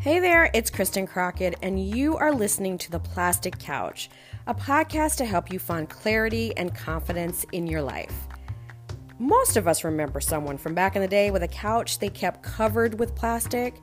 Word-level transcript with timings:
Hey 0.00 0.20
there, 0.20 0.48
it's 0.54 0.70
Kristen 0.70 1.08
Crockett, 1.08 1.56
and 1.60 1.84
you 1.84 2.16
are 2.16 2.32
listening 2.32 2.78
to 2.78 2.90
The 2.92 3.00
Plastic 3.00 3.58
Couch, 3.58 4.10
a 4.46 4.54
podcast 4.54 5.16
to 5.16 5.24
help 5.24 5.52
you 5.52 5.58
find 5.58 5.90
clarity 5.90 6.56
and 6.56 6.72
confidence 6.72 7.44
in 7.50 7.66
your 7.66 7.82
life. 7.82 8.28
Most 9.18 9.56
of 9.56 9.66
us 9.66 9.82
remember 9.82 10.20
someone 10.20 10.56
from 10.56 10.72
back 10.72 10.94
in 10.94 11.02
the 11.02 11.08
day 11.08 11.32
with 11.32 11.42
a 11.42 11.48
couch 11.48 11.98
they 11.98 12.10
kept 12.10 12.44
covered 12.44 12.96
with 13.00 13.16
plastic. 13.16 13.74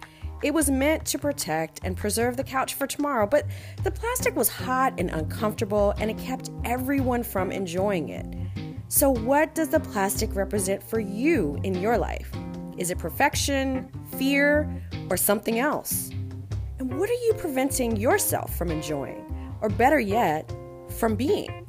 It 0.41 0.53
was 0.53 0.71
meant 0.71 1.05
to 1.07 1.19
protect 1.19 1.81
and 1.83 1.97
preserve 1.97 2.37
the 2.37 2.45
couch 2.45 2.75
for 2.75 2.87
tomorrow, 2.87 3.27
but 3.27 3.45
the 3.83 3.91
plastic 3.91 4.37
was 4.37 4.47
hot 4.47 4.93
and 4.97 5.09
uncomfortable, 5.09 5.93
and 5.99 6.09
it 6.09 6.17
kept 6.17 6.49
everyone 6.63 7.23
from 7.23 7.51
enjoying 7.51 8.07
it. 8.07 8.25
So, 8.87 9.09
what 9.09 9.53
does 9.53 9.67
the 9.67 9.81
plastic 9.81 10.33
represent 10.33 10.81
for 10.81 11.01
you 11.01 11.59
in 11.63 11.75
your 11.75 11.97
life? 11.97 12.31
Is 12.77 12.89
it 12.89 12.97
perfection, 12.97 13.89
fear, 14.17 14.69
or 15.09 15.17
something 15.17 15.59
else? 15.59 16.11
And 16.77 16.99
what 16.99 17.09
are 17.09 17.13
you 17.13 17.33
preventing 17.37 17.95
yourself 17.95 18.55
from 18.57 18.69
enjoying? 18.69 19.23
Or 19.61 19.69
better 19.69 19.99
yet, 19.99 20.53
from 20.97 21.15
being? 21.15 21.65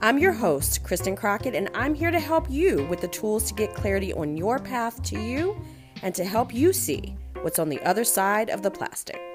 I'm 0.00 0.18
your 0.18 0.32
host, 0.32 0.84
Kristen 0.84 1.16
Crockett, 1.16 1.54
and 1.54 1.68
I'm 1.74 1.94
here 1.94 2.10
to 2.10 2.20
help 2.20 2.50
you 2.50 2.86
with 2.86 3.02
the 3.02 3.08
tools 3.08 3.44
to 3.48 3.54
get 3.54 3.74
clarity 3.74 4.12
on 4.14 4.38
your 4.38 4.58
path 4.58 5.02
to 5.04 5.20
you 5.20 5.60
and 6.02 6.14
to 6.14 6.24
help 6.24 6.54
you 6.54 6.72
see 6.72 7.14
what's 7.42 7.58
on 7.58 7.68
the 7.68 7.82
other 7.82 8.04
side 8.04 8.48
of 8.48 8.62
the 8.62 8.70
plastic. 8.70 9.27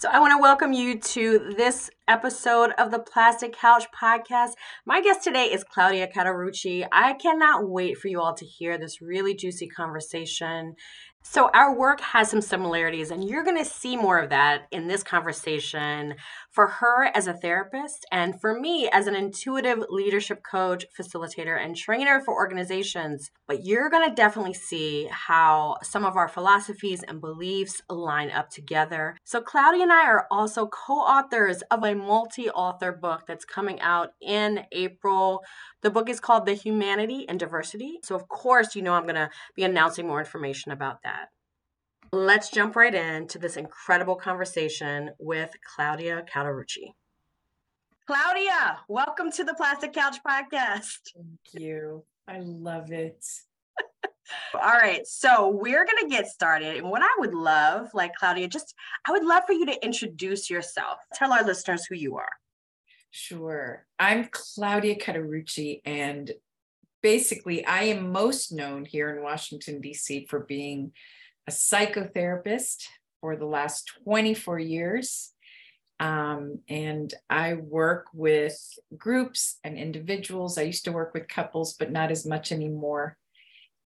So, 0.00 0.08
I 0.08 0.18
want 0.18 0.32
to 0.32 0.40
welcome 0.40 0.72
you 0.72 0.98
to 0.98 1.52
this 1.58 1.90
episode 2.08 2.70
of 2.78 2.90
the 2.90 2.98
Plastic 2.98 3.54
Couch 3.54 3.84
Podcast. 3.92 4.52
My 4.86 5.02
guest 5.02 5.22
today 5.22 5.52
is 5.52 5.62
Claudia 5.62 6.08
Cauterucci. 6.08 6.86
I 6.90 7.12
cannot 7.12 7.68
wait 7.68 7.98
for 7.98 8.08
you 8.08 8.18
all 8.18 8.32
to 8.32 8.46
hear 8.46 8.78
this 8.78 9.02
really 9.02 9.34
juicy 9.34 9.68
conversation 9.68 10.76
so, 11.22 11.50
our 11.52 11.76
work 11.76 12.00
has 12.00 12.30
some 12.30 12.40
similarities, 12.40 13.10
and 13.10 13.28
you're 13.28 13.44
going 13.44 13.58
to 13.58 13.64
see 13.64 13.94
more 13.94 14.18
of 14.18 14.30
that 14.30 14.62
in 14.70 14.88
this 14.88 15.02
conversation 15.02 16.14
for 16.50 16.66
her 16.66 17.10
as 17.14 17.26
a 17.26 17.32
therapist, 17.32 18.04
and 18.10 18.40
for 18.40 18.58
me 18.58 18.88
as 18.92 19.06
an 19.06 19.14
intuitive 19.14 19.84
leadership 19.88 20.42
coach, 20.42 20.84
facilitator, 20.98 21.62
and 21.62 21.76
trainer 21.76 22.20
for 22.20 22.34
organizations. 22.34 23.30
But 23.46 23.64
you're 23.64 23.88
going 23.88 24.08
to 24.08 24.14
definitely 24.14 24.54
see 24.54 25.08
how 25.10 25.76
some 25.82 26.04
of 26.04 26.16
our 26.16 26.28
philosophies 26.28 27.02
and 27.02 27.20
beliefs 27.20 27.80
line 27.88 28.30
up 28.30 28.50
together. 28.50 29.16
So, 29.24 29.40
Claudia 29.40 29.82
and 29.82 29.92
I 29.92 30.06
are 30.06 30.26
also 30.30 30.66
co 30.66 30.94
authors 30.94 31.62
of 31.70 31.84
a 31.84 31.94
multi 31.94 32.50
author 32.50 32.92
book 32.92 33.22
that's 33.26 33.44
coming 33.44 33.80
out 33.80 34.10
in 34.20 34.64
April. 34.72 35.42
The 35.82 35.90
book 35.90 36.08
is 36.08 36.20
called 36.20 36.46
The 36.46 36.54
Humanity 36.54 37.26
and 37.28 37.38
Diversity. 37.38 37.98
So, 38.02 38.14
of 38.16 38.28
course, 38.28 38.74
you 38.74 38.82
know 38.82 38.94
I'm 38.94 39.04
going 39.04 39.14
to 39.14 39.30
be 39.54 39.62
announcing 39.62 40.06
more 40.06 40.18
information 40.18 40.72
about 40.72 41.02
that. 41.04 41.28
Let's 42.12 42.50
jump 42.50 42.74
right 42.74 42.92
into 42.92 43.38
this 43.38 43.56
incredible 43.56 44.16
conversation 44.16 45.10
with 45.20 45.50
Claudia 45.64 46.24
Cauterucci. 46.32 46.92
Claudia, 48.04 48.80
welcome 48.88 49.30
to 49.30 49.44
the 49.44 49.54
Plastic 49.54 49.92
Couch 49.92 50.16
Podcast. 50.26 50.98
Thank 51.14 51.62
you. 51.62 52.02
I 52.26 52.40
love 52.40 52.90
it. 52.90 53.24
All 54.54 54.72
right, 54.72 55.06
so 55.06 55.50
we're 55.50 55.84
going 55.84 56.02
to 56.02 56.08
get 56.08 56.26
started. 56.26 56.78
And 56.78 56.90
what 56.90 57.02
I 57.02 57.14
would 57.18 57.32
love, 57.32 57.90
like 57.94 58.16
Claudia, 58.16 58.48
just 58.48 58.74
I 59.06 59.12
would 59.12 59.24
love 59.24 59.44
for 59.46 59.52
you 59.52 59.66
to 59.66 59.84
introduce 59.84 60.50
yourself. 60.50 60.98
Tell 61.14 61.32
our 61.32 61.44
listeners 61.44 61.86
who 61.86 61.94
you 61.94 62.16
are. 62.16 62.32
Sure. 63.12 63.86
I'm 64.00 64.28
Claudia 64.32 64.96
Cauterucci, 64.96 65.82
and 65.84 66.32
basically, 67.02 67.64
I 67.64 67.84
am 67.84 68.10
most 68.10 68.50
known 68.50 68.84
here 68.84 69.14
in 69.14 69.22
Washington, 69.22 69.80
D.C., 69.80 70.26
for 70.28 70.40
being 70.40 70.90
a 71.50 71.52
psychotherapist 71.52 72.86
for 73.20 73.34
the 73.34 73.44
last 73.44 73.90
24 74.04 74.60
years. 74.60 75.32
Um, 75.98 76.60
and 76.68 77.12
I 77.28 77.54
work 77.54 78.06
with 78.14 78.56
groups 78.96 79.58
and 79.64 79.76
individuals. 79.76 80.56
I 80.56 80.62
used 80.62 80.84
to 80.84 80.92
work 80.92 81.12
with 81.12 81.26
couples, 81.26 81.74
but 81.74 81.90
not 81.90 82.12
as 82.12 82.24
much 82.24 82.52
anymore. 82.52 83.16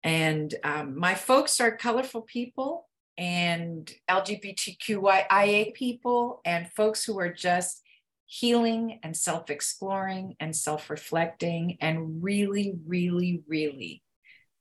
And 0.04 0.54
um, 0.62 0.96
my 0.96 1.16
folks 1.16 1.60
are 1.60 1.76
colorful 1.76 2.22
people 2.22 2.88
and 3.18 3.90
LGBTQIA 4.08 5.74
people 5.74 6.40
and 6.44 6.70
folks 6.70 7.04
who 7.04 7.18
are 7.18 7.32
just 7.32 7.82
healing 8.26 9.00
and 9.02 9.16
self 9.16 9.50
exploring 9.50 10.36
and 10.38 10.54
self 10.54 10.88
reflecting 10.90 11.76
and 11.80 12.22
really, 12.22 12.76
really, 12.86 13.42
really 13.48 14.02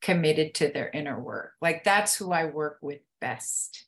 committed 0.01 0.53
to 0.55 0.69
their 0.69 0.89
inner 0.89 1.19
work. 1.19 1.53
Like 1.61 1.83
that's 1.83 2.15
who 2.15 2.31
I 2.31 2.45
work 2.45 2.79
with 2.81 2.99
best. 3.19 3.85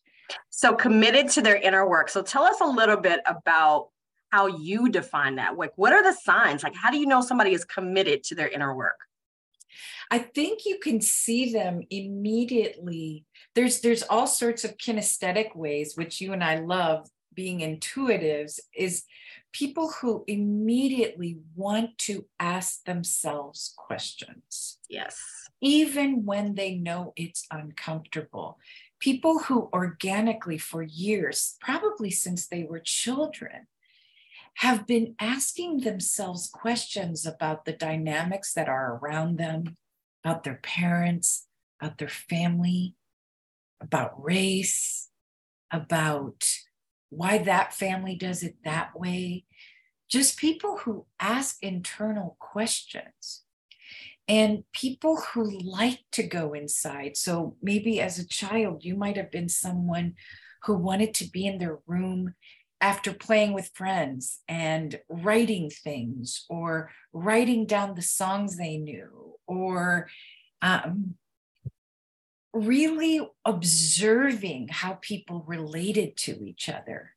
So, 0.49 0.75
committed 0.75 1.29
to 1.29 1.41
their 1.41 1.55
inner 1.55 1.87
work. 1.87 2.09
So, 2.09 2.21
tell 2.21 2.43
us 2.43 2.61
a 2.61 2.65
little 2.65 2.97
bit 2.97 3.21
about 3.25 3.89
how 4.31 4.47
you 4.47 4.89
define 4.89 5.35
that. 5.35 5.57
Like, 5.57 5.71
what 5.75 5.93
are 5.93 6.03
the 6.03 6.13
signs? 6.13 6.63
Like, 6.63 6.75
how 6.75 6.91
do 6.91 6.97
you 6.97 7.07
know 7.07 7.21
somebody 7.21 7.53
is 7.53 7.65
committed 7.65 8.23
to 8.25 8.35
their 8.35 8.47
inner 8.47 8.75
work? 8.75 8.97
I 10.11 10.19
think 10.19 10.65
you 10.65 10.79
can 10.79 11.01
see 11.01 11.51
them 11.51 11.81
immediately. 11.89 13.25
There's 13.55 13.81
there's 13.81 14.03
all 14.03 14.27
sorts 14.27 14.63
of 14.63 14.77
kinesthetic 14.77 15.55
ways, 15.55 15.93
which 15.95 16.21
you 16.21 16.33
and 16.33 16.43
I 16.43 16.59
love 16.59 17.07
being 17.33 17.59
intuitives, 17.59 18.59
is 18.75 19.03
people 19.53 19.91
who 20.01 20.23
immediately 20.27 21.39
want 21.55 21.97
to 21.99 22.25
ask 22.39 22.83
themselves 22.85 23.73
questions. 23.77 24.79
Yes. 24.89 25.48
Even 25.61 26.25
when 26.25 26.55
they 26.55 26.75
know 26.75 27.13
it's 27.15 27.45
uncomfortable. 27.51 28.59
People 28.99 29.39
who 29.39 29.69
organically, 29.73 30.57
for 30.57 30.81
years, 30.81 31.55
probably 31.61 32.11
since 32.11 32.47
they 32.47 32.63
were 32.63 32.79
children, 32.79 33.67
have 34.55 34.85
been 34.85 35.15
asking 35.19 35.81
themselves 35.81 36.49
questions 36.49 37.25
about 37.25 37.65
the 37.65 37.73
dynamics 37.73 38.53
that 38.53 38.67
are 38.67 38.97
around 38.97 39.37
them, 39.37 39.77
about 40.23 40.43
their 40.43 40.59
parents, 40.61 41.47
about 41.81 41.97
their 41.97 42.09
family, 42.09 42.95
about 43.81 44.21
race, 44.21 45.09
about 45.71 46.45
why 47.09 47.37
that 47.37 47.73
family 47.73 48.15
does 48.15 48.43
it 48.43 48.55
that 48.63 48.97
way. 48.99 49.45
Just 50.09 50.37
people 50.37 50.79
who 50.79 51.05
ask 51.19 51.57
internal 51.61 52.35
questions 52.39 53.43
and 54.29 54.63
people 54.73 55.19
who 55.33 55.59
like 55.59 56.01
to 56.11 56.21
go 56.21 56.53
inside. 56.53 57.17
So 57.17 57.57
maybe 57.63 57.99
as 57.99 58.19
a 58.19 58.27
child, 58.27 58.85
you 58.85 58.95
might 58.95 59.17
have 59.17 59.31
been 59.31 59.49
someone 59.49 60.13
who 60.63 60.75
wanted 60.75 61.15
to 61.15 61.29
be 61.29 61.47
in 61.47 61.57
their 61.57 61.79
room 61.87 62.35
after 62.79 63.11
playing 63.11 63.53
with 63.53 63.71
friends 63.73 64.41
and 64.47 64.99
writing 65.09 65.71
things 65.71 66.45
or 66.47 66.91
writing 67.11 67.65
down 67.65 67.95
the 67.95 68.03
songs 68.03 68.55
they 68.55 68.77
knew 68.77 69.35
or 69.47 70.07
um, 70.61 71.15
really 72.53 73.27
observing 73.45 74.67
how 74.69 74.99
people 75.01 75.43
related 75.47 76.15
to 76.17 76.43
each 76.45 76.69
other, 76.69 77.15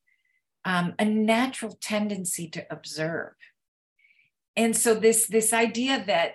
um, 0.65 0.95
a 0.99 1.05
natural 1.05 1.77
tendency 1.81 2.49
to 2.49 2.67
observe. 2.71 3.35
And 4.57 4.77
so 4.77 4.95
this 4.95 5.27
this 5.27 5.53
idea 5.53 6.05
that 6.07 6.33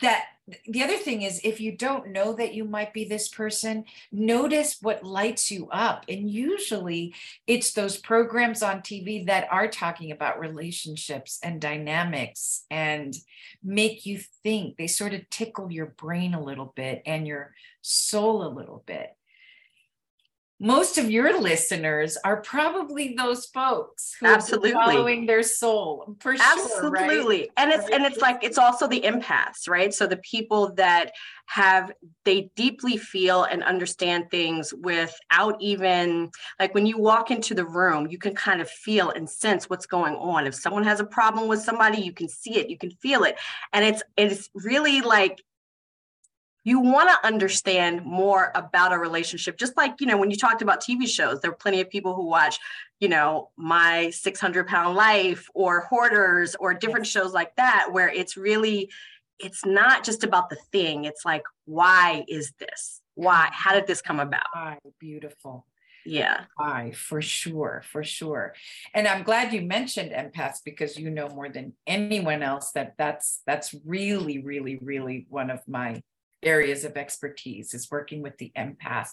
that 0.00 0.26
the 0.68 0.82
other 0.82 0.96
thing 0.96 1.22
is 1.22 1.40
if 1.44 1.60
you 1.60 1.76
don't 1.76 2.08
know 2.08 2.32
that 2.32 2.54
you 2.54 2.64
might 2.64 2.92
be 2.92 3.04
this 3.04 3.28
person 3.28 3.84
notice 4.10 4.78
what 4.80 5.04
lights 5.04 5.50
you 5.50 5.68
up. 5.70 6.04
And 6.08 6.28
usually 6.28 7.14
it's 7.46 7.72
those 7.72 7.96
programs 7.96 8.62
on 8.62 8.80
tv 8.80 9.26
that 9.26 9.46
are 9.50 9.68
talking 9.68 10.10
about 10.10 10.40
relationships 10.40 11.38
and 11.42 11.60
dynamics 11.60 12.64
and 12.70 13.14
make 13.62 14.06
you 14.06 14.20
think. 14.42 14.76
They 14.76 14.88
sort 14.88 15.14
of 15.14 15.28
tickle 15.30 15.70
your 15.70 15.86
brain 15.86 16.34
a 16.34 16.42
little 16.42 16.72
bit 16.74 17.02
and 17.06 17.26
your 17.26 17.54
soul 17.80 18.46
a 18.46 18.50
little 18.54 18.82
bit 18.86 19.16
most 20.62 20.96
of 20.96 21.10
your 21.10 21.40
listeners 21.40 22.16
are 22.24 22.40
probably 22.40 23.14
those 23.16 23.46
folks 23.46 24.14
who 24.20 24.26
absolutely. 24.26 24.70
following 24.70 25.26
their 25.26 25.42
soul 25.42 26.16
for 26.20 26.36
absolutely 26.38 27.40
right? 27.40 27.50
and 27.56 27.72
it's 27.72 27.90
and 27.90 28.04
it's 28.04 28.18
like 28.18 28.44
it's 28.44 28.58
also 28.58 28.86
the 28.86 29.00
empaths 29.00 29.68
right? 29.68 29.92
So 29.92 30.06
the 30.06 30.18
people 30.18 30.72
that 30.74 31.10
have 31.46 31.90
they 32.24 32.52
deeply 32.54 32.96
feel 32.96 33.42
and 33.42 33.64
understand 33.64 34.30
things 34.30 34.72
without 34.72 35.60
even 35.60 36.30
like 36.60 36.72
when 36.74 36.86
you 36.86 36.96
walk 36.96 37.32
into 37.32 37.54
the 37.54 37.66
room 37.66 38.06
you 38.08 38.16
can 38.16 38.34
kind 38.34 38.60
of 38.60 38.70
feel 38.70 39.10
and 39.10 39.28
sense 39.28 39.68
what's 39.68 39.86
going 39.86 40.14
on. 40.14 40.46
If 40.46 40.54
someone 40.54 40.84
has 40.84 41.00
a 41.00 41.04
problem 41.04 41.48
with 41.48 41.60
somebody 41.60 42.00
you 42.00 42.12
can 42.12 42.28
see 42.28 42.56
it 42.56 42.70
you 42.70 42.78
can 42.78 42.90
feel 42.90 43.24
it. 43.24 43.36
And 43.72 43.84
it's 43.84 44.02
it's 44.16 44.48
really 44.54 45.00
like 45.00 45.42
you 46.64 46.78
want 46.78 47.08
to 47.08 47.26
understand 47.26 48.04
more 48.04 48.52
about 48.54 48.92
a 48.92 48.98
relationship 48.98 49.56
just 49.56 49.76
like 49.76 50.00
you 50.00 50.06
know 50.06 50.16
when 50.16 50.30
you 50.30 50.36
talked 50.36 50.62
about 50.62 50.80
tv 50.80 51.08
shows 51.08 51.40
there 51.40 51.50
are 51.50 51.54
plenty 51.54 51.80
of 51.80 51.90
people 51.90 52.14
who 52.14 52.26
watch 52.26 52.58
you 53.00 53.08
know 53.08 53.50
my 53.56 54.10
600 54.10 54.66
pound 54.66 54.96
life 54.96 55.48
or 55.54 55.80
hoarders 55.82 56.54
or 56.60 56.72
different 56.74 57.06
shows 57.06 57.32
like 57.32 57.54
that 57.56 57.88
where 57.90 58.08
it's 58.08 58.36
really 58.36 58.90
it's 59.38 59.66
not 59.66 60.04
just 60.04 60.22
about 60.22 60.50
the 60.50 60.56
thing 60.70 61.04
it's 61.04 61.24
like 61.24 61.42
why 61.64 62.24
is 62.28 62.52
this? 62.58 63.00
Why 63.14 63.48
how 63.52 63.74
did 63.74 63.86
this 63.86 64.02
come 64.02 64.20
about? 64.20 64.42
Why? 64.52 64.78
Beautiful. 64.98 65.66
Yeah. 66.04 66.44
Why? 66.56 66.92
For 66.92 67.22
sure 67.22 67.82
for 67.90 68.02
sure. 68.02 68.54
And 68.94 69.06
i'm 69.06 69.22
glad 69.22 69.52
you 69.52 69.62
mentioned 69.62 70.10
empaths 70.10 70.58
because 70.64 70.98
you 70.98 71.10
know 71.10 71.28
more 71.28 71.48
than 71.48 71.74
anyone 71.86 72.42
else 72.42 72.72
that 72.72 72.94
that's 72.98 73.42
that's 73.46 73.74
really 73.84 74.38
really 74.38 74.78
really 74.82 75.26
one 75.28 75.50
of 75.50 75.60
my 75.68 76.02
areas 76.42 76.84
of 76.84 76.96
expertise 76.96 77.74
is 77.74 77.90
working 77.90 78.22
with 78.22 78.36
the 78.38 78.52
empath 78.56 79.08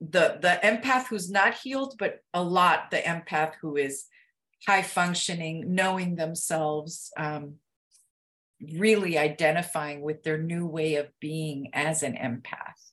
the 0.00 0.38
the 0.40 0.58
empath 0.62 1.06
who's 1.06 1.30
not 1.30 1.54
healed 1.54 1.94
but 1.98 2.20
a 2.34 2.42
lot 2.42 2.90
the 2.90 2.98
empath 2.98 3.52
who 3.60 3.76
is 3.76 4.06
high 4.66 4.82
functioning 4.82 5.74
knowing 5.74 6.16
themselves 6.16 7.10
um, 7.16 7.54
really 8.60 9.18
identifying 9.18 10.00
with 10.00 10.22
their 10.22 10.38
new 10.38 10.66
way 10.66 10.96
of 10.96 11.08
being 11.20 11.70
as 11.72 12.02
an 12.02 12.14
empath 12.14 12.92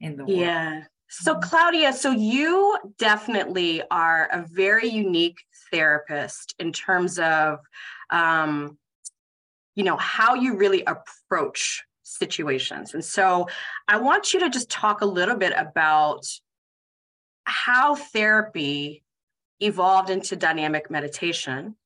in 0.00 0.16
the 0.16 0.24
world. 0.24 0.38
Yeah. 0.38 0.82
So, 1.08 1.34
mm-hmm. 1.34 1.48
Claudia, 1.48 1.92
so 1.92 2.10
you 2.10 2.78
definitely 2.98 3.82
are 3.90 4.28
a 4.32 4.46
very 4.48 4.88
unique 4.88 5.38
therapist 5.72 6.54
in 6.58 6.72
terms 6.72 7.18
of, 7.18 7.58
um, 8.10 8.78
you 9.74 9.84
know, 9.84 9.96
how 9.96 10.34
you 10.34 10.56
really 10.56 10.84
approach 10.84 11.82
situations. 12.10 12.94
And 12.94 13.04
so, 13.04 13.48
I 13.88 13.98
want 13.98 14.34
you 14.34 14.40
to 14.40 14.50
just 14.50 14.70
talk 14.70 15.00
a 15.00 15.06
little 15.06 15.36
bit 15.36 15.52
about 15.56 16.26
how 17.44 17.94
therapy 17.94 19.02
evolved 19.60 20.10
into 20.10 20.36
dynamic 20.36 20.90
meditation 20.90 21.76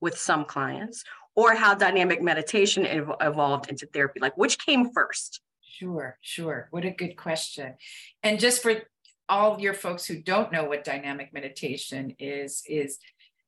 with 0.00 0.16
some 0.16 0.44
clients, 0.44 1.04
or 1.34 1.54
how 1.54 1.74
dynamic 1.74 2.22
meditation 2.22 2.86
ev- 2.86 3.12
evolved 3.20 3.68
into 3.68 3.86
therapy. 3.86 4.20
Like, 4.20 4.36
which 4.36 4.58
came 4.64 4.90
first? 4.90 5.40
Sure, 5.62 6.18
sure. 6.20 6.68
What 6.70 6.84
a 6.84 6.90
good 6.90 7.16
question. 7.16 7.74
And 8.22 8.40
just 8.40 8.62
for 8.62 8.82
all 9.28 9.60
your 9.60 9.74
folks 9.74 10.06
who 10.06 10.20
don't 10.20 10.50
know 10.50 10.64
what 10.64 10.84
dynamic 10.84 11.32
meditation 11.32 12.16
is, 12.18 12.62
is 12.66 12.98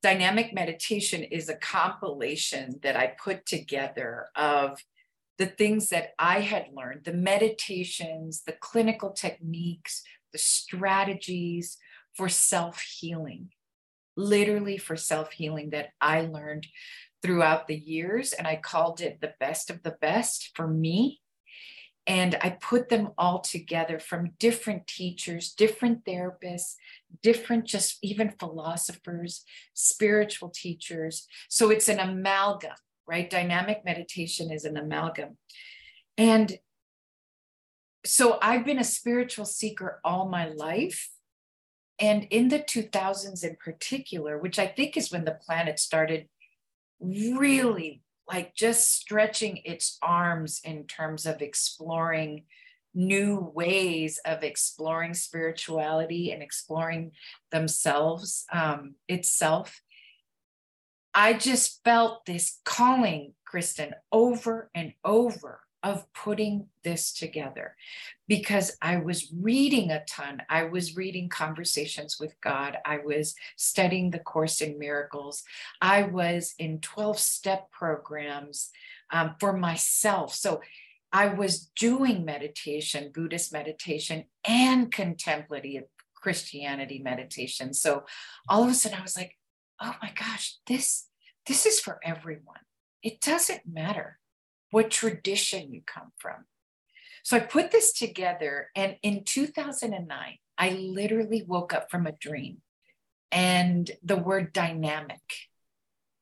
dynamic 0.02 0.52
meditation 0.54 1.24
is 1.24 1.48
a 1.48 1.56
compilation 1.56 2.78
that 2.82 2.96
I 2.96 3.08
put 3.08 3.46
together 3.46 4.26
of 4.36 4.78
the 5.40 5.46
things 5.46 5.88
that 5.88 6.10
I 6.18 6.40
had 6.40 6.66
learned, 6.74 7.04
the 7.04 7.14
meditations, 7.14 8.42
the 8.42 8.52
clinical 8.52 9.10
techniques, 9.10 10.02
the 10.32 10.38
strategies 10.38 11.78
for 12.14 12.28
self 12.28 12.80
healing, 12.80 13.48
literally 14.16 14.76
for 14.76 14.96
self 14.96 15.32
healing 15.32 15.70
that 15.70 15.88
I 15.98 16.20
learned 16.20 16.66
throughout 17.22 17.68
the 17.68 17.76
years. 17.76 18.34
And 18.34 18.46
I 18.46 18.56
called 18.56 19.00
it 19.00 19.22
the 19.22 19.32
best 19.40 19.70
of 19.70 19.82
the 19.82 19.96
best 20.00 20.50
for 20.54 20.68
me 20.68 21.20
and 22.06 22.36
I 22.40 22.50
put 22.50 22.88
them 22.88 23.10
all 23.16 23.40
together 23.40 23.98
from 23.98 24.32
different 24.38 24.86
teachers, 24.86 25.52
different 25.52 26.04
therapists, 26.04 26.74
different 27.22 27.66
just 27.66 27.98
even 28.02 28.34
philosophers, 28.38 29.44
spiritual 29.74 30.50
teachers. 30.50 31.26
So 31.48 31.70
it's 31.70 31.88
an 31.88 32.00
amalgam, 32.00 32.74
right? 33.10 33.28
Dynamic 33.28 33.84
meditation 33.84 34.52
is 34.52 34.64
an 34.64 34.76
amalgam. 34.76 35.36
And 36.16 36.58
so 38.06 38.38
I've 38.40 38.64
been 38.64 38.78
a 38.78 38.84
spiritual 38.84 39.44
seeker 39.44 40.00
all 40.04 40.28
my 40.28 40.48
life. 40.48 41.10
And 41.98 42.28
in 42.30 42.48
the 42.48 42.60
2000s 42.60 43.44
in 43.44 43.56
particular, 43.56 44.38
which 44.38 44.60
I 44.60 44.68
think 44.68 44.96
is 44.96 45.10
when 45.10 45.24
the 45.24 45.38
planet 45.44 45.80
started 45.80 46.28
really 47.00 48.02
like 48.28 48.54
just 48.54 48.94
stretching 48.94 49.60
its 49.64 49.98
arms 50.00 50.60
in 50.62 50.86
terms 50.86 51.26
of 51.26 51.42
exploring 51.42 52.44
new 52.94 53.50
ways 53.54 54.20
of 54.24 54.44
exploring 54.44 55.14
spirituality 55.14 56.30
and 56.30 56.42
exploring 56.42 57.10
themselves 57.50 58.44
um, 58.52 58.94
itself 59.08 59.80
i 61.14 61.32
just 61.32 61.82
felt 61.84 62.24
this 62.26 62.60
calling 62.64 63.34
kristen 63.44 63.94
over 64.12 64.70
and 64.74 64.92
over 65.04 65.60
of 65.82 66.04
putting 66.12 66.66
this 66.84 67.12
together 67.12 67.74
because 68.28 68.76
I 68.82 68.98
was 68.98 69.32
reading 69.32 69.90
a 69.90 70.04
ton. 70.04 70.42
I 70.48 70.64
was 70.64 70.96
reading 70.96 71.28
Conversations 71.28 72.18
with 72.20 72.34
God. 72.42 72.76
I 72.84 72.98
was 72.98 73.34
studying 73.56 74.10
the 74.10 74.18
Course 74.18 74.60
in 74.60 74.78
Miracles. 74.78 75.42
I 75.80 76.02
was 76.02 76.54
in 76.58 76.80
12 76.80 77.18
step 77.18 77.70
programs 77.70 78.70
um, 79.10 79.36
for 79.40 79.56
myself. 79.56 80.34
So 80.34 80.60
I 81.12 81.28
was 81.28 81.70
doing 81.76 82.24
meditation, 82.24 83.10
Buddhist 83.12 83.52
meditation, 83.52 84.24
and 84.46 84.92
contemplative 84.92 85.84
Christianity 86.14 87.00
meditation. 87.02 87.72
So 87.72 88.04
all 88.48 88.62
of 88.62 88.70
a 88.70 88.74
sudden 88.74 88.98
I 88.98 89.02
was 89.02 89.16
like, 89.16 89.36
oh 89.80 89.94
my 90.02 90.12
gosh, 90.18 90.56
this 90.66 91.06
this 91.46 91.66
is 91.66 91.80
for 91.80 91.98
everyone. 92.04 92.60
It 93.02 93.20
doesn't 93.20 93.62
matter 93.66 94.18
what 94.70 94.90
tradition 94.90 95.72
you 95.72 95.82
come 95.86 96.12
from. 96.18 96.44
So 97.24 97.36
I 97.36 97.40
put 97.40 97.70
this 97.70 97.92
together, 97.92 98.68
and 98.74 98.96
in 99.02 99.24
2009, 99.24 100.38
I 100.58 100.70
literally 100.70 101.44
woke 101.46 101.74
up 101.74 101.90
from 101.90 102.06
a 102.06 102.12
dream 102.12 102.58
and 103.32 103.90
the 104.02 104.16
word 104.16 104.52
dynamic. 104.52 105.20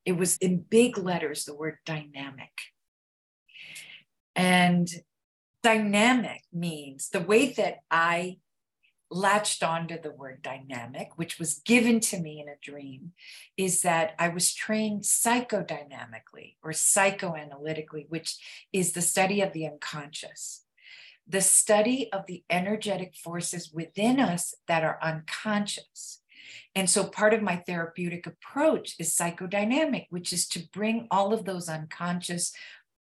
It 0.05 0.12
was 0.12 0.37
in 0.38 0.58
big 0.58 0.96
letters, 0.96 1.44
the 1.44 1.55
word 1.55 1.78
dynamic. 1.84 2.52
And 4.34 4.88
dynamic 5.62 6.43
means 6.52 7.08
the 7.08 7.20
way 7.20 7.52
that 7.52 7.78
I 7.90 8.38
latched 9.10 9.62
onto 9.62 10.00
the 10.00 10.10
word 10.10 10.43
dynamic, 10.43 11.10
which 11.16 11.38
was 11.38 11.60
given 11.64 12.00
to 12.00 12.19
me 12.19 12.40
in 12.40 12.49
a 12.49 12.58
dream, 12.62 13.12
is 13.56 13.82
that 13.82 14.14
I 14.19 14.28
was 14.28 14.55
trained 14.55 15.02
psychodynamically 15.02 16.56
or 16.62 16.72
psychoanalytically, 16.72 18.06
which 18.08 18.37
is 18.72 18.93
the 18.93 19.02
study 19.02 19.40
of 19.40 19.52
the 19.52 19.66
unconscious, 19.66 20.64
the 21.26 21.40
study 21.40 22.12
of 22.12 22.26
the 22.26 22.44
energetic 22.50 23.14
forces 23.14 23.70
within 23.72 24.20
us 24.20 24.55
that 24.66 24.84
are 24.84 24.99
unconscious. 25.02 26.20
And 26.75 26.88
so 26.88 27.05
part 27.05 27.34
of 27.34 27.43
my 27.43 27.56
therapeutic 27.56 28.26
approach 28.26 28.94
is 28.99 29.16
psychodynamic, 29.16 30.06
which 30.10 30.32
is 30.32 30.46
to 30.49 30.69
bring 30.72 31.08
all 31.10 31.32
of 31.32 31.44
those 31.44 31.69
unconscious 31.69 32.53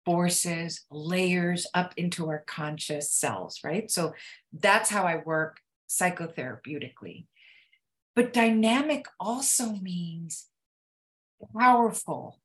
forces, 0.05 0.85
layers 0.91 1.67
up 1.75 1.93
into 1.97 2.29
our 2.29 2.45
conscious 2.47 3.11
selves, 3.11 3.65
right? 3.65 3.91
So 3.91 4.15
that's 4.53 4.89
how 4.89 5.03
I 5.03 5.17
work 5.17 5.61
psychotherapeutically. 5.89 7.27
But 8.15 8.33
dynamic 8.33 9.07
also 9.21 9.73
means 9.73 10.47
powerful, 11.57 12.41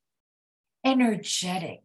energetic, 0.84 1.80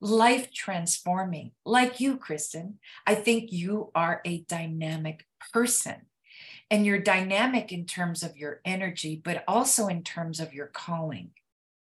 life 0.00 0.52
transforming, 0.52 1.52
like 1.64 1.98
you, 1.98 2.16
Kristen. 2.16 2.78
I 3.06 3.14
think 3.14 3.50
you 3.50 3.90
are 3.94 4.20
a 4.24 4.42
dynamic 4.42 5.26
person. 5.52 6.02
And 6.70 6.86
you're 6.86 6.98
dynamic 6.98 7.72
in 7.72 7.84
terms 7.86 8.22
of 8.22 8.36
your 8.36 8.60
energy, 8.64 9.20
but 9.22 9.44
also 9.46 9.86
in 9.88 10.02
terms 10.02 10.40
of 10.40 10.54
your 10.54 10.66
calling. 10.66 11.30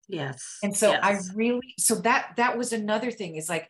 Yes. 0.07 0.59
And 0.61 0.75
so 0.75 0.91
yes. 0.91 0.99
I 1.01 1.35
really, 1.35 1.73
so 1.79 1.95
that 1.95 2.33
that 2.37 2.57
was 2.57 2.73
another 2.73 3.09
thing 3.09 3.35
is 3.35 3.49
like 3.49 3.69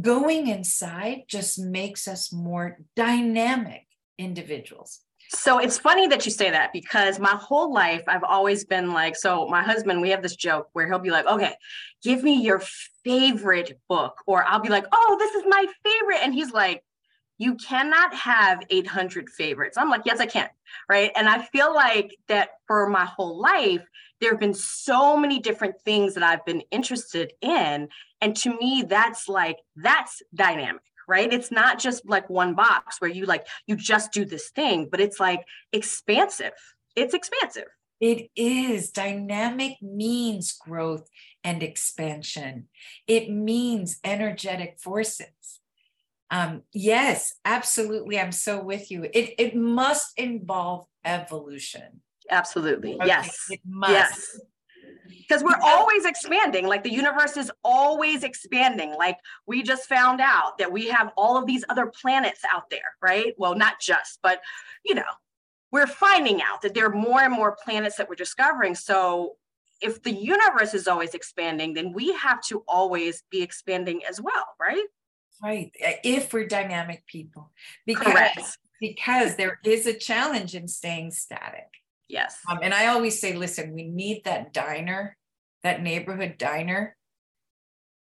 going 0.00 0.48
inside 0.48 1.22
just 1.28 1.58
makes 1.58 2.06
us 2.06 2.32
more 2.32 2.78
dynamic 2.94 3.86
individuals. 4.22 5.00
So 5.34 5.58
it's 5.58 5.78
funny 5.78 6.06
that 6.08 6.26
you 6.26 6.30
say 6.30 6.50
that 6.50 6.72
because 6.72 7.18
my 7.18 7.34
whole 7.36 7.72
life 7.72 8.02
I've 8.06 8.24
always 8.24 8.64
been 8.64 8.92
like, 8.92 9.16
so 9.16 9.48
my 9.48 9.62
husband, 9.62 10.02
we 10.02 10.10
have 10.10 10.22
this 10.22 10.36
joke 10.36 10.68
where 10.74 10.86
he'll 10.86 10.98
be 10.98 11.10
like, 11.10 11.26
okay, 11.26 11.54
give 12.02 12.22
me 12.22 12.42
your 12.42 12.62
favorite 13.02 13.78
book. 13.88 14.16
Or 14.26 14.44
I'll 14.44 14.60
be 14.60 14.68
like, 14.68 14.84
oh, 14.92 15.16
this 15.18 15.34
is 15.34 15.44
my 15.48 15.66
favorite. 15.82 16.20
And 16.22 16.34
he's 16.34 16.52
like, 16.52 16.84
you 17.38 17.54
cannot 17.54 18.14
have 18.14 18.62
800 18.68 19.30
favorites. 19.30 19.78
I'm 19.78 19.88
like, 19.88 20.02
yes, 20.04 20.20
I 20.20 20.26
can. 20.26 20.48
Right. 20.88 21.10
And 21.16 21.28
I 21.28 21.42
feel 21.46 21.74
like 21.74 22.14
that 22.28 22.50
for 22.66 22.88
my 22.88 23.06
whole 23.06 23.40
life, 23.40 23.82
there 24.20 24.30
have 24.30 24.40
been 24.40 24.54
so 24.54 25.16
many 25.16 25.40
different 25.40 25.74
things 25.84 26.14
that 26.14 26.22
I've 26.22 26.44
been 26.44 26.62
interested 26.70 27.32
in. 27.40 27.88
And 28.20 28.36
to 28.36 28.56
me, 28.56 28.84
that's 28.86 29.28
like, 29.28 29.58
that's 29.76 30.22
dynamic 30.34 30.82
right? 31.08 31.32
It's 31.32 31.50
not 31.50 31.78
just 31.78 32.08
like 32.08 32.28
one 32.28 32.54
box 32.54 33.00
where 33.00 33.10
you 33.10 33.26
like 33.26 33.46
you 33.66 33.76
just 33.76 34.12
do 34.12 34.24
this 34.24 34.50
thing 34.50 34.88
but 34.90 35.00
it's 35.00 35.20
like 35.20 35.44
expansive. 35.72 36.52
It's 36.96 37.14
expansive. 37.14 37.68
It 38.00 38.30
is. 38.34 38.90
Dynamic 38.90 39.80
means 39.80 40.52
growth 40.52 41.08
and 41.44 41.62
expansion. 41.62 42.68
It 43.06 43.30
means 43.30 43.98
energetic 44.04 44.78
forces. 44.80 45.60
Um, 46.30 46.62
yes 46.72 47.34
absolutely. 47.44 48.18
I'm 48.18 48.32
so 48.32 48.62
with 48.62 48.90
you. 48.90 49.04
It, 49.04 49.34
it 49.38 49.54
must 49.54 50.18
involve 50.18 50.86
evolution. 51.04 52.00
Absolutely. 52.30 52.94
Okay, 52.94 53.06
yes. 53.06 53.46
it 53.50 53.60
must. 53.66 53.92
Yes 53.92 54.40
because 55.08 55.42
we're 55.42 55.58
always 55.62 56.04
expanding 56.04 56.66
like 56.66 56.82
the 56.82 56.92
universe 56.92 57.36
is 57.36 57.50
always 57.64 58.22
expanding. 58.22 58.94
Like 58.96 59.18
we 59.46 59.62
just 59.62 59.88
found 59.88 60.20
out 60.20 60.58
that 60.58 60.70
we 60.70 60.88
have 60.88 61.12
all 61.16 61.36
of 61.36 61.46
these 61.46 61.64
other 61.68 61.86
planets 61.86 62.42
out 62.52 62.70
there 62.70 62.80
right? 63.00 63.34
Well 63.38 63.54
not 63.54 63.80
just 63.80 64.18
but 64.22 64.40
you 64.84 64.94
know 64.94 65.02
we're 65.70 65.86
finding 65.86 66.42
out 66.42 66.62
that 66.62 66.74
there 66.74 66.86
are 66.86 66.94
more 66.94 67.20
and 67.20 67.32
more 67.32 67.56
planets 67.64 67.96
that 67.96 68.08
we're 68.08 68.14
discovering. 68.14 68.74
So 68.74 69.36
if 69.80 70.02
the 70.02 70.12
universe 70.12 70.74
is 70.74 70.86
always 70.86 71.14
expanding 71.14 71.74
then 71.74 71.92
we 71.92 72.12
have 72.12 72.40
to 72.42 72.62
always 72.68 73.24
be 73.30 73.42
expanding 73.42 74.02
as 74.08 74.20
well 74.20 74.46
right? 74.60 74.84
Right 75.42 75.72
uh, 75.84 75.92
if 76.04 76.32
we're 76.32 76.46
dynamic 76.46 77.06
people. 77.06 77.50
Because 77.86 78.12
Correct. 78.12 78.58
because 78.80 79.36
there 79.36 79.58
is 79.64 79.86
a 79.86 79.94
challenge 79.94 80.54
in 80.54 80.68
staying 80.68 81.10
static 81.10 81.81
yes 82.12 82.38
um, 82.48 82.60
and 82.62 82.72
i 82.72 82.86
always 82.86 83.20
say 83.20 83.32
listen 83.34 83.72
we 83.72 83.88
need 83.88 84.22
that 84.24 84.52
diner 84.52 85.16
that 85.62 85.82
neighborhood 85.82 86.36
diner. 86.38 86.96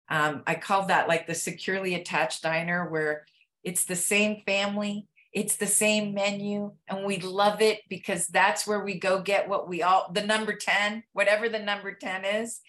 Um, 0.08 0.42
I 0.46 0.54
call 0.54 0.86
that 0.86 1.08
like 1.08 1.26
the 1.26 1.34
securely 1.34 1.94
attached 1.94 2.42
diner 2.42 2.88
where 2.88 3.24
it's 3.62 3.84
the 3.84 3.96
same 3.96 4.42
family, 4.44 5.06
it's 5.32 5.56
the 5.56 5.66
same 5.66 6.14
menu, 6.14 6.72
and 6.88 7.04
we 7.04 7.18
love 7.18 7.62
it 7.62 7.80
because 7.88 8.26
that's 8.28 8.66
where 8.66 8.84
we 8.84 8.98
go 8.98 9.22
get 9.22 9.48
what 9.48 9.68
we 9.68 9.82
all 9.82 10.10
the 10.12 10.22
number 10.24 10.54
10, 10.54 11.04
whatever 11.12 11.48
the 11.48 11.58
number 11.58 11.94
10 11.94 12.24
is. 12.24 12.60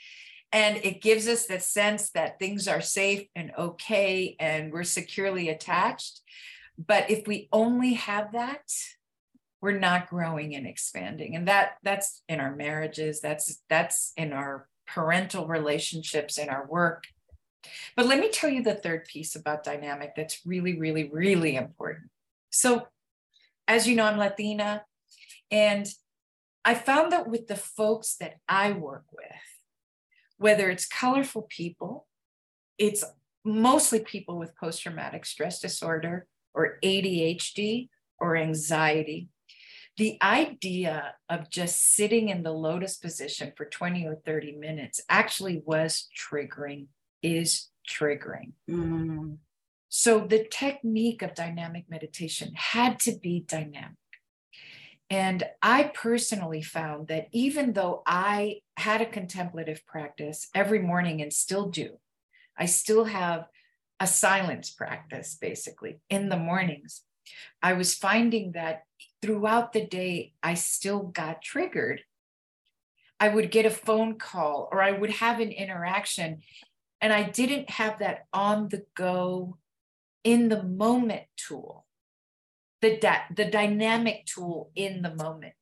And 0.52 0.78
it 0.78 1.02
gives 1.02 1.28
us 1.28 1.48
the 1.48 1.60
sense 1.60 2.12
that 2.12 2.40
things 2.40 2.68
are 2.68 2.82
safe 2.82 3.28
and 3.36 3.52
okay 3.58 4.38
and 4.40 4.72
we're 4.72 4.84
securely 4.84 5.50
attached. 5.50 6.22
But 6.78 7.10
if 7.10 7.28
we 7.28 7.50
only 7.52 7.94
have 7.94 8.32
that, 8.32 8.72
we're 9.66 9.80
not 9.80 10.08
growing 10.08 10.56
and 10.56 10.68
expanding. 10.68 11.36
And 11.36 11.48
that 11.48 11.78
that's 11.82 12.22
in 12.30 12.40
our 12.40 12.56
marriages, 12.56 13.20
that's 13.20 13.64
that's 13.68 14.14
in 14.16 14.32
our 14.32 14.68
parental 14.86 15.48
relationships 15.48 16.38
in 16.38 16.50
our 16.50 16.68
work. 16.68 17.06
But 17.96 18.06
let 18.06 18.20
me 18.20 18.30
tell 18.30 18.52
you 18.52 18.62
the 18.62 18.76
third 18.76 19.06
piece 19.06 19.36
about 19.36 19.64
dynamic 19.64 20.12
that's 20.16 20.46
really, 20.46 20.78
really, 20.78 21.10
really 21.12 21.56
important. 21.56 22.12
So, 22.52 22.86
as 23.68 23.88
you 23.88 23.96
know, 23.96 24.06
I'm 24.06 24.20
Latina, 24.20 24.84
and 25.50 25.88
I 26.64 26.76
found 26.76 27.12
that 27.12 27.28
with 27.28 27.48
the 27.48 27.56
folks 27.56 28.18
that 28.20 28.36
I 28.48 28.72
work 28.72 29.06
with, 29.12 29.42
whether 30.38 30.70
it's 30.70 30.86
colorful 30.86 31.48
people, 31.50 32.06
it's 32.78 33.04
mostly 33.44 34.00
people 34.00 34.38
with 34.38 34.56
post 34.56 34.84
traumatic 34.84 35.26
stress 35.26 35.60
disorder 35.60 36.28
or 36.54 36.78
ADHD 36.84 37.90
or 38.20 38.38
anxiety 38.38 39.30
the 39.98 40.18
idea 40.22 41.16
of 41.30 41.50
just 41.50 41.94
sitting 41.94 42.30
in 42.30 42.44
the 42.44 42.52
lotus 42.52 42.98
position 42.98 43.54
for 43.56 43.66
20 43.66 44.06
or 44.06 44.16
30 44.26 44.54
minutes 44.58 45.02
actually 45.10 45.62
was 45.66 46.10
triggering, 46.18 46.88
is 47.24 47.70
triggering. 47.90 48.52
Mm. 48.70 49.38
So 49.88 50.20
the 50.20 50.46
technique 50.52 51.22
of 51.22 51.34
dynamic 51.34 51.86
meditation 51.90 52.52
had 52.56 53.00
to 53.02 53.18
be 53.18 53.46
dynamic. 53.48 53.96
And 55.10 55.44
I 55.62 55.92
personally 55.94 56.62
found 56.62 57.08
that 57.08 57.28
even 57.32 57.74
though 57.74 58.02
I 58.06 58.62
had 58.76 59.02
a 59.02 59.06
contemplative 59.06 59.86
practice 59.86 60.50
every 60.54 60.80
morning 60.80 61.22
and 61.22 61.32
still 61.32 61.70
do, 61.70 62.00
I 62.58 62.66
still 62.66 63.06
have 63.06 63.46
a 64.00 64.08
silence 64.08 64.72
practice 64.72 65.38
basically 65.40 66.00
in 66.10 66.30
the 66.30 66.38
mornings. 66.38 67.04
I 67.62 67.74
was 67.74 67.96
finding 67.96 68.54
that 68.54 68.84
throughout 69.22 69.74
the 69.74 69.86
day, 69.86 70.34
I 70.42 70.54
still 70.54 71.04
got 71.04 71.42
triggered. 71.42 72.02
I 73.20 73.30
would 73.30 73.50
get 73.52 73.66
a 73.66 73.70
phone 73.70 74.18
call 74.18 74.70
or 74.72 74.82
I 74.82 74.92
would 74.92 75.10
have 75.10 75.40
an 75.40 75.52
interaction, 75.52 76.42
and 77.02 77.14
I 77.14 77.24
didn't 77.24 77.70
have 77.70 78.00
that 78.00 78.26
on 78.34 78.70
the 78.70 78.86
go, 78.96 79.58
in 80.26 80.50
the 80.50 80.64
moment 80.64 81.22
tool, 81.38 81.86
the, 82.82 82.98
da- 82.98 83.28
the 83.34 83.46
dynamic 83.46 84.26
tool 84.26 84.72
in 84.76 85.02
the 85.04 85.14
moment. 85.16 85.54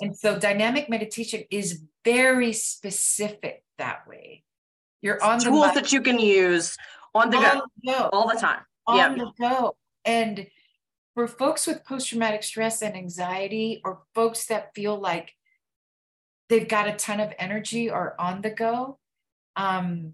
And 0.00 0.16
so 0.16 0.38
dynamic 0.38 0.88
meditation 0.88 1.44
is 1.50 1.82
very 2.04 2.52
specific 2.52 3.62
that 3.78 4.08
way. 4.08 4.42
You're 5.02 5.22
on 5.22 5.38
tools 5.38 5.74
that 5.74 5.92
you 5.92 6.00
can 6.00 6.18
use 6.18 6.76
on 7.14 7.30
the, 7.30 7.36
on 7.36 7.42
go, 7.42 7.92
go, 7.92 8.10
all 8.12 8.28
the 8.28 8.40
time. 8.40 8.62
On 8.86 8.96
yep. 8.96 9.16
the 9.16 9.30
go. 9.38 9.76
And 10.04 10.46
for 11.16 11.26
folks 11.26 11.66
with 11.66 11.82
post 11.82 12.10
traumatic 12.10 12.42
stress 12.42 12.82
and 12.82 12.94
anxiety, 12.94 13.80
or 13.86 14.02
folks 14.14 14.44
that 14.46 14.74
feel 14.74 15.00
like 15.00 15.32
they've 16.50 16.68
got 16.68 16.88
a 16.88 16.92
ton 16.92 17.20
of 17.20 17.32
energy 17.38 17.90
or 17.90 18.14
on 18.20 18.42
the 18.42 18.50
go, 18.50 18.98
um, 19.56 20.12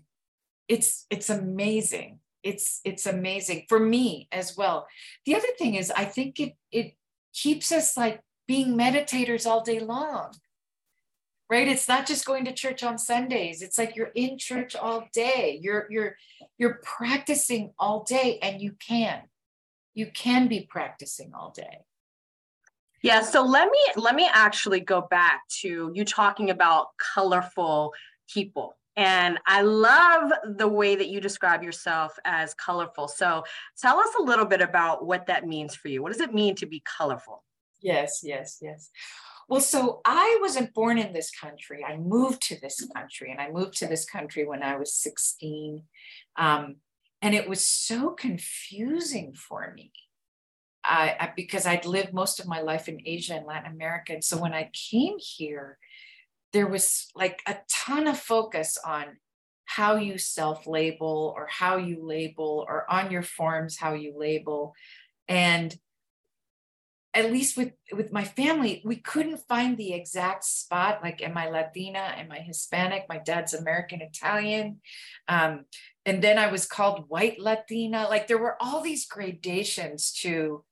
it's 0.68 1.06
it's 1.10 1.28
amazing. 1.28 2.20
It's 2.44 2.80
it's 2.84 3.04
amazing. 3.04 3.66
For 3.68 3.80
me 3.80 4.28
as 4.30 4.56
well. 4.56 4.86
The 5.26 5.34
other 5.34 5.48
thing 5.58 5.74
is, 5.74 5.90
I 5.90 6.04
think 6.04 6.38
it 6.38 6.54
it 6.70 6.94
keeps 7.34 7.72
us 7.72 7.96
like 7.96 8.20
being 8.46 8.78
meditators 8.78 9.44
all 9.44 9.64
day 9.64 9.80
long. 9.80 10.32
Right? 11.50 11.66
It's 11.66 11.88
not 11.88 12.06
just 12.06 12.24
going 12.24 12.44
to 12.44 12.52
church 12.52 12.84
on 12.84 12.96
sundays. 12.96 13.60
It's 13.60 13.76
like 13.76 13.96
you're 13.96 14.12
in 14.14 14.38
church 14.38 14.76
all 14.76 15.08
day. 15.12 15.58
You're 15.60 15.88
you're 15.90 16.16
you're 16.58 16.80
practicing 16.84 17.72
all 17.76 18.04
day 18.04 18.38
and 18.40 18.62
you 18.62 18.76
can 18.78 19.22
you 19.94 20.06
can 20.14 20.48
be 20.48 20.66
practicing 20.68 21.32
all 21.34 21.52
day 21.54 21.78
yeah 23.02 23.20
so 23.20 23.42
let 23.42 23.70
me 23.70 23.78
let 23.96 24.14
me 24.14 24.28
actually 24.32 24.80
go 24.80 25.02
back 25.02 25.42
to 25.48 25.90
you 25.94 26.04
talking 26.04 26.50
about 26.50 26.88
colorful 27.14 27.92
people 28.32 28.76
and 28.96 29.38
I 29.46 29.62
love 29.62 30.32
the 30.56 30.68
way 30.68 30.96
that 30.96 31.08
you 31.08 31.20
describe 31.20 31.62
yourself 31.62 32.18
as 32.24 32.52
colorful. 32.54 33.08
So 33.08 33.42
tell 33.80 33.98
us 33.98 34.10
a 34.18 34.22
little 34.22 34.44
bit 34.44 34.60
about 34.60 35.06
what 35.06 35.26
that 35.26 35.46
means 35.46 35.74
for 35.74 35.88
you. 35.88 36.02
What 36.02 36.12
does 36.12 36.20
it 36.20 36.34
mean 36.34 36.54
to 36.56 36.66
be 36.66 36.82
colorful? 36.84 37.42
Yes, 37.80 38.20
yes, 38.22 38.58
yes. 38.60 38.90
Well, 39.48 39.60
so 39.60 40.00
I 40.04 40.38
wasn't 40.40 40.74
born 40.74 40.98
in 40.98 41.12
this 41.12 41.30
country. 41.30 41.84
I 41.84 41.96
moved 41.96 42.42
to 42.48 42.60
this 42.60 42.86
country, 42.94 43.30
and 43.30 43.40
I 43.40 43.50
moved 43.50 43.76
to 43.78 43.86
this 43.86 44.04
country 44.04 44.46
when 44.46 44.62
I 44.62 44.76
was 44.76 44.94
16. 44.94 45.82
Um, 46.36 46.76
and 47.22 47.34
it 47.34 47.48
was 47.48 47.66
so 47.66 48.10
confusing 48.10 49.32
for 49.32 49.72
me 49.74 49.92
I, 50.84 51.16
I, 51.18 51.32
because 51.36 51.66
I'd 51.66 51.86
lived 51.86 52.12
most 52.12 52.40
of 52.40 52.46
my 52.46 52.60
life 52.60 52.88
in 52.88 53.00
Asia 53.04 53.34
and 53.34 53.46
Latin 53.46 53.72
America. 53.72 54.14
And 54.14 54.24
so 54.24 54.36
when 54.36 54.52
I 54.52 54.70
came 54.90 55.14
here, 55.18 55.78
there 56.52 56.66
was 56.66 57.08
like 57.14 57.40
a 57.46 57.56
ton 57.70 58.06
of 58.06 58.18
focus 58.18 58.76
on 58.84 59.04
how 59.64 59.96
you 59.96 60.18
self 60.18 60.66
label 60.66 61.32
or 61.36 61.46
how 61.46 61.76
you 61.76 62.04
label 62.04 62.66
or 62.68 62.90
on 62.90 63.10
your 63.10 63.22
forms, 63.22 63.78
how 63.78 63.94
you 63.94 64.14
label. 64.18 64.74
And 65.28 65.74
at 67.14 67.30
least 67.30 67.56
with 67.56 67.72
with 67.92 68.10
my 68.12 68.24
family 68.24 68.82
we 68.84 68.96
couldn't 68.96 69.36
find 69.46 69.76
the 69.76 69.92
exact 69.92 70.44
spot 70.44 71.00
like 71.02 71.22
am 71.22 71.36
i 71.36 71.46
latina 71.48 72.14
am 72.16 72.32
i 72.32 72.38
hispanic 72.38 73.04
my 73.08 73.18
dad's 73.18 73.52
american 73.52 74.00
italian 74.00 74.80
um, 75.28 75.64
and 76.04 76.22
then 76.22 76.38
i 76.38 76.48
was 76.48 76.66
called 76.66 77.04
white 77.08 77.38
latina. 77.38 78.06
Like 78.08 78.26
there 78.26 78.38
were 78.38 78.56
all 78.60 78.82
these 78.82 79.06
gradations 79.06 80.12
to 80.22 80.64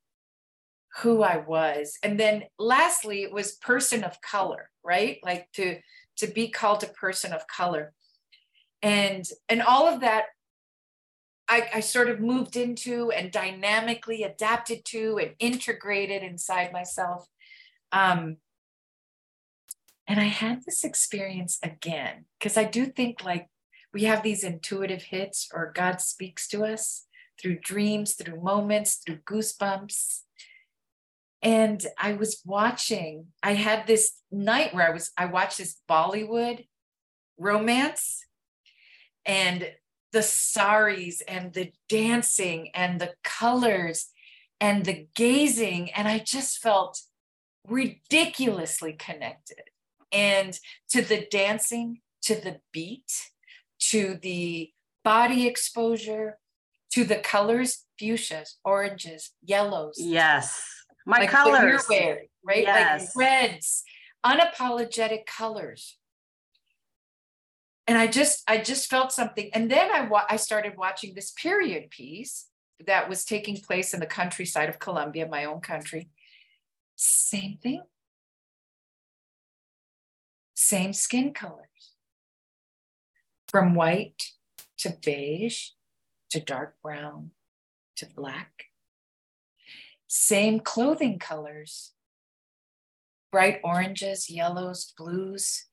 who 1.03 1.23
i 1.23 1.37
was. 1.37 1.99
And 2.03 2.19
then 2.19 2.45
lastly 2.59 3.23
it 3.23 3.33
was 3.33 3.53
person 3.53 4.05
of 4.05 4.21
color 4.21 4.71
right? 4.83 5.19
Like 5.23 5.49
to 5.55 5.79
to 6.19 6.27
be 6.27 6.49
called 6.49 6.83
a 6.83 6.89
person 6.89 7.33
of 7.33 7.47
color. 7.47 7.93
And 8.83 9.27
and 9.49 9.63
all 9.63 9.87
of 9.87 10.01
that 10.01 10.25
I, 11.49 11.69
I 11.75 11.81
sort 11.81 12.09
of 12.09 12.21
moved 12.21 12.57
into 12.57 13.11
and 13.11 13.33
dynamically 13.33 14.23
adapted 14.23 14.85
to 14.87 15.19
and 15.19 15.33
integrated 15.41 16.23
inside 16.23 16.73
myself. 16.73 17.27
Um, 17.91 18.37
and 20.07 20.21
I 20.21 20.25
had 20.25 20.63
this 20.65 20.85
experience 20.85 21.59
again 21.61 22.27
because 22.39 22.57
I 22.57 22.65
do 22.65 22.87
think 22.87 23.25
like 23.25 23.49
we 23.93 24.05
have 24.05 24.23
these 24.23 24.45
intuitive 24.45 25.03
hits 25.03 25.49
or 25.53 25.73
God 25.75 26.01
speaks 26.01 26.47
to 26.49 26.65
us 26.65 27.07
through 27.41 27.59
dreams, 27.61 28.15
through 28.15 28.41
moments, 28.41 28.97
through 29.05 29.19
goosebumps. 29.27 30.21
And 31.43 31.85
I 31.99 32.13
was 32.13 32.43
watching, 32.45 33.29
I 33.43 33.55
had 33.55 33.87
this 33.87 34.13
night 34.31 34.75
where 34.75 34.87
I 34.87 34.91
was, 34.93 35.11
I 35.17 35.27
watched 35.27 35.59
this 35.59 35.77
Bollywood 35.89 36.67
romance. 37.39 38.25
And 39.27 39.73
the 40.13 40.23
saris 40.23 41.21
and 41.23 41.53
the 41.53 41.73
dancing 41.89 42.71
and 42.75 43.01
the 43.01 43.15
colors 43.23 44.09
and 44.61 44.85
the 44.85 45.07
gazing. 45.15 45.91
And 45.93 46.09
I 46.09 46.19
just 46.19 46.59
felt 46.59 47.01
ridiculously 47.67 48.93
connected. 48.95 49.63
And 50.13 50.59
to 50.91 51.03
the 51.03 51.27
dancing, 51.31 52.01
to 52.23 52.35
the 52.35 52.61
beat, 52.73 53.31
to 53.81 54.19
the 54.21 54.71
body 55.05 55.47
exposure, 55.47 56.39
to 56.93 57.05
the 57.05 57.17
colors, 57.17 57.87
fuchsias, 58.01 58.57
oranges, 58.65 59.33
yellows. 59.43 59.97
Yes. 59.99 60.63
My 61.07 61.21
like 61.21 61.31
colors. 61.31 61.63
you're 61.89 62.01
wearing, 62.01 62.29
right? 62.45 62.63
Yes. 62.63 63.17
Like 63.17 63.27
reds, 63.27 63.85
unapologetic 64.25 65.27
colors. 65.27 65.97
and 67.87 67.97
I 67.99 68.07
just 68.07 68.43
I 68.47 68.59
just 68.59 68.89
felt 68.89 69.11
something. 69.13 69.51
And 69.55 69.71
then 69.71 69.91
I 69.91 70.07
wa- 70.07 70.27
I 70.29 70.37
started 70.37 70.75
watching 70.77 71.15
this 71.15 71.31
period 71.33 71.91
piece 71.91 72.47
that 72.87 73.09
was 73.09 73.25
taking 73.25 73.57
place 73.57 73.93
in 73.95 74.01
the 74.01 74.07
countryside 74.07 74.69
of 74.69 74.79
Colombia, 74.79 75.27
my 75.27 75.45
own 75.45 75.61
country. 75.61 76.11
Same 76.97 77.59
thing. 77.63 77.83
Same 80.55 80.93
skin 80.93 81.33
colors. 81.33 81.70
From 83.51 83.75
white 83.75 84.33
to 84.79 84.97
beige 85.05 85.71
to 86.31 86.41
dark 86.41 86.77
brown 86.83 87.33
to 87.97 88.07
black. 88.07 88.65
Same 90.07 90.61
clothing 90.61 91.19
colors. 91.19 91.93
Bright 93.33 93.61
oranges, 93.63 94.29
yellows, 94.29 94.93
blues, 94.97 95.67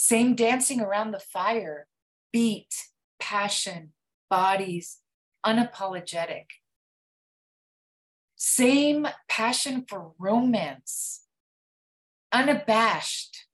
same 0.00 0.36
dancing 0.36 0.80
around 0.80 1.10
the 1.10 1.18
fire, 1.18 1.88
beat, 2.32 2.72
passion, 3.18 3.92
bodies, 4.30 4.98
unapologetic. 5.44 6.44
Same 8.36 9.08
passion 9.28 9.84
for 9.88 10.12
romance, 10.16 11.24
unabashed. 12.30 13.46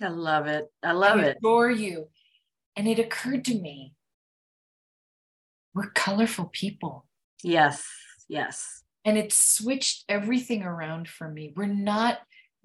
I 0.00 0.06
love 0.06 0.46
it. 0.46 0.70
I 0.84 0.92
love 0.92 1.18
I 1.18 1.24
it. 1.24 1.36
Adore 1.38 1.72
you. 1.72 2.06
And 2.78 2.86
it 2.86 3.00
occurred 3.00 3.44
to 3.46 3.54
me 3.54 3.94
we're 5.74 5.90
colorful 5.90 6.46
people. 6.46 7.06
Yes, 7.42 7.84
yes. 8.28 8.82
And 9.04 9.18
it 9.18 9.32
switched 9.32 10.04
everything 10.08 10.62
around 10.62 11.08
for 11.08 11.28
me. 11.28 11.52
We're 11.54 11.66
not 11.66 12.18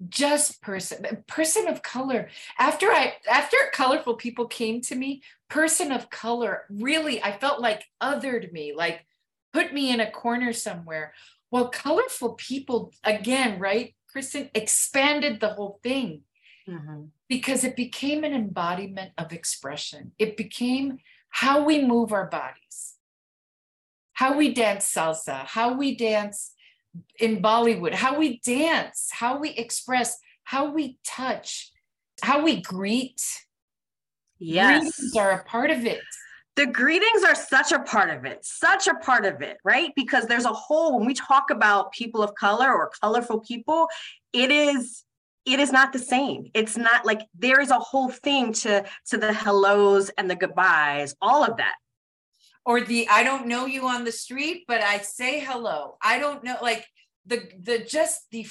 just 0.08 0.60
person 0.60 1.22
person 1.28 1.68
of 1.68 1.80
color 1.82 2.28
after 2.58 2.88
i 2.88 3.14
after 3.30 3.56
colorful 3.72 4.14
people 4.14 4.46
came 4.46 4.80
to 4.80 4.96
me 4.96 5.22
person 5.48 5.92
of 5.92 6.10
color 6.10 6.64
really 6.68 7.22
i 7.22 7.30
felt 7.38 7.60
like 7.60 7.84
othered 8.02 8.52
me 8.52 8.74
like 8.74 9.06
put 9.52 9.72
me 9.72 9.92
in 9.92 10.00
a 10.00 10.10
corner 10.10 10.52
somewhere 10.52 11.14
well 11.52 11.68
colorful 11.68 12.34
people 12.34 12.92
again 13.04 13.58
right 13.60 13.94
kristen 14.08 14.50
expanded 14.52 15.38
the 15.38 15.50
whole 15.50 15.78
thing 15.82 16.22
mm-hmm. 16.68 17.04
Because 17.28 17.64
it 17.64 17.76
became 17.76 18.24
an 18.24 18.32
embodiment 18.32 19.12
of 19.18 19.32
expression 19.32 20.12
it 20.18 20.36
became 20.36 20.98
how 21.30 21.64
we 21.64 21.84
move 21.84 22.12
our 22.12 22.26
bodies 22.26 22.94
how 24.14 24.36
we 24.36 24.52
dance 24.52 24.92
salsa 24.92 25.44
how 25.46 25.74
we 25.74 25.96
dance 25.96 26.54
in 27.18 27.42
Bollywood, 27.42 27.94
how 27.94 28.18
we 28.18 28.40
dance, 28.40 29.08
how 29.12 29.38
we 29.38 29.50
express, 29.50 30.18
how 30.44 30.70
we 30.70 30.98
touch, 31.04 31.72
how 32.22 32.42
we 32.42 32.60
greet. 32.60 33.20
Yes. 34.38 34.82
Greetings 34.82 35.16
are 35.16 35.30
a 35.32 35.44
part 35.44 35.70
of 35.70 35.84
it. 35.84 36.00
The 36.56 36.66
greetings 36.66 37.24
are 37.24 37.34
such 37.34 37.72
a 37.72 37.80
part 37.80 38.10
of 38.10 38.24
it, 38.24 38.44
such 38.44 38.86
a 38.86 38.94
part 38.94 39.24
of 39.24 39.42
it, 39.42 39.56
right? 39.64 39.90
Because 39.96 40.26
there's 40.26 40.44
a 40.44 40.52
whole, 40.52 40.96
when 40.96 41.06
we 41.06 41.14
talk 41.14 41.50
about 41.50 41.92
people 41.92 42.22
of 42.22 42.32
color 42.36 42.72
or 42.72 42.92
colorful 43.00 43.40
people, 43.40 43.88
it 44.32 44.52
is 44.52 45.02
it 45.46 45.60
is 45.60 45.72
not 45.72 45.92
the 45.92 45.98
same 45.98 46.50
it's 46.54 46.76
not 46.76 47.04
like 47.04 47.20
there 47.38 47.60
is 47.60 47.70
a 47.70 47.78
whole 47.78 48.08
thing 48.08 48.52
to 48.52 48.84
to 49.06 49.16
the 49.16 49.32
hellos 49.32 50.10
and 50.16 50.30
the 50.30 50.36
goodbyes 50.36 51.14
all 51.20 51.44
of 51.44 51.56
that 51.56 51.74
or 52.64 52.80
the 52.80 53.08
I 53.08 53.22
don't 53.22 53.46
know 53.46 53.66
you 53.66 53.86
on 53.86 54.04
the 54.04 54.12
street, 54.12 54.64
but 54.66 54.80
I 54.80 54.98
say 54.98 55.40
hello. 55.40 55.96
I 56.02 56.18
don't 56.18 56.42
know, 56.42 56.56
like 56.62 56.86
the 57.26 57.42
the 57.60 57.78
just 57.78 58.30
the 58.30 58.46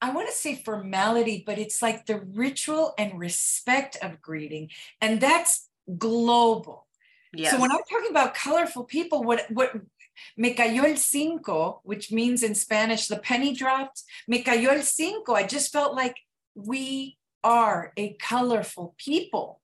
I 0.00 0.10
want 0.10 0.28
to 0.28 0.34
say 0.34 0.62
formality, 0.64 1.42
but 1.44 1.58
it's 1.58 1.82
like 1.82 2.06
the 2.06 2.20
ritual 2.20 2.94
and 2.98 3.18
respect 3.18 3.96
of 4.02 4.20
greeting, 4.20 4.70
and 5.00 5.20
that's 5.20 5.68
global. 5.96 6.86
Yes. 7.32 7.52
So 7.52 7.60
when 7.60 7.70
I'm 7.70 7.82
talking 7.90 8.10
about 8.10 8.34
colorful 8.34 8.84
people, 8.84 9.22
what 9.22 9.46
what 9.50 9.72
me 10.36 10.54
cayó 10.54 10.84
el 10.84 10.96
cinco, 10.96 11.80
which 11.84 12.12
means 12.12 12.42
in 12.42 12.54
Spanish 12.54 13.06
the 13.06 13.18
penny 13.18 13.54
dropped. 13.54 14.02
Me 14.26 14.42
cayó 14.42 14.72
el 14.72 14.82
cinco. 14.82 15.34
I 15.34 15.44
just 15.44 15.72
felt 15.72 15.94
like 15.94 16.16
we 16.54 17.18
are 17.44 17.92
a 17.96 18.14
colorful 18.14 18.94
people 18.98 19.60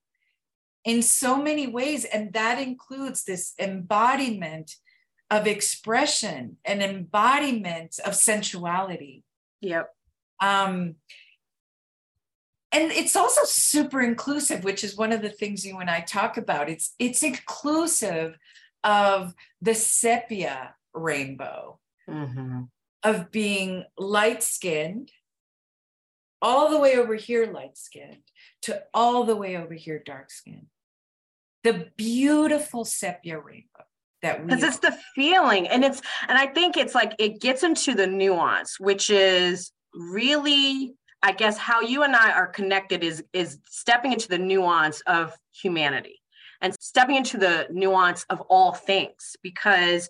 in 0.84 1.02
so 1.02 1.40
many 1.40 1.66
ways. 1.66 2.04
And 2.04 2.32
that 2.32 2.60
includes 2.60 3.24
this 3.24 3.54
embodiment 3.58 4.76
of 5.30 5.46
expression, 5.46 6.58
an 6.64 6.82
embodiment 6.82 7.98
of 8.04 8.14
sensuality. 8.14 9.24
Yep. 9.60 9.90
Um, 10.40 10.96
and 12.70 12.90
it's 12.90 13.14
also 13.16 13.42
super 13.44 14.00
inclusive, 14.00 14.64
which 14.64 14.82
is 14.82 14.96
one 14.96 15.12
of 15.12 15.22
the 15.22 15.30
things 15.30 15.64
you 15.64 15.78
and 15.78 15.88
I 15.88 16.00
talk 16.00 16.36
about. 16.36 16.68
It's 16.68 16.94
it's 16.98 17.22
inclusive 17.22 18.36
of 18.84 19.34
the 19.60 19.74
sepia 19.74 20.74
rainbow, 20.92 21.80
mm-hmm. 22.08 22.62
of 23.02 23.32
being 23.32 23.84
light 23.98 24.42
skinned, 24.42 25.10
all 26.40 26.70
the 26.70 26.78
way 26.78 26.96
over 26.96 27.14
here 27.14 27.50
light 27.50 27.76
skinned, 27.76 28.18
to 28.62 28.82
all 28.94 29.24
the 29.24 29.34
way 29.34 29.56
over 29.56 29.74
here 29.74 30.02
dark 30.04 30.30
skinned 30.30 30.66
the 31.64 31.88
beautiful 31.96 32.84
sepia 32.84 33.40
rainbow 33.40 33.84
that 34.22 34.40
we. 34.40 34.46
because 34.46 34.62
it's 34.62 34.78
the 34.78 34.96
feeling 35.14 35.66
and 35.66 35.84
it's 35.84 36.00
and 36.28 36.38
i 36.38 36.46
think 36.46 36.76
it's 36.76 36.94
like 36.94 37.14
it 37.18 37.40
gets 37.40 37.62
into 37.62 37.94
the 37.94 38.06
nuance 38.06 38.78
which 38.78 39.10
is 39.10 39.72
really 39.94 40.94
i 41.22 41.32
guess 41.32 41.58
how 41.58 41.80
you 41.80 42.02
and 42.02 42.14
i 42.14 42.30
are 42.30 42.46
connected 42.46 43.02
is 43.02 43.24
is 43.32 43.58
stepping 43.68 44.12
into 44.12 44.28
the 44.28 44.38
nuance 44.38 45.00
of 45.06 45.34
humanity 45.52 46.20
and 46.64 46.74
stepping 46.80 47.16
into 47.16 47.36
the 47.36 47.66
nuance 47.70 48.24
of 48.30 48.40
all 48.48 48.72
things 48.72 49.36
because 49.42 50.08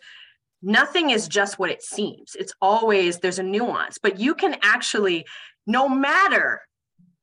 nothing 0.63 1.11
is 1.11 1.27
just 1.27 1.59
what 1.59 1.69
it 1.69 1.83
seems. 1.83 2.37
It's 2.39 2.55
always 2.63 3.19
there's 3.19 3.41
a 3.41 3.43
nuance 3.43 3.99
but 3.99 4.21
you 4.21 4.35
can 4.35 4.57
actually 4.63 5.27
no 5.67 5.89
matter 5.89 6.63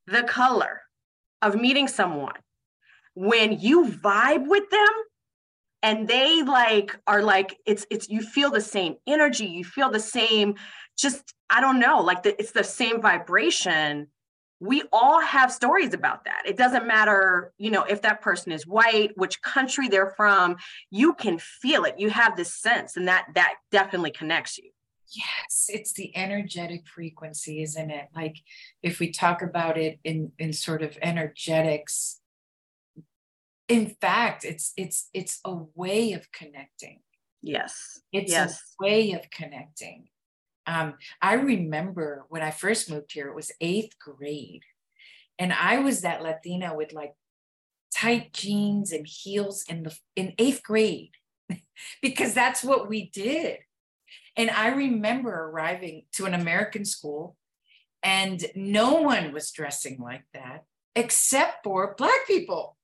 the 0.05 0.23
color 0.23 0.81
of 1.41 1.55
meeting 1.55 1.87
someone 1.87 2.35
when 3.13 3.57
you 3.57 3.85
vibe 3.85 4.47
with 4.47 4.69
them 4.69 4.89
and 5.81 6.07
they 6.07 6.43
like 6.43 6.99
are 7.07 7.23
like 7.23 7.57
it's 7.65 7.85
it's 7.89 8.09
you 8.09 8.21
feel 8.21 8.49
the 8.49 8.61
same 8.61 8.95
energy 9.07 9.45
you 9.45 9.63
feel 9.63 9.89
the 9.89 9.99
same 9.99 10.55
just 10.97 11.33
i 11.49 11.59
don't 11.61 11.79
know 11.79 12.01
like 12.01 12.23
the, 12.23 12.39
it's 12.39 12.51
the 12.51 12.63
same 12.63 13.01
vibration 13.01 14.07
we 14.61 14.83
all 14.93 15.19
have 15.19 15.51
stories 15.51 15.93
about 15.93 16.23
that. 16.25 16.43
It 16.45 16.55
doesn't 16.55 16.85
matter 16.85 17.51
you 17.57 17.71
know 17.71 17.83
if 17.83 18.03
that 18.03 18.21
person 18.21 18.51
is 18.51 18.65
white 18.65 19.11
which 19.17 19.41
country 19.41 19.89
they're 19.89 20.13
from 20.15 20.55
you 20.91 21.13
can 21.15 21.39
feel 21.39 21.83
it. 21.83 21.95
You 21.97 22.09
have 22.11 22.37
this 22.37 22.53
sense 22.53 22.95
and 22.95 23.07
that 23.07 23.25
that 23.33 23.55
definitely 23.71 24.11
connects 24.11 24.57
you. 24.57 24.69
Yes 25.13 25.65
it's 25.67 25.93
the 25.93 26.15
energetic 26.15 26.87
frequency 26.87 27.61
isn't 27.63 27.89
it? 27.89 28.07
Like 28.15 28.37
if 28.83 28.99
we 28.99 29.11
talk 29.11 29.41
about 29.41 29.77
it 29.77 29.99
in 30.03 30.31
in 30.37 30.53
sort 30.53 30.83
of 30.83 30.97
energetics 31.01 32.21
in 33.67 33.95
fact 33.99 34.45
it's 34.45 34.73
it's 34.77 35.09
it's 35.13 35.39
a 35.43 35.55
way 35.75 36.13
of 36.13 36.31
connecting. 36.31 36.99
Yes. 37.41 37.99
It's 38.13 38.31
yes. 38.31 38.53
a 38.53 38.83
way 38.83 39.13
of 39.13 39.27
connecting 39.31 40.07
um, 40.67 40.95
i 41.21 41.33
remember 41.33 42.25
when 42.29 42.41
i 42.41 42.51
first 42.51 42.89
moved 42.89 43.11
here 43.13 43.27
it 43.27 43.35
was 43.35 43.51
eighth 43.61 43.97
grade 43.99 44.63
and 45.39 45.53
i 45.53 45.79
was 45.79 46.01
that 46.01 46.21
latina 46.21 46.75
with 46.75 46.93
like 46.93 47.13
tight 47.93 48.33
jeans 48.33 48.91
and 48.91 49.05
heels 49.07 49.63
in 49.67 49.83
the 49.83 49.97
in 50.15 50.33
eighth 50.37 50.63
grade 50.63 51.11
because 52.01 52.33
that's 52.33 52.63
what 52.63 52.87
we 52.87 53.09
did 53.09 53.57
and 54.37 54.49
i 54.49 54.69
remember 54.69 55.31
arriving 55.31 56.03
to 56.11 56.25
an 56.25 56.33
american 56.33 56.85
school 56.85 57.35
and 58.03 58.45
no 58.55 58.95
one 58.95 59.31
was 59.31 59.51
dressing 59.51 59.99
like 59.99 60.23
that 60.33 60.63
except 60.95 61.63
for 61.63 61.95
black 61.97 62.27
people 62.27 62.77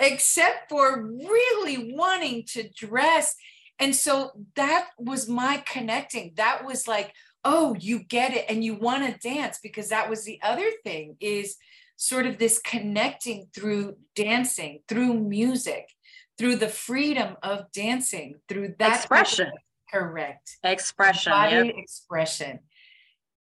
except 0.00 0.68
for 0.68 1.02
really 1.02 1.94
wanting 1.94 2.44
to 2.48 2.68
dress. 2.70 3.36
And 3.80 3.96
so 3.96 4.32
that 4.56 4.88
was 4.98 5.28
my 5.28 5.64
connecting. 5.66 6.32
That 6.36 6.64
was 6.66 6.86
like, 6.86 7.14
oh, 7.44 7.74
you 7.80 8.04
get 8.04 8.34
it 8.34 8.44
and 8.48 8.62
you 8.62 8.74
want 8.74 9.06
to 9.06 9.28
dance 9.28 9.58
because 9.62 9.88
that 9.88 10.10
was 10.10 10.24
the 10.24 10.38
other 10.42 10.70
thing 10.84 11.16
is 11.20 11.56
sort 11.96 12.26
of 12.26 12.38
this 12.38 12.58
connecting 12.58 13.48
through 13.54 13.96
dancing, 14.14 14.80
through 14.86 15.14
music, 15.14 15.88
through 16.38 16.56
the 16.56 16.68
freedom 16.68 17.36
of 17.42 17.72
dancing, 17.72 18.36
through 18.48 18.74
that 18.78 18.96
expression. 18.96 19.50
correct. 19.90 20.58
Expression. 20.62 21.32
Body 21.32 21.56
yep. 21.56 21.74
expression. 21.76 22.60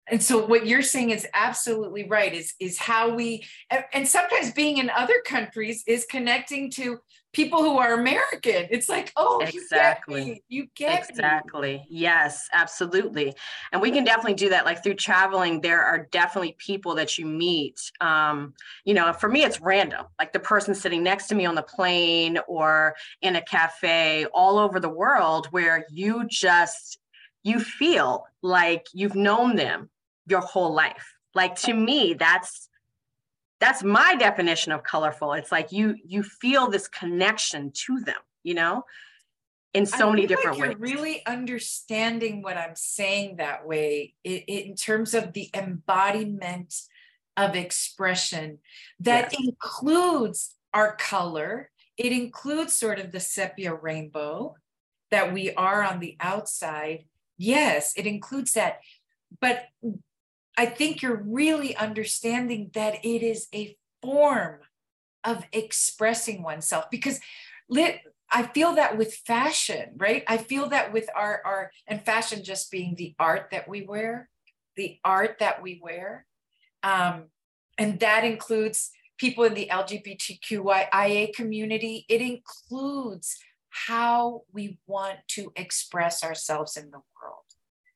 and 0.07 0.21
so 0.23 0.45
what 0.45 0.65
you're 0.65 0.81
saying 0.81 1.09
is 1.09 1.27
absolutely 1.33 2.07
right 2.07 2.33
is 2.33 2.53
is 2.59 2.77
how 2.77 3.13
we 3.13 3.45
and 3.93 4.07
sometimes 4.07 4.51
being 4.51 4.77
in 4.77 4.89
other 4.89 5.21
countries 5.25 5.83
is 5.87 6.05
connecting 6.05 6.69
to 6.71 6.99
people 7.33 7.63
who 7.63 7.77
are 7.77 7.93
american. 7.93 8.67
It's 8.69 8.89
like 8.89 9.11
oh 9.15 9.39
exactly 9.41 10.21
you 10.21 10.33
get, 10.33 10.43
you 10.49 10.67
get 10.75 11.09
exactly. 11.09 11.77
Me. 11.77 11.87
yes 11.89 12.49
absolutely. 12.53 13.33
And 13.71 13.81
we 13.81 13.91
can 13.91 14.03
definitely 14.03 14.33
do 14.33 14.49
that. 14.49 14.65
Like 14.65 14.83
through 14.83 14.95
traveling 14.95 15.61
there 15.61 15.83
are 15.83 16.07
definitely 16.11 16.55
people 16.57 16.95
that 16.95 17.17
you 17.17 17.25
meet 17.25 17.79
um 18.01 18.53
you 18.85 18.93
know 18.93 19.13
for 19.13 19.29
me 19.29 19.43
it's 19.43 19.61
random. 19.61 20.05
Like 20.19 20.33
the 20.33 20.39
person 20.39 20.75
sitting 20.75 21.03
next 21.03 21.27
to 21.27 21.35
me 21.35 21.45
on 21.45 21.55
the 21.55 21.63
plane 21.63 22.39
or 22.47 22.95
in 23.21 23.35
a 23.35 23.41
cafe 23.41 24.25
all 24.33 24.57
over 24.57 24.79
the 24.79 24.89
world 24.89 25.47
where 25.51 25.85
you 25.91 26.25
just 26.27 26.99
you 27.43 27.59
feel 27.59 28.25
like 28.41 28.85
you've 28.93 29.15
known 29.15 29.55
them 29.55 29.89
your 30.27 30.41
whole 30.41 30.73
life. 30.73 31.15
Like 31.33 31.55
to 31.61 31.73
me, 31.73 32.13
that's 32.13 32.69
that's 33.61 33.83
my 33.83 34.15
definition 34.15 34.71
of 34.71 34.83
colorful. 34.83 35.33
It's 35.33 35.51
like 35.51 35.71
you 35.71 35.95
you 36.03 36.23
feel 36.23 36.67
this 36.67 36.87
connection 36.87 37.71
to 37.85 38.01
them, 38.01 38.17
you 38.43 38.55
know, 38.55 38.83
in 39.73 39.85
so 39.85 40.09
many 40.09 40.25
different 40.25 40.57
like 40.57 40.79
ways. 40.79 40.93
really 40.93 41.25
understanding 41.25 42.41
what 42.41 42.57
I'm 42.57 42.75
saying 42.75 43.37
that 43.37 43.65
way 43.65 44.15
in, 44.23 44.37
in 44.47 44.75
terms 44.75 45.13
of 45.13 45.31
the 45.33 45.49
embodiment 45.53 46.73
of 47.37 47.55
expression 47.55 48.57
that 48.99 49.31
yes. 49.31 49.41
includes 49.47 50.55
our 50.73 50.95
color. 50.95 51.69
It 51.97 52.11
includes 52.11 52.73
sort 52.73 52.99
of 52.99 53.11
the 53.11 53.19
sepia 53.19 53.75
rainbow 53.75 54.55
that 55.11 55.33
we 55.33 55.53
are 55.53 55.83
on 55.83 55.99
the 55.99 56.17
outside. 56.19 57.05
Yes, 57.37 57.93
it 57.95 58.07
includes 58.07 58.53
that. 58.53 58.79
But 59.39 59.65
I 60.57 60.65
think 60.65 61.01
you're 61.01 61.23
really 61.25 61.75
understanding 61.75 62.71
that 62.73 63.05
it 63.05 63.23
is 63.23 63.47
a 63.53 63.77
form 64.01 64.59
of 65.23 65.45
expressing 65.51 66.43
oneself 66.43 66.85
because 66.91 67.19
lit, 67.69 67.99
I 68.31 68.43
feel 68.43 68.75
that 68.75 68.97
with 68.97 69.13
fashion, 69.13 69.91
right? 69.97 70.23
I 70.27 70.37
feel 70.37 70.69
that 70.69 70.93
with 70.93 71.09
our, 71.15 71.41
our, 71.45 71.71
and 71.87 72.03
fashion 72.03 72.43
just 72.43 72.71
being 72.71 72.95
the 72.95 73.15
art 73.19 73.49
that 73.51 73.67
we 73.67 73.83
wear, 73.83 74.29
the 74.75 74.99
art 75.03 75.37
that 75.39 75.61
we 75.61 75.79
wear. 75.83 76.25
Um, 76.83 77.25
and 77.77 77.99
that 77.99 78.23
includes 78.23 78.91
people 79.17 79.43
in 79.43 79.53
the 79.53 79.69
LGBTQIA 79.71 81.33
community. 81.33 82.05
It 82.09 82.21
includes 82.21 83.37
how 83.69 84.43
we 84.51 84.79
want 84.87 85.19
to 85.29 85.51
express 85.55 86.23
ourselves 86.23 86.75
in 86.75 86.91
the 86.91 87.01
world. 87.21 87.45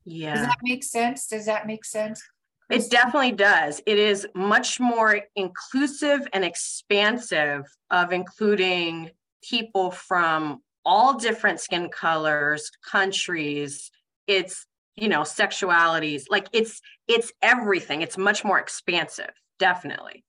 Yeah. 0.06 0.36
Does 0.36 0.46
that 0.46 0.58
make 0.63 0.84
sense? 0.84 1.28
Does 1.28 1.46
that 1.48 1.68
make 1.68 1.84
sense? 1.84 2.22
It 2.69 2.89
definitely 2.89 3.34
does. 3.34 3.82
It 3.86 3.99
is 3.99 4.28
much 4.34 4.80
more 4.80 5.21
inclusive 5.36 6.28
and 6.34 6.43
expansive 6.43 7.63
of 7.91 8.12
including 8.12 9.12
people 9.43 9.91
from 9.91 10.62
all 10.84 11.17
different 11.17 11.60
skin 11.60 11.89
colors, 11.89 12.71
countries. 12.89 13.91
It's, 14.28 14.65
you 14.95 15.08
know, 15.10 15.21
sexualities. 15.21 16.23
Like 16.30 16.47
it's 16.54 16.82
it's 17.08 17.32
everything. 17.41 18.01
It's 18.01 18.17
much 18.17 18.43
more 18.43 18.60
expansive, 18.60 19.32
definitely. 19.60 20.23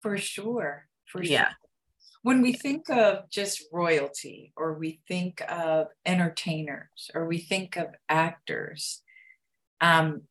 For 0.00 0.18
sure. 0.18 0.88
For 1.06 1.22
yeah. 1.22 1.48
sure. 1.48 1.56
When 2.22 2.42
we 2.42 2.52
think 2.52 2.90
of 2.90 3.30
just 3.30 3.62
royalty 3.72 4.52
or 4.56 4.76
we 4.76 4.98
think 5.06 5.40
of 5.48 5.86
entertainers 6.04 7.10
or 7.14 7.26
we 7.26 7.38
think 7.38 7.76
of 7.76 7.86
actors, 8.08 9.02
um, 9.80 10.22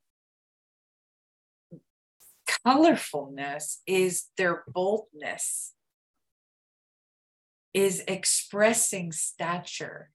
colorfulness 2.65 3.77
is 3.85 4.25
their 4.37 4.63
boldness, 4.67 5.73
is 7.73 8.03
expressing 8.07 9.11
stature, 9.11 10.09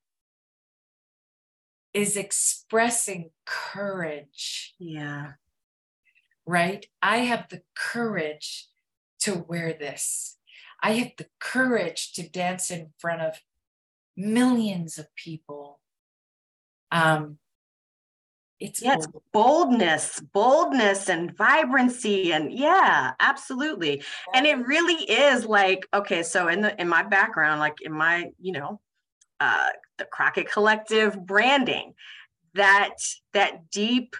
is 1.92 2.16
expressing 2.16 3.30
courage. 3.46 4.74
Yeah. 4.78 5.32
Right? 6.46 6.86
I 7.02 7.18
have 7.18 7.48
the 7.48 7.62
courage 7.76 8.66
to 9.20 9.44
wear 9.48 9.72
this. 9.72 10.38
I 10.82 10.92
have 10.92 11.12
the 11.18 11.26
courage 11.38 12.12
to 12.14 12.28
dance 12.28 12.70
in 12.70 12.92
front 12.98 13.20
of 13.20 13.40
millions 14.16 14.98
of 14.98 15.14
people. 15.14 15.80
Um, 16.90 17.38
it's 18.60 18.82
yes 18.82 19.08
boldness 19.32 20.20
boldness 20.32 21.08
and 21.08 21.36
vibrancy 21.36 22.32
and 22.32 22.52
yeah 22.52 23.12
absolutely. 23.18 24.02
And 24.34 24.46
it 24.46 24.66
really 24.66 25.02
is 25.04 25.46
like 25.46 25.86
okay 25.94 26.22
so 26.22 26.48
in 26.48 26.60
the 26.60 26.78
in 26.80 26.88
my 26.88 27.02
background 27.02 27.60
like 27.60 27.80
in 27.80 27.92
my 27.92 28.30
you 28.38 28.52
know 28.52 28.80
uh 29.40 29.70
the 29.98 30.04
crockett 30.04 30.50
collective 30.50 31.26
branding 31.26 31.94
that 32.54 32.96
that 33.32 33.70
deep 33.70 34.14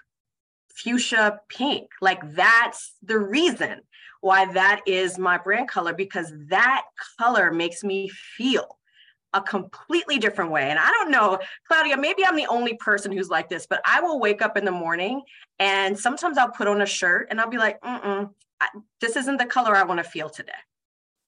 fuchsia 0.74 1.40
pink 1.48 1.90
like 2.00 2.34
that's 2.34 2.94
the 3.02 3.18
reason 3.18 3.80
why 4.22 4.50
that 4.52 4.80
is 4.86 5.18
my 5.18 5.36
brand 5.36 5.68
color 5.68 5.92
because 5.92 6.32
that 6.48 6.84
color 7.18 7.50
makes 7.50 7.84
me 7.84 8.08
feel 8.08 8.78
a 9.32 9.40
completely 9.40 10.18
different 10.18 10.50
way. 10.50 10.70
And 10.70 10.78
I 10.78 10.90
don't 10.90 11.10
know, 11.10 11.38
Claudia, 11.66 11.96
maybe 11.96 12.24
I'm 12.24 12.36
the 12.36 12.46
only 12.46 12.74
person 12.74 13.12
who's 13.12 13.28
like 13.28 13.48
this, 13.48 13.66
but 13.66 13.80
I 13.84 14.00
will 14.00 14.18
wake 14.18 14.42
up 14.42 14.56
in 14.56 14.64
the 14.64 14.72
morning 14.72 15.22
and 15.58 15.98
sometimes 15.98 16.36
I'll 16.36 16.50
put 16.50 16.66
on 16.66 16.80
a 16.80 16.86
shirt 16.86 17.28
and 17.30 17.40
I'll 17.40 17.50
be 17.50 17.58
like, 17.58 17.80
mm 17.82 18.30
this 19.00 19.16
isn't 19.16 19.38
the 19.38 19.46
color 19.46 19.74
I 19.74 19.84
want 19.84 20.04
to 20.04 20.04
feel 20.04 20.28
today. 20.28 20.52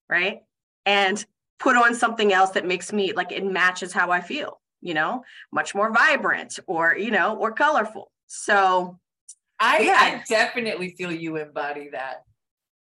Right. 0.07 0.41
And 0.85 1.25
put 1.59 1.77
on 1.77 1.95
something 1.95 2.31
else 2.31 2.51
that 2.51 2.67
makes 2.67 2.93
me 2.93 3.15
like 3.15 3.33
it 3.33 3.43
matches 3.43 3.91
how 3.91 4.11
I 4.11 4.21
feel, 4.21 4.61
you 4.83 4.93
know, 4.93 5.25
much 5.51 5.75
more 5.75 5.91
vibrant 5.91 6.59
or, 6.67 6.95
you 6.95 7.11
know, 7.11 7.37
or 7.37 7.53
colorful. 7.53 8.11
So 8.27 8.99
I, 9.59 9.79
yeah. 9.79 9.97
I 9.99 10.23
definitely 10.29 10.91
feel 10.91 11.11
you 11.11 11.37
embody 11.37 11.89
that. 11.93 12.25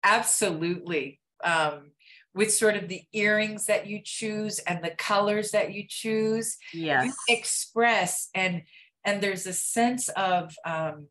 Absolutely. 0.03 1.19
Um, 1.43 1.91
with 2.37 2.53
sort 2.53 2.75
of 2.75 2.87
the 2.87 3.03
earrings 3.11 3.65
that 3.65 3.87
you 3.87 3.99
choose 4.03 4.59
and 4.59 4.83
the 4.83 4.91
colors 4.91 5.51
that 5.51 5.73
you 5.73 5.83
choose 5.87 6.57
yes. 6.73 7.05
you 7.05 7.13
express 7.27 8.29
and 8.33 8.61
and 9.03 9.21
there's 9.21 9.45
a 9.45 9.53
sense 9.53 10.07
of 10.09 10.55
um 10.65 11.07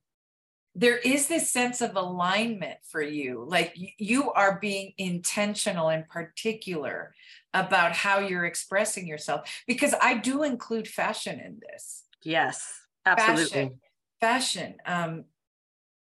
there 0.79 0.99
is 0.99 1.27
this 1.27 1.51
sense 1.51 1.81
of 1.81 1.97
alignment 1.97 2.77
for 2.91 3.01
you. 3.01 3.47
Like 3.49 3.75
you 3.97 4.31
are 4.33 4.59
being 4.61 4.93
intentional 4.99 5.89
and 5.89 6.07
particular 6.07 7.15
about 7.55 7.93
how 7.93 8.19
you're 8.19 8.45
expressing 8.45 9.07
yourself 9.07 9.51
because 9.67 9.95
i 10.03 10.13
do 10.13 10.43
include 10.43 10.87
fashion 10.87 11.41
in 11.41 11.59
this. 11.67 12.05
Yes 12.23 12.71
absolutely. 13.07 13.47
Fashion, 13.47 13.81
fashion 14.21 14.75
um 14.85 15.25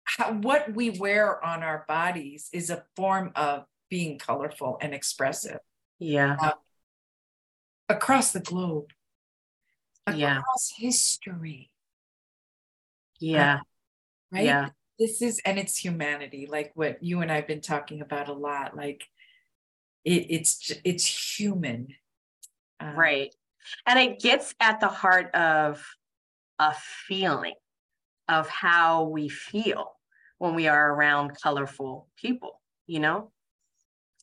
how, 0.05 0.33
what 0.33 0.75
we 0.75 0.91
wear 0.91 1.45
on 1.45 1.63
our 1.63 1.85
bodies 1.89 2.49
is 2.53 2.71
a 2.71 2.85
form 2.97 3.33
of 3.35 3.65
being 3.91 4.19
colorful 4.19 4.79
and 4.81 4.95
expressive. 4.95 5.59
Yeah. 5.99 6.37
Uh, 6.41 6.53
across 7.89 8.33
the 8.33 8.41
globe, 8.41 8.91
across 10.07 10.19
yeah. 10.19 10.41
history. 10.79 11.71
Yeah. 13.19 13.55
Uh, 13.55 13.59
right? 14.33 14.45
Yeah. 14.45 14.69
This 14.99 15.21
is, 15.21 15.41
and 15.45 15.59
it's 15.59 15.77
humanity, 15.77 16.47
like 16.51 16.73
what 16.75 17.03
you 17.03 17.21
and 17.21 17.33
I've 17.33 17.47
been 17.47 17.61
talking 17.61 18.01
about 18.01 18.29
a 18.29 18.33
lot. 18.33 18.77
Like 18.77 19.03
it, 20.05 20.27
it's, 20.31 20.73
it's 20.85 21.39
human. 21.39 21.89
Uh, 22.79 22.93
right. 22.97 23.35
And 23.87 23.99
it 23.99 24.21
gets 24.21 24.55
at 24.61 24.81
the 24.81 24.89
heart 24.89 25.35
of 25.35 25.85
a 26.59 26.75
feeling 27.07 27.55
of 28.29 28.49
how 28.49 29.05
we 29.05 29.29
feel 29.29 29.93
when 30.39 30.55
we 30.55 30.69
are 30.69 30.95
around 30.95 31.33
colorful 31.43 32.09
people, 32.17 32.61
you 32.87 33.01
know? 33.01 33.33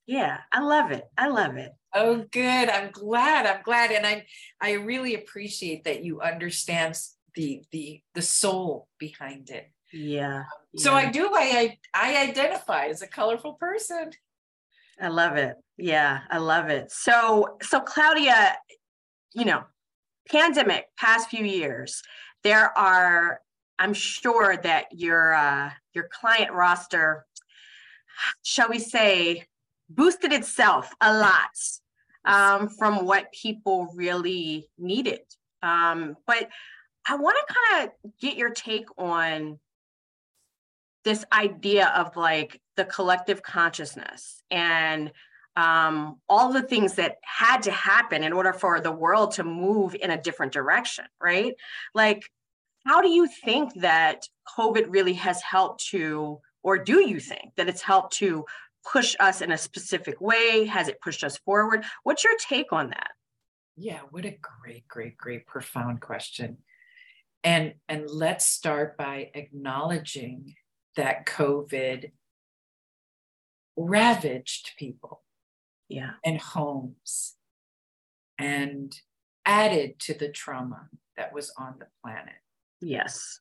Yeah, 0.08 0.38
I 0.54 0.62
love 0.62 0.92
it. 0.92 1.04
I 1.18 1.28
love 1.28 1.58
it. 1.58 1.74
Oh, 1.94 2.26
good. 2.32 2.70
I'm 2.70 2.92
glad. 2.92 3.46
I'm 3.46 3.62
glad, 3.62 3.92
and 3.92 4.06
I 4.06 4.26
I 4.62 4.74
really 4.74 5.16
appreciate 5.16 5.84
that 5.84 6.04
you 6.04 6.22
understand 6.22 6.98
the 7.36 7.62
the 7.72 8.02
the 8.16 8.22
soul 8.22 8.88
behind 8.98 9.50
it. 9.50 9.70
Yeah. 9.92 10.44
So 10.78 10.94
I 10.94 11.12
do. 11.12 11.32
I 11.34 11.78
I 11.94 12.30
identify 12.30 12.86
as 12.86 13.02
a 13.02 13.08
colorful 13.08 13.54
person. 13.54 14.12
I 15.00 15.10
love 15.10 15.36
it. 15.36 15.56
Yeah, 15.78 16.22
I 16.30 16.38
love 16.38 16.70
it. 16.70 16.90
So 16.92 17.58
so 17.62 17.82
Claudia, 17.82 18.56
you 19.34 19.44
know, 19.44 19.64
pandemic 20.30 20.88
past 20.98 21.30
few 21.30 21.46
years, 21.46 22.02
there 22.44 22.76
are. 22.78 23.42
I'm 23.80 23.94
sure 23.94 24.58
that 24.58 24.86
your 24.92 25.36
uh, 25.36 25.70
your 25.94 26.10
client 26.12 26.52
roster, 26.52 27.26
shall 28.42 28.70
we 28.70 28.80
say, 28.80 29.46
boosted 29.90 30.34
itself 30.34 30.94
a 31.02 31.18
lot 31.18 31.58
um, 32.26 32.70
from 32.70 33.06
what 33.06 33.32
people 33.32 33.90
really 33.96 34.70
needed. 34.78 35.22
Um, 35.64 36.16
but 36.26 36.50
I 37.08 37.16
want 37.16 37.38
to 37.48 37.54
kind 37.54 37.88
of 37.88 38.12
get 38.20 38.38
your 38.38 38.50
take 38.50 38.88
on 38.98 39.60
this 41.04 41.24
idea 41.32 41.88
of 41.96 42.16
like 42.18 42.62
the 42.76 42.84
collective 42.84 43.42
consciousness 43.42 44.44
and 44.52 45.12
um, 45.56 46.20
all 46.28 46.52
the 46.52 46.62
things 46.62 46.96
that 46.96 47.16
had 47.24 47.64
to 47.64 47.72
happen 47.72 48.24
in 48.24 48.34
order 48.34 48.54
for 48.54 48.80
the 48.82 48.92
world 48.92 49.32
to 49.32 49.44
move 49.44 49.96
in 49.96 50.12
a 50.12 50.22
different 50.22 50.52
direction, 50.52 51.06
right? 51.20 51.56
Like, 51.96 52.30
how 52.86 53.02
do 53.02 53.10
you 53.10 53.28
think 53.28 53.74
that 53.82 54.28
COVID 54.58 54.86
really 54.90 55.14
has 55.14 55.42
helped 55.42 55.88
to, 55.88 56.40
or 56.62 56.78
do 56.78 57.08
you 57.08 57.20
think 57.20 57.56
that 57.56 57.68
it's 57.68 57.82
helped 57.82 58.14
to 58.18 58.46
push 58.92 59.16
us 59.20 59.42
in 59.42 59.52
a 59.52 59.58
specific 59.58 60.20
way? 60.22 60.66
Has 60.66 60.88
it 60.88 61.02
pushed 61.02 61.24
us 61.24 61.38
forward? 61.38 61.84
What's 62.04 62.24
your 62.24 62.34
take 62.38 62.72
on 62.72 62.90
that? 62.90 63.12
Yeah, 63.76 64.00
what 64.10 64.26
a 64.26 64.38
great, 64.42 64.88
great, 64.88 65.18
great, 65.18 65.46
profound 65.46 66.02
question. 66.02 66.58
And 67.44 67.76
and 67.88 68.10
let's 68.10 68.46
start 68.46 68.98
by 68.98 69.30
acknowledging 69.34 70.56
that 70.96 71.26
COVID 71.28 72.12
ravaged 73.78 74.72
people 74.78 75.22
yeah. 75.88 76.14
and 76.26 76.42
homes 76.42 77.36
and 78.40 79.00
added 79.46 80.00
to 80.00 80.16
the 80.16 80.30
trauma 80.30 80.90
that 81.16 81.32
was 81.34 81.52
on 81.58 81.76
the 81.80 81.86
planet. 82.04 82.42
Yes. 82.82 83.40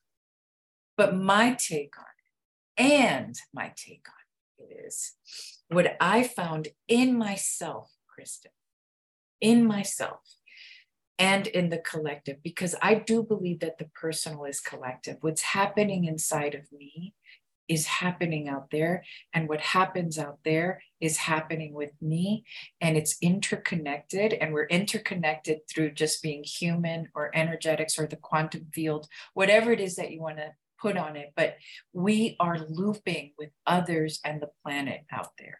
But 0.95 1.15
my 1.15 1.53
take 1.53 1.95
on 1.97 2.05
it, 2.05 2.83
and 2.83 3.35
my 3.53 3.73
take 3.75 4.05
on 4.07 4.26
it 4.59 4.85
is 4.85 5.13
what 5.69 5.97
I 5.99 6.23
found 6.23 6.69
in 6.87 7.17
myself, 7.17 7.91
Kristen, 8.07 8.51
in 9.41 9.65
myself 9.65 10.21
and 11.19 11.47
in 11.47 11.69
the 11.69 11.79
collective, 11.79 12.37
because 12.43 12.75
I 12.81 12.95
do 12.95 13.23
believe 13.23 13.59
that 13.59 13.77
the 13.77 13.89
personal 13.93 14.45
is 14.45 14.59
collective. 14.59 15.17
What's 15.21 15.41
happening 15.41 16.05
inside 16.05 16.55
of 16.55 16.71
me 16.71 17.13
is 17.67 17.85
happening 17.85 18.47
out 18.47 18.69
there 18.71 19.03
and 19.33 19.49
what 19.49 19.59
happens 19.59 20.17
out 20.17 20.39
there 20.45 20.81
is 21.01 21.17
happening 21.17 21.73
with 21.73 21.91
me 22.01 22.45
and 22.79 22.95
it's 22.95 23.17
interconnected 23.21 24.33
and 24.33 24.53
we're 24.53 24.67
interconnected 24.67 25.59
through 25.69 25.91
just 25.91 26.23
being 26.23 26.43
human 26.45 27.09
or 27.13 27.29
energetics 27.35 27.99
or 27.99 28.07
the 28.07 28.15
quantum 28.15 28.65
field 28.73 29.07
whatever 29.33 29.71
it 29.73 29.81
is 29.81 29.97
that 29.97 30.11
you 30.11 30.21
want 30.21 30.37
to 30.37 30.49
put 30.81 30.97
on 30.97 31.15
it 31.15 31.31
but 31.35 31.55
we 31.93 32.35
are 32.39 32.59
looping 32.69 33.33
with 33.37 33.49
others 33.65 34.19
and 34.23 34.41
the 34.41 34.49
planet 34.63 35.01
out 35.11 35.31
there. 35.37 35.59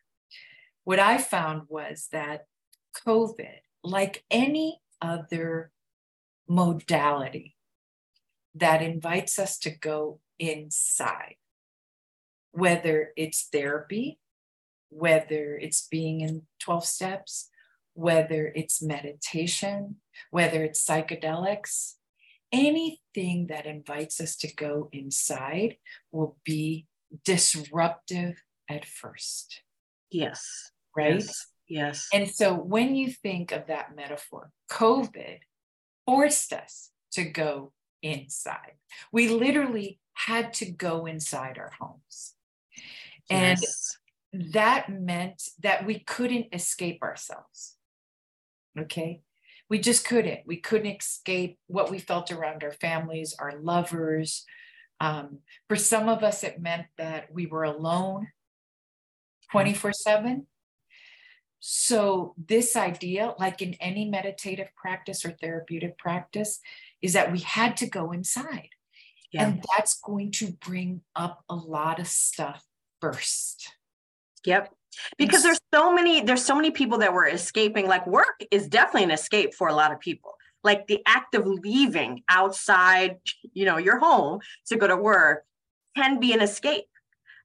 What 0.83 0.99
i 0.99 1.17
found 1.17 1.63
was 1.67 2.07
that 2.11 2.45
covid 3.05 3.59
like 3.83 4.23
any 4.31 4.81
other 5.01 5.71
modality 6.49 7.55
that 8.55 8.81
invites 8.81 9.37
us 9.37 9.59
to 9.59 9.69
go 9.69 10.19
inside 10.39 11.35
whether 12.57 13.11
it's 13.15 13.49
therapy, 13.51 14.19
whether 14.89 15.57
it's 15.57 15.87
being 15.87 16.21
in 16.21 16.41
12 16.59 16.85
steps, 16.85 17.49
whether 17.93 18.51
it's 18.55 18.81
meditation, 18.81 19.97
whether 20.31 20.63
it's 20.63 20.83
psychedelics, 20.83 21.96
anything 22.51 23.47
that 23.47 23.65
invites 23.65 24.21
us 24.21 24.35
to 24.37 24.53
go 24.53 24.89
inside 24.91 25.77
will 26.11 26.37
be 26.43 26.87
disruptive 27.23 28.41
at 28.69 28.85
first. 28.85 29.61
Yes. 30.11 30.71
Right? 30.95 31.15
Yes. 31.15 31.47
yes. 31.67 32.07
And 32.13 32.29
so 32.29 32.53
when 32.53 32.95
you 32.95 33.11
think 33.11 33.51
of 33.51 33.67
that 33.67 33.95
metaphor, 33.95 34.51
COVID 34.71 35.39
forced 36.05 36.53
us 36.53 36.91
to 37.13 37.23
go 37.23 37.73
inside. 38.01 38.73
We 39.11 39.29
literally 39.29 39.99
had 40.13 40.53
to 40.55 40.71
go 40.71 41.05
inside 41.05 41.57
our 41.57 41.71
homes. 41.79 42.33
And 43.29 43.59
yes. 43.61 43.97
that 44.53 44.89
meant 44.89 45.43
that 45.61 45.85
we 45.85 45.99
couldn't 45.99 46.47
escape 46.53 47.03
ourselves. 47.03 47.75
Okay. 48.79 49.21
We 49.69 49.79
just 49.79 50.05
couldn't. 50.05 50.41
We 50.45 50.57
couldn't 50.57 51.01
escape 51.01 51.59
what 51.67 51.91
we 51.91 51.99
felt 51.99 52.31
around 52.31 52.63
our 52.63 52.71
families, 52.71 53.35
our 53.37 53.53
lovers. 53.59 54.45
Um, 54.99 55.39
for 55.67 55.75
some 55.75 56.09
of 56.09 56.23
us, 56.23 56.43
it 56.43 56.61
meant 56.61 56.87
that 56.97 57.31
we 57.31 57.45
were 57.45 57.63
alone 57.63 58.29
24 59.51 59.93
7. 59.93 60.47
So, 61.59 62.35
this 62.37 62.75
idea, 62.75 63.33
like 63.39 63.61
in 63.61 63.73
any 63.75 64.05
meditative 64.05 64.69
practice 64.75 65.25
or 65.25 65.31
therapeutic 65.31 65.97
practice, 65.97 66.59
is 67.01 67.13
that 67.13 67.31
we 67.31 67.39
had 67.39 67.75
to 67.77 67.87
go 67.87 68.11
inside. 68.11 68.69
Yeah. 69.31 69.47
And 69.47 69.63
that's 69.75 69.99
going 69.99 70.31
to 70.33 70.51
bring 70.51 71.01
up 71.15 71.43
a 71.49 71.55
lot 71.55 71.99
of 71.99 72.07
stuff 72.07 72.63
first. 73.01 73.73
Yep. 74.45 74.73
Because 75.17 75.43
there's 75.43 75.59
so 75.73 75.93
many 75.93 76.21
there's 76.21 76.43
so 76.43 76.55
many 76.55 76.71
people 76.71 76.99
that 76.99 77.13
were 77.13 77.27
escaping 77.27 77.87
like 77.87 78.07
work 78.07 78.43
is 78.51 78.67
definitely 78.67 79.03
an 79.03 79.11
escape 79.11 79.53
for 79.53 79.67
a 79.67 79.73
lot 79.73 79.91
of 79.91 79.99
people. 79.99 80.33
Like 80.63 80.87
the 80.87 81.01
act 81.05 81.35
of 81.35 81.45
leaving 81.45 82.23
outside, 82.29 83.17
you 83.53 83.65
know, 83.65 83.77
your 83.77 83.99
home 83.99 84.39
to 84.67 84.75
go 84.75 84.87
to 84.87 84.97
work 84.97 85.43
can 85.95 86.19
be 86.19 86.33
an 86.33 86.41
escape. 86.41 86.85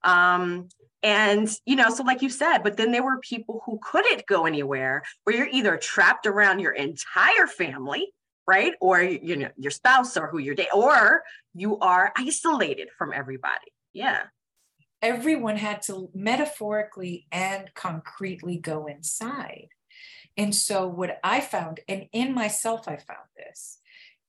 Um 0.03 0.69
and 1.03 1.49
you 1.67 1.77
know 1.77 1.91
so 1.91 2.03
like 2.05 2.23
you 2.23 2.31
said 2.31 2.59
but 2.59 2.77
then 2.77 2.93
there 2.93 3.03
were 3.03 3.19
people 3.19 3.63
who 3.67 3.79
couldn't 3.83 4.27
go 4.27 4.47
anywhere 4.47 5.03
where 5.25 5.37
you're 5.37 5.49
either 5.51 5.77
trapped 5.77 6.27
around 6.27 6.61
your 6.61 6.73
entire 6.73 7.47
family 7.47 8.13
right 8.47 8.75
or 8.81 9.03
you 9.03 9.37
know 9.37 9.49
your 9.57 9.71
spouse 9.71 10.17
or 10.17 10.29
who 10.29 10.39
you're 10.39 10.55
dating 10.55 10.73
or 10.73 11.23
you 11.55 11.79
are 11.79 12.13
isolated 12.17 12.89
from 12.97 13.13
everybody 13.13 13.73
yeah 13.93 14.23
everyone 15.03 15.57
had 15.57 15.83
to 15.83 16.09
metaphorically 16.15 17.27
and 17.31 17.75
concretely 17.75 18.57
go 18.57 18.87
inside. 18.87 19.69
And 20.37 20.55
so, 20.55 20.87
what 20.87 21.19
I 21.23 21.41
found, 21.41 21.81
and 21.89 22.07
in 22.13 22.33
myself, 22.33 22.89
I 22.89 22.97
found 22.97 23.29
this, 23.37 23.81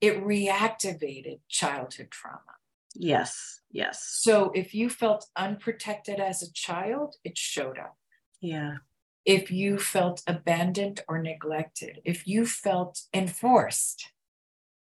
it 0.01 0.21
reactivated 0.21 1.39
childhood 1.47 2.11
trauma. 2.11 2.57
Yes, 2.93 3.61
yes. 3.71 4.03
So, 4.03 4.51
if 4.53 4.73
you 4.73 4.89
felt 4.89 5.27
unprotected 5.37 6.19
as 6.19 6.43
a 6.43 6.51
child, 6.51 7.15
it 7.23 7.37
showed 7.37 7.79
up. 7.79 7.95
Yeah. 8.41 8.77
If 9.23 9.49
you 9.49 9.79
felt 9.79 10.21
abandoned 10.27 11.01
or 11.07 11.21
neglected, 11.21 12.01
if 12.03 12.27
you 12.27 12.45
felt 12.45 13.03
enforced, 13.13 14.11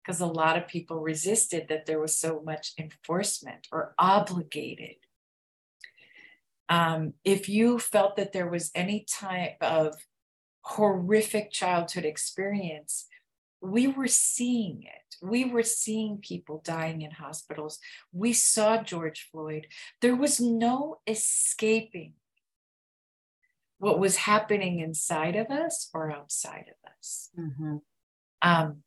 because 0.01 0.21
a 0.21 0.25
lot 0.25 0.57
of 0.57 0.69
people 0.69 1.01
resisted 1.01 1.67
that 1.67 1.85
there 1.85 1.99
was 1.99 2.15
so 2.15 2.41
much 2.45 2.71
enforcement 2.79 3.67
or 3.73 3.93
obligated 3.99 4.95
um, 6.69 7.13
if 7.25 7.49
you 7.49 7.79
felt 7.79 8.15
that 8.17 8.31
there 8.31 8.47
was 8.47 8.71
any 8.75 9.05
type 9.09 9.57
of 9.59 9.95
horrific 10.61 11.51
childhood 11.51 12.05
experience, 12.05 13.07
we 13.59 13.87
were 13.87 14.07
seeing 14.07 14.83
it. 14.83 15.15
We 15.21 15.45
were 15.45 15.63
seeing 15.63 16.19
people 16.19 16.61
dying 16.63 17.01
in 17.01 17.11
hospitals. 17.11 17.79
We 18.13 18.33
saw 18.33 18.81
George 18.83 19.27
Floyd. 19.31 19.67
There 20.01 20.15
was 20.15 20.39
no 20.39 20.99
escaping 21.07 22.13
what 23.79 23.99
was 23.99 24.17
happening 24.17 24.79
inside 24.79 25.35
of 25.35 25.49
us 25.49 25.89
or 25.93 26.11
outside 26.11 26.65
of 26.69 26.91
us. 26.97 27.29
Mm-hmm. 27.37 27.77
Um, 28.41 28.83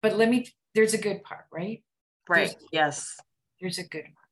but 0.00 0.16
let 0.16 0.28
me, 0.28 0.46
there's 0.74 0.94
a 0.94 0.98
good 0.98 1.24
part, 1.24 1.46
right? 1.52 1.82
Right. 2.28 2.50
There's, 2.50 2.68
yes. 2.72 3.16
There's 3.60 3.78
a 3.78 3.84
good 3.84 4.04
part 4.04 4.23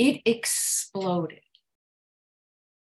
it 0.00 0.22
exploded 0.24 1.42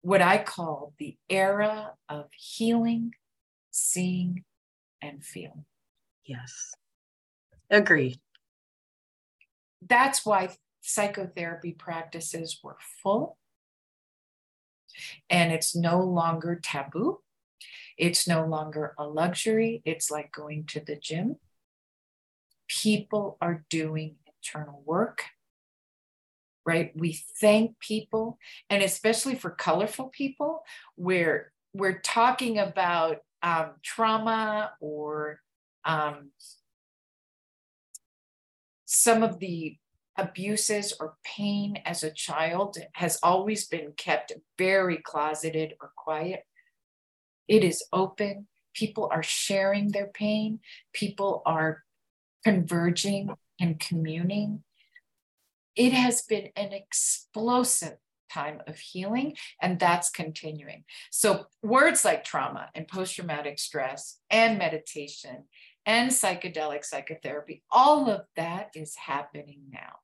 what 0.00 0.22
I 0.22 0.38
call 0.38 0.94
the 0.98 1.18
era 1.28 1.92
of 2.08 2.30
healing, 2.34 3.12
seeing, 3.70 4.44
and 5.02 5.22
feeling. 5.22 5.66
Yes. 6.24 6.72
Agreed. 7.68 8.20
That's 9.86 10.24
why 10.24 10.56
psychotherapy 10.80 11.72
practices 11.72 12.60
were 12.64 12.78
full. 13.02 13.36
And 15.28 15.52
it's 15.52 15.76
no 15.76 16.00
longer 16.00 16.58
taboo. 16.62 17.20
It's 17.98 18.26
no 18.26 18.46
longer 18.46 18.94
a 18.96 19.06
luxury. 19.06 19.82
It's 19.84 20.10
like 20.10 20.32
going 20.32 20.64
to 20.68 20.80
the 20.80 20.96
gym. 20.96 21.36
People 22.66 23.36
are 23.42 23.66
doing 23.68 24.16
internal 24.26 24.82
work 24.86 25.24
right? 26.66 26.92
We 26.94 27.18
thank 27.40 27.78
people, 27.78 28.38
and 28.70 28.82
especially 28.82 29.34
for 29.34 29.50
colorful 29.50 30.06
people, 30.06 30.64
where 30.96 31.52
we're 31.72 32.00
talking 32.00 32.58
about 32.58 33.18
um, 33.42 33.72
trauma 33.82 34.72
or 34.80 35.40
um, 35.84 36.30
some 38.84 39.22
of 39.22 39.38
the 39.38 39.76
abuses 40.16 40.94
or 41.00 41.14
pain 41.24 41.78
as 41.84 42.02
a 42.02 42.10
child 42.10 42.78
has 42.92 43.18
always 43.22 43.66
been 43.66 43.92
kept 43.96 44.32
very 44.56 44.98
closeted 44.98 45.74
or 45.80 45.90
quiet. 45.96 46.44
It 47.48 47.64
is 47.64 47.84
open. 47.92 48.46
People 48.74 49.08
are 49.12 49.22
sharing 49.22 49.90
their 49.90 50.06
pain. 50.06 50.60
People 50.92 51.42
are 51.44 51.82
converging 52.44 53.30
and 53.60 53.78
communing 53.78 54.62
it 55.76 55.92
has 55.92 56.22
been 56.22 56.48
an 56.56 56.72
explosive 56.72 57.96
time 58.32 58.60
of 58.66 58.76
healing, 58.76 59.36
and 59.60 59.78
that's 59.78 60.10
continuing. 60.10 60.84
So, 61.10 61.46
words 61.62 62.04
like 62.04 62.24
trauma 62.24 62.68
and 62.74 62.88
post 62.88 63.14
traumatic 63.14 63.58
stress 63.58 64.18
and 64.30 64.58
meditation 64.58 65.44
and 65.86 66.10
psychedelic 66.10 66.84
psychotherapy, 66.84 67.62
all 67.70 68.10
of 68.10 68.22
that 68.36 68.70
is 68.74 68.96
happening 68.96 69.60
now. 69.70 70.00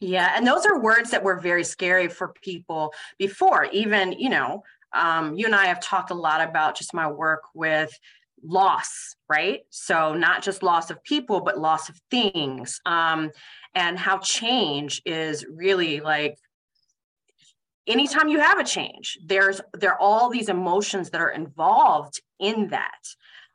Yeah, 0.00 0.32
and 0.36 0.46
those 0.46 0.66
are 0.66 0.80
words 0.80 1.10
that 1.10 1.22
were 1.22 1.40
very 1.40 1.64
scary 1.64 2.08
for 2.08 2.34
people 2.42 2.92
before. 3.18 3.66
Even, 3.72 4.12
you 4.12 4.28
know, 4.28 4.62
um, 4.92 5.34
you 5.34 5.46
and 5.46 5.54
I 5.54 5.66
have 5.66 5.80
talked 5.80 6.10
a 6.10 6.14
lot 6.14 6.46
about 6.46 6.76
just 6.76 6.94
my 6.94 7.10
work 7.10 7.42
with 7.54 7.92
loss, 8.44 9.16
right? 9.28 9.62
So 9.70 10.14
not 10.14 10.42
just 10.42 10.62
loss 10.62 10.90
of 10.90 11.02
people, 11.02 11.40
but 11.40 11.58
loss 11.58 11.88
of 11.88 11.98
things, 12.10 12.80
um, 12.86 13.30
and 13.74 13.98
how 13.98 14.18
change 14.18 15.02
is 15.04 15.44
really 15.50 16.00
like 16.00 16.38
anytime 17.86 18.28
you 18.28 18.40
have 18.40 18.58
a 18.58 18.64
change 18.64 19.18
there's 19.26 19.60
there 19.74 19.92
are 19.92 20.00
all 20.00 20.30
these 20.30 20.48
emotions 20.48 21.10
that 21.10 21.20
are 21.20 21.30
involved 21.30 22.20
in 22.38 22.68
that. 22.68 23.02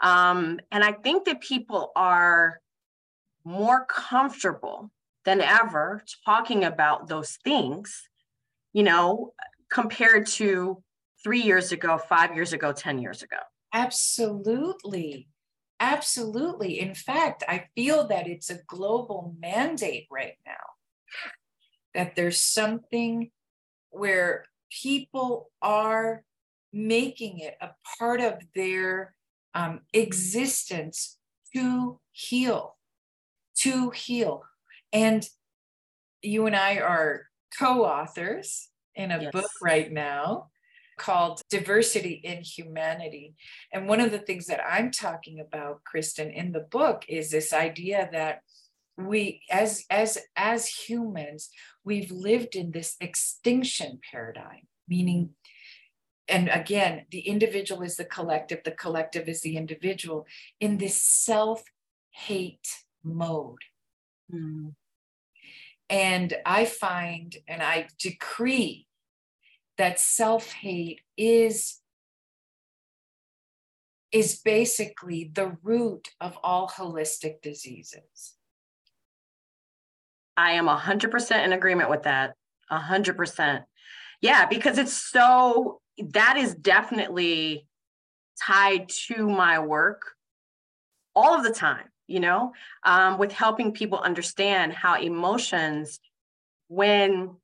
Um, 0.01 0.59
and 0.71 0.83
i 0.83 0.93
think 0.93 1.25
that 1.25 1.41
people 1.41 1.91
are 1.95 2.61
more 3.43 3.85
comfortable 3.85 4.91
than 5.25 5.41
ever 5.41 6.03
talking 6.25 6.63
about 6.63 7.07
those 7.07 7.37
things 7.43 8.07
you 8.71 8.83
know 8.83 9.33
compared 9.69 10.25
to 10.25 10.81
three 11.23 11.41
years 11.41 11.71
ago 11.71 11.97
five 11.97 12.33
years 12.35 12.53
ago 12.53 12.71
ten 12.71 12.99
years 12.99 13.23
ago 13.23 13.37
absolutely 13.73 15.27
absolutely 15.79 16.79
in 16.79 16.93
fact 16.93 17.43
i 17.47 17.65
feel 17.75 18.07
that 18.07 18.27
it's 18.27 18.49
a 18.49 18.59
global 18.67 19.35
mandate 19.39 20.07
right 20.11 20.37
now 20.45 20.53
that 21.93 22.15
there's 22.15 22.39
something 22.39 23.31
where 23.89 24.45
people 24.69 25.49
are 25.61 26.23
making 26.71 27.39
it 27.39 27.55
a 27.61 27.69
part 27.97 28.21
of 28.21 28.35
their 28.55 29.15
um, 29.55 29.81
existence 29.93 31.17
to 31.55 31.99
heal, 32.11 32.77
to 33.57 33.89
heal. 33.89 34.43
And 34.93 35.27
you 36.21 36.45
and 36.45 36.55
I 36.55 36.77
are 36.77 37.23
co 37.57 37.85
authors 37.85 38.69
in 38.95 39.11
a 39.11 39.21
yes. 39.21 39.31
book 39.31 39.49
right 39.61 39.91
now 39.91 40.49
called 40.99 41.41
Diversity 41.49 42.21
in 42.23 42.41
Humanity. 42.43 43.33
And 43.73 43.87
one 43.87 43.99
of 43.99 44.11
the 44.11 44.19
things 44.19 44.45
that 44.47 44.61
I'm 44.63 44.91
talking 44.91 45.39
about, 45.39 45.83
Kristen, 45.83 46.29
in 46.29 46.51
the 46.51 46.59
book 46.59 47.05
is 47.07 47.31
this 47.31 47.53
idea 47.53 48.09
that 48.11 48.41
we 48.99 49.41
as 49.49 49.85
as 49.89 50.17
as 50.35 50.67
humans 50.67 51.49
we've 51.83 52.11
lived 52.11 52.55
in 52.55 52.71
this 52.71 52.95
extinction 52.99 53.99
paradigm 54.11 54.67
meaning 54.87 55.29
and 56.27 56.49
again 56.49 57.05
the 57.11 57.21
individual 57.21 57.81
is 57.81 57.95
the 57.95 58.05
collective 58.05 58.59
the 58.65 58.71
collective 58.71 59.29
is 59.29 59.41
the 59.41 59.55
individual 59.55 60.25
in 60.59 60.77
this 60.77 61.01
self 61.01 61.63
hate 62.11 62.67
mode 63.03 63.63
mm. 64.33 64.73
and 65.89 66.33
i 66.45 66.65
find 66.65 67.37
and 67.47 67.63
i 67.63 67.87
decree 67.99 68.85
that 69.79 69.99
self 69.99 70.51
hate 70.51 71.01
is 71.17 71.79
is 74.11 74.37
basically 74.37 75.31
the 75.33 75.57
root 75.63 76.09
of 76.21 76.37
all 76.43 76.67
holistic 76.67 77.41
diseases 77.41 78.35
I 80.39 80.51
am 80.51 80.67
100% 80.67 81.43
in 81.43 81.51
agreement 81.51 81.89
with 81.89 82.03
that. 82.03 82.33
100%. 82.71 83.63
Yeah, 84.21 84.45
because 84.45 84.77
it's 84.77 84.93
so, 84.93 85.81
that 86.11 86.37
is 86.37 86.55
definitely 86.55 87.67
tied 88.41 88.87
to 89.07 89.27
my 89.27 89.59
work 89.59 90.13
all 91.13 91.35
of 91.35 91.43
the 91.43 91.51
time, 91.51 91.89
you 92.07 92.21
know, 92.21 92.53
um, 92.85 93.17
with 93.17 93.33
helping 93.33 93.73
people 93.73 93.99
understand 93.99 94.71
how 94.71 94.95
emotions, 94.95 95.99
when 96.69 97.35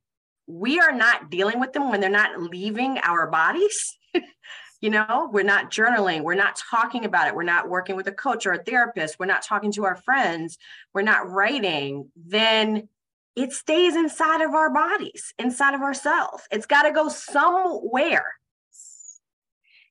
we 0.48 0.80
are 0.80 0.92
not 0.92 1.30
dealing 1.30 1.60
with 1.60 1.74
them, 1.74 1.90
when 1.90 2.02
they're 2.02 2.10
not 2.10 2.42
leaving 2.42 3.00
our 3.00 3.30
bodies, 3.30 3.98
you 4.82 4.90
know 4.90 5.30
we're 5.32 5.44
not 5.44 5.72
journaling 5.72 6.22
we're 6.22 6.36
not 6.36 6.62
talking 6.70 7.06
about 7.06 7.28
it 7.28 7.34
we're 7.34 7.44
not 7.44 7.70
working 7.70 7.96
with 7.96 8.08
a 8.08 8.12
coach 8.12 8.46
or 8.46 8.52
a 8.52 8.64
therapist 8.64 9.18
we're 9.18 9.26
not 9.26 9.42
talking 9.42 9.72
to 9.72 9.86
our 9.86 9.96
friends 9.96 10.58
we're 10.94 11.02
not 11.02 11.30
writing 11.32 12.12
then 12.16 12.88
it 13.36 13.52
stays 13.52 13.96
inside 13.96 14.42
of 14.42 14.54
our 14.54 14.72
bodies 14.72 15.34
inside 15.40 15.74
of 15.74 15.82
ourselves 15.82 16.44
it's 16.52 16.66
got 16.66 16.84
to 16.84 16.92
go 16.92 17.10
somewhere. 17.10 18.34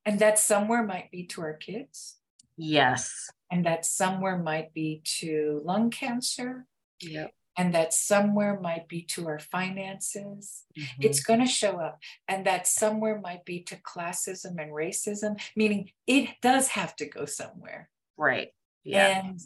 And 0.07 0.19
that 0.19 0.39
somewhere 0.39 0.83
might 0.83 1.11
be 1.11 1.25
to 1.29 1.41
our 1.41 1.55
kids. 1.55 2.17
Yes. 2.59 3.31
And 3.51 3.65
that 3.65 3.87
somewhere 3.87 4.37
might 4.37 4.75
be 4.75 5.01
to 5.21 5.63
lung 5.65 5.91
cancer. 5.91 6.67
Yep 7.01 7.33
and 7.57 7.75
that 7.75 7.93
somewhere 7.93 8.59
might 8.61 8.89
be 8.89 9.03
to 9.03 9.29
our 9.29 9.39
finances. 9.39 10.65
Mm-hmm. 10.79 11.03
It's 11.03 11.21
going 11.21 11.41
to 11.41 11.47
show 11.47 11.79
up. 11.79 12.01
And 12.27 12.47
that 12.47 12.67
somewhere 12.67 13.21
might 13.21 13.45
be 13.45 13.61
to 13.65 13.77
classism 13.77 14.61
and 14.61 14.73
racism, 14.73 15.41
meaning 15.55 15.91
it 16.07 16.31
does 16.43 16.69
have 16.69 16.97
to 16.97 17.07
go 17.07 17.27
somewhere. 17.27 17.89
Right. 18.17 18.49
Yeah. 18.83 19.23
And 19.23 19.41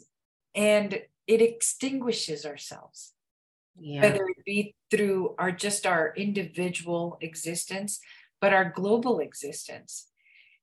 and 0.55 1.01
it 1.27 1.41
extinguishes 1.41 2.45
ourselves. 2.45 3.13
Yeah. 3.79 4.01
Whether 4.01 4.25
it 4.25 4.43
be 4.45 4.75
through 4.91 5.35
our 5.37 5.51
just 5.51 5.85
our 5.85 6.13
individual 6.15 7.17
existence, 7.21 7.99
but 8.41 8.53
our 8.53 8.69
global 8.69 9.19
existence. 9.19 10.07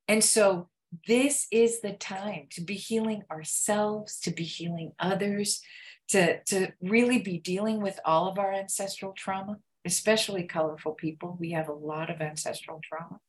And 0.09 0.23
so 0.23 0.69
this 1.07 1.47
is 1.51 1.81
the 1.81 1.93
time 1.93 2.47
to 2.51 2.61
be 2.61 2.75
healing 2.75 3.23
ourselves, 3.31 4.21
to 4.21 4.31
be 4.31 4.45
healing 4.45 4.93
others, 4.99 5.61
to, 6.09 6.43
to 6.45 6.73
really 6.81 7.19
be 7.19 7.39
dealing 7.39 7.81
with 7.81 7.99
all 8.05 8.29
of 8.29 8.39
our 8.39 8.53
ancestral 8.53 9.13
trauma, 9.13 9.59
especially 9.85 10.45
colorful 10.45 10.93
people. 10.93 11.37
We 11.39 11.53
have 11.53 11.69
a 11.69 11.73
lot 11.73 12.11
of 12.11 12.21
ancestral 12.21 12.81
trauma, 12.83 13.21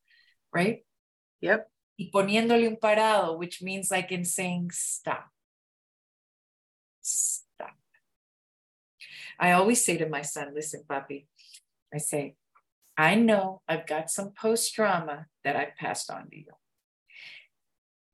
right? 0.53 0.85
Yep. 1.41 1.69
Y 1.99 2.09
poniéndole 2.13 2.67
un 2.67 2.77
parado, 2.77 3.37
which 3.37 3.61
means 3.61 3.89
like 3.89 4.11
in 4.11 4.23
saying 4.23 4.69
stop. 4.71 5.29
Stop. 7.01 7.75
I 9.39 9.51
always 9.53 9.83
say 9.83 9.97
to 9.97 10.09
my 10.09 10.21
son, 10.21 10.53
listen, 10.53 10.83
puppy, 10.87 11.27
I 11.93 11.97
say, 11.97 12.35
I 12.97 13.15
know 13.15 13.61
I've 13.67 13.85
got 13.85 14.09
some 14.09 14.31
post 14.31 14.73
trauma 14.73 15.27
that 15.43 15.55
I've 15.55 15.75
passed 15.77 16.09
on 16.09 16.29
to 16.29 16.35
you. 16.35 16.53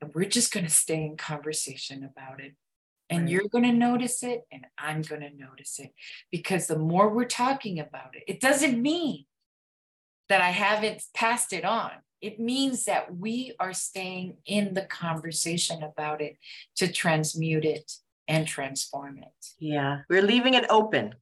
And 0.02 0.14
we're 0.14 0.26
just 0.26 0.54
going 0.54 0.66
to 0.66 0.72
stay 0.72 1.04
in 1.04 1.16
conversation 1.16 2.04
about 2.04 2.42
it 2.42 2.56
and 3.14 3.30
you're 3.30 3.48
going 3.50 3.64
to 3.64 3.72
notice 3.72 4.24
it 4.24 4.42
and 4.52 4.66
i'm 4.78 5.02
going 5.02 5.22
to 5.22 5.30
notice 5.36 5.80
it 5.80 5.92
because 6.32 6.68
the 6.68 6.78
more 6.78 7.10
we're 7.10 7.26
talking 7.26 7.80
about 7.80 8.16
it 8.16 8.24
it 8.28 8.40
doesn't 8.40 8.82
mean 8.82 9.26
that 10.30 10.42
i 10.42 10.50
haven't 10.50 11.04
passed 11.14 11.54
it 11.54 11.66
on. 11.66 11.92
It 12.22 12.40
means 12.40 12.86
that 12.86 13.14
we 13.14 13.54
are 13.60 13.74
staying 13.74 14.38
in 14.46 14.74
the 14.74 14.84
conversation 14.84 15.84
about 15.84 16.22
it 16.22 16.38
to 16.78 16.90
transmute 16.90 17.66
it 17.66 17.92
and 18.30 18.48
transform 18.48 19.18
it. 19.18 19.46
Yeah 19.60 20.00
we're 20.10 20.22
leaving 20.22 20.54
it 20.54 20.66
open 20.70 21.16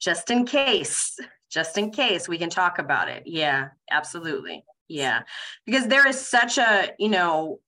just 0.00 0.30
in 0.30 0.44
case 0.44 1.16
just 1.50 1.78
in 1.78 1.90
case 1.90 2.28
we 2.28 2.38
can 2.38 2.50
talk 2.50 2.78
about 2.78 3.08
it. 3.08 3.22
Yeah 3.26 3.68
absolutely. 3.90 4.64
Yeah 4.88 5.22
because 5.66 5.86
there 5.86 6.06
is 6.08 6.20
such 6.20 6.58
a 6.58 6.90
you 6.98 7.08
know 7.08 7.60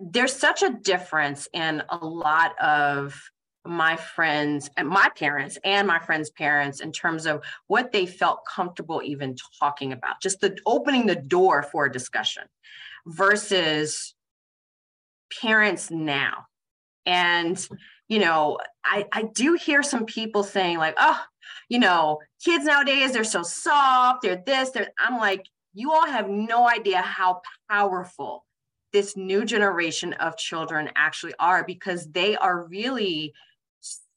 there's 0.00 0.34
such 0.34 0.62
a 0.62 0.70
difference 0.70 1.48
in 1.52 1.82
a 1.88 1.96
lot 2.04 2.58
of 2.60 3.20
my 3.64 3.96
friends 3.96 4.70
and 4.76 4.88
my 4.88 5.10
parents 5.16 5.58
and 5.64 5.88
my 5.88 5.98
friends' 5.98 6.30
parents 6.30 6.80
in 6.80 6.92
terms 6.92 7.26
of 7.26 7.42
what 7.66 7.92
they 7.92 8.06
felt 8.06 8.44
comfortable 8.46 9.02
even 9.04 9.36
talking 9.58 9.92
about, 9.92 10.20
just 10.20 10.40
the 10.40 10.56
opening 10.66 11.06
the 11.06 11.16
door 11.16 11.62
for 11.62 11.86
a 11.86 11.92
discussion 11.92 12.44
versus 13.06 14.14
parents 15.40 15.90
now. 15.90 16.46
And, 17.04 17.66
you 18.08 18.18
know, 18.18 18.58
I, 18.84 19.06
I 19.12 19.22
do 19.22 19.54
hear 19.54 19.82
some 19.82 20.06
people 20.06 20.42
saying, 20.42 20.78
like, 20.78 20.94
oh, 20.98 21.20
you 21.68 21.78
know, 21.78 22.20
kids 22.44 22.64
nowadays, 22.64 23.12
they're 23.12 23.24
so 23.24 23.42
soft, 23.42 24.22
they're 24.22 24.42
this, 24.44 24.70
they're, 24.70 24.90
I'm 24.98 25.18
like, 25.18 25.46
you 25.74 25.92
all 25.92 26.06
have 26.06 26.28
no 26.28 26.68
idea 26.68 26.98
how 26.98 27.42
powerful 27.70 28.44
this 28.92 29.16
new 29.16 29.44
generation 29.44 30.12
of 30.14 30.36
children 30.36 30.90
actually 30.96 31.34
are 31.38 31.64
because 31.64 32.06
they 32.06 32.36
are 32.36 32.64
really 32.64 33.32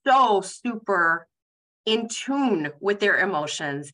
so 0.05 0.41
super 0.41 1.27
in 1.85 2.07
tune 2.07 2.71
with 2.79 2.99
their 2.99 3.19
emotions. 3.19 3.91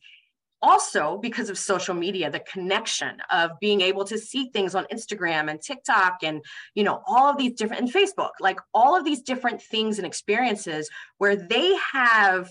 Also 0.62 1.18
because 1.18 1.50
of 1.50 1.58
social 1.58 1.94
media 1.94 2.30
the 2.30 2.40
connection 2.40 3.18
of 3.30 3.50
being 3.60 3.80
able 3.80 4.04
to 4.04 4.16
see 4.16 4.48
things 4.52 4.74
on 4.74 4.86
instagram 4.86 5.50
and 5.50 5.60
tiktok 5.60 6.16
and 6.22 6.42
you 6.74 6.82
know 6.82 7.02
all 7.06 7.30
of 7.30 7.36
these 7.36 7.52
different 7.52 7.82
and 7.82 7.92
facebook 7.92 8.30
like 8.40 8.58
all 8.72 8.96
of 8.96 9.04
these 9.04 9.20
different 9.20 9.60
things 9.60 9.98
and 9.98 10.06
experiences 10.06 10.88
where 11.18 11.36
they 11.36 11.76
have 11.92 12.50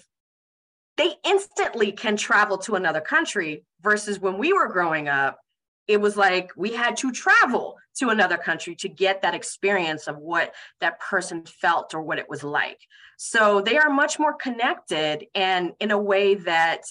they 0.97 1.13
instantly 1.25 1.91
can 1.91 2.15
travel 2.15 2.57
to 2.59 2.75
another 2.75 3.01
country 3.01 3.65
versus 3.81 4.19
when 4.19 4.37
we 4.37 4.53
were 4.53 4.67
growing 4.67 5.07
up 5.07 5.39
it 5.87 6.01
was 6.01 6.17
like 6.17 6.51
we 6.55 6.73
had 6.73 6.97
to 6.97 7.11
travel 7.11 7.77
to 7.97 8.09
another 8.09 8.37
country 8.37 8.75
to 8.75 8.89
get 8.89 9.21
that 9.21 9.35
experience 9.35 10.07
of 10.07 10.17
what 10.17 10.53
that 10.81 10.99
person 10.99 11.43
felt 11.45 11.93
or 11.93 12.01
what 12.01 12.19
it 12.19 12.29
was 12.29 12.43
like. 12.43 12.79
So 13.17 13.61
they 13.61 13.77
are 13.77 13.89
much 13.89 14.19
more 14.19 14.33
connected 14.33 15.25
and 15.33 15.71
in 15.79 15.91
a 15.91 15.97
way 15.97 16.35
that, 16.35 16.81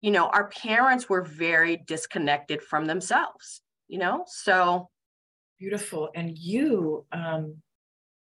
you 0.00 0.10
know, 0.10 0.26
our 0.26 0.48
parents 0.48 1.08
were 1.08 1.22
very 1.22 1.76
disconnected 1.76 2.62
from 2.62 2.86
themselves, 2.86 3.60
you 3.86 3.98
know? 3.98 4.24
So 4.26 4.88
beautiful. 5.58 6.10
And 6.14 6.36
you, 6.36 7.04
um, 7.12 7.56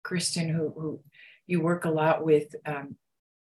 Kristen, 0.02 0.48
who, 0.48 0.72
who 0.76 1.00
you 1.46 1.60
work 1.60 1.84
a 1.84 1.90
lot 1.90 2.24
with 2.24 2.54
um, 2.64 2.96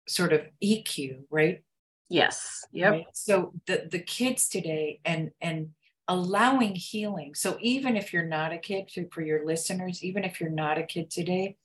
sort 0.08 0.32
of 0.32 0.42
EQ, 0.62 1.24
right? 1.30 1.62
Yes. 2.08 2.64
Yep. 2.72 2.90
Right? 2.90 3.06
So 3.12 3.52
the 3.66 3.86
the 3.88 4.00
kids 4.00 4.48
today 4.48 5.00
and 5.04 5.30
and 5.40 5.70
allowing 6.10 6.74
healing. 6.74 7.36
So 7.36 7.56
even 7.60 7.96
if 7.96 8.12
you're 8.12 8.26
not 8.26 8.52
a 8.52 8.58
kid, 8.58 8.90
for 9.12 9.22
your 9.22 9.46
listeners, 9.46 10.02
even 10.02 10.24
if 10.24 10.40
you're 10.40 10.50
not 10.50 10.76
a 10.76 10.82
kid 10.82 11.08
today, 11.08 11.56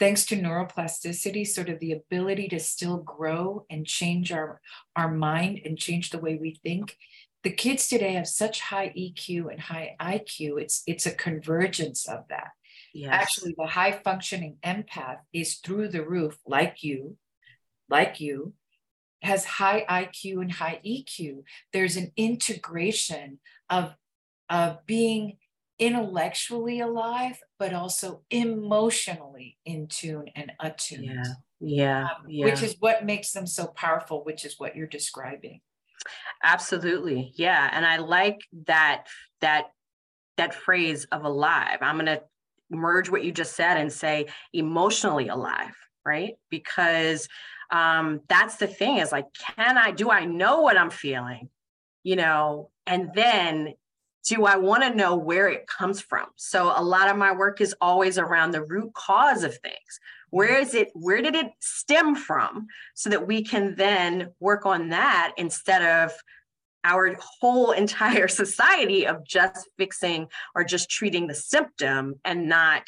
thanks 0.00 0.26
to 0.26 0.36
neuroplasticity, 0.36 1.46
sort 1.46 1.68
of 1.68 1.78
the 1.78 1.92
ability 1.92 2.48
to 2.48 2.58
still 2.58 2.96
grow 2.96 3.64
and 3.70 3.86
change 3.86 4.32
our, 4.32 4.60
our 4.96 5.08
mind 5.08 5.60
and 5.64 5.78
change 5.78 6.10
the 6.10 6.18
way 6.18 6.36
we 6.36 6.58
think. 6.64 6.96
The 7.44 7.52
kids 7.52 7.86
today 7.86 8.14
have 8.14 8.26
such 8.26 8.60
high 8.60 8.92
EQ 8.98 9.52
and 9.52 9.60
high 9.60 9.94
IQ. 10.00 10.60
It's 10.60 10.82
it's 10.86 11.06
a 11.06 11.14
convergence 11.14 12.08
of 12.08 12.24
that. 12.28 12.48
Yes. 12.92 13.10
Actually, 13.12 13.54
the 13.56 13.66
high 13.66 13.92
functioning 13.92 14.56
empath 14.64 15.18
is 15.32 15.54
through 15.54 15.88
the 15.88 16.04
roof, 16.04 16.36
like 16.44 16.82
you, 16.82 17.16
like 17.88 18.20
you, 18.20 18.52
has 19.22 19.44
high 19.44 19.84
IQ 19.88 20.42
and 20.42 20.52
high 20.52 20.80
EQ. 20.86 21.42
There's 21.72 21.96
an 21.96 22.12
integration 22.16 23.38
of, 23.68 23.94
of 24.48 24.84
being 24.86 25.36
intellectually 25.78 26.80
alive, 26.80 27.40
but 27.58 27.72
also 27.72 28.22
emotionally 28.30 29.58
in 29.64 29.88
tune 29.88 30.26
and 30.34 30.52
attuned. 30.60 31.04
Yeah. 31.04 31.24
Yeah, 31.62 32.04
um, 32.04 32.24
yeah. 32.26 32.46
Which 32.46 32.62
is 32.62 32.76
what 32.80 33.04
makes 33.04 33.32
them 33.32 33.46
so 33.46 33.66
powerful, 33.66 34.24
which 34.24 34.44
is 34.46 34.54
what 34.58 34.76
you're 34.76 34.86
describing. 34.86 35.60
Absolutely. 36.42 37.32
Yeah. 37.34 37.68
And 37.70 37.84
I 37.84 37.98
like 37.98 38.40
that 38.66 39.04
that 39.42 39.66
that 40.38 40.54
phrase 40.54 41.04
of 41.12 41.24
alive. 41.24 41.78
I'm 41.82 41.98
gonna 41.98 42.20
merge 42.70 43.10
what 43.10 43.24
you 43.24 43.32
just 43.32 43.56
said 43.56 43.76
and 43.76 43.92
say 43.92 44.26
emotionally 44.54 45.28
alive, 45.28 45.74
right? 46.04 46.36
Because 46.50 47.28
um, 47.70 48.20
that's 48.28 48.56
the 48.56 48.66
thing 48.66 48.98
is 48.98 49.12
like, 49.12 49.26
can 49.56 49.78
I, 49.78 49.90
do 49.90 50.10
I 50.10 50.24
know 50.24 50.60
what 50.60 50.76
I'm 50.76 50.90
feeling? 50.90 51.48
You 52.02 52.16
know, 52.16 52.70
and 52.86 53.10
then 53.14 53.74
do 54.26 54.44
I 54.44 54.56
want 54.56 54.82
to 54.82 54.94
know 54.94 55.16
where 55.16 55.48
it 55.48 55.66
comes 55.66 56.00
from? 56.00 56.26
So 56.36 56.72
a 56.76 56.82
lot 56.82 57.08
of 57.08 57.16
my 57.16 57.32
work 57.32 57.60
is 57.60 57.74
always 57.80 58.18
around 58.18 58.50
the 58.50 58.64
root 58.64 58.92
cause 58.94 59.44
of 59.44 59.56
things. 59.58 60.00
Where 60.30 60.58
is 60.58 60.74
it? 60.74 60.90
Where 60.94 61.22
did 61.22 61.34
it 61.34 61.50
stem 61.60 62.14
from? 62.14 62.66
So 62.94 63.10
that 63.10 63.26
we 63.26 63.42
can 63.42 63.74
then 63.76 64.30
work 64.38 64.66
on 64.66 64.90
that 64.90 65.32
instead 65.36 65.82
of 65.82 66.12
our 66.84 67.16
whole 67.40 67.70
entire 67.72 68.28
society 68.28 69.06
of 69.06 69.24
just 69.24 69.68
fixing 69.78 70.28
or 70.54 70.64
just 70.64 70.90
treating 70.90 71.26
the 71.26 71.34
symptom 71.34 72.20
and 72.24 72.48
not 72.48 72.82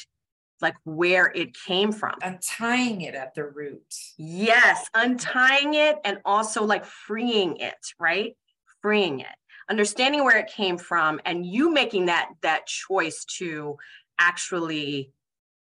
like 0.63 0.77
where 0.85 1.31
it 1.35 1.55
came 1.55 1.93
from. 1.93 2.15
Untying 2.23 3.03
it 3.03 3.15
at 3.15 3.35
the 3.35 3.45
root. 3.45 3.95
Yes, 4.17 4.89
untying 4.95 5.75
it 5.75 5.97
and 6.05 6.19
also 6.25 6.65
like 6.65 6.85
freeing 6.85 7.57
it, 7.57 7.75
right? 7.99 8.37
Freeing 8.81 9.21
it. 9.21 9.27
Understanding 9.69 10.25
where 10.25 10.39
it 10.39 10.47
came 10.47 10.79
from 10.79 11.21
and 11.27 11.45
you 11.45 11.71
making 11.73 12.07
that 12.07 12.31
that 12.43 12.67
choice 12.67 13.25
to 13.39 13.77
actually 14.19 15.13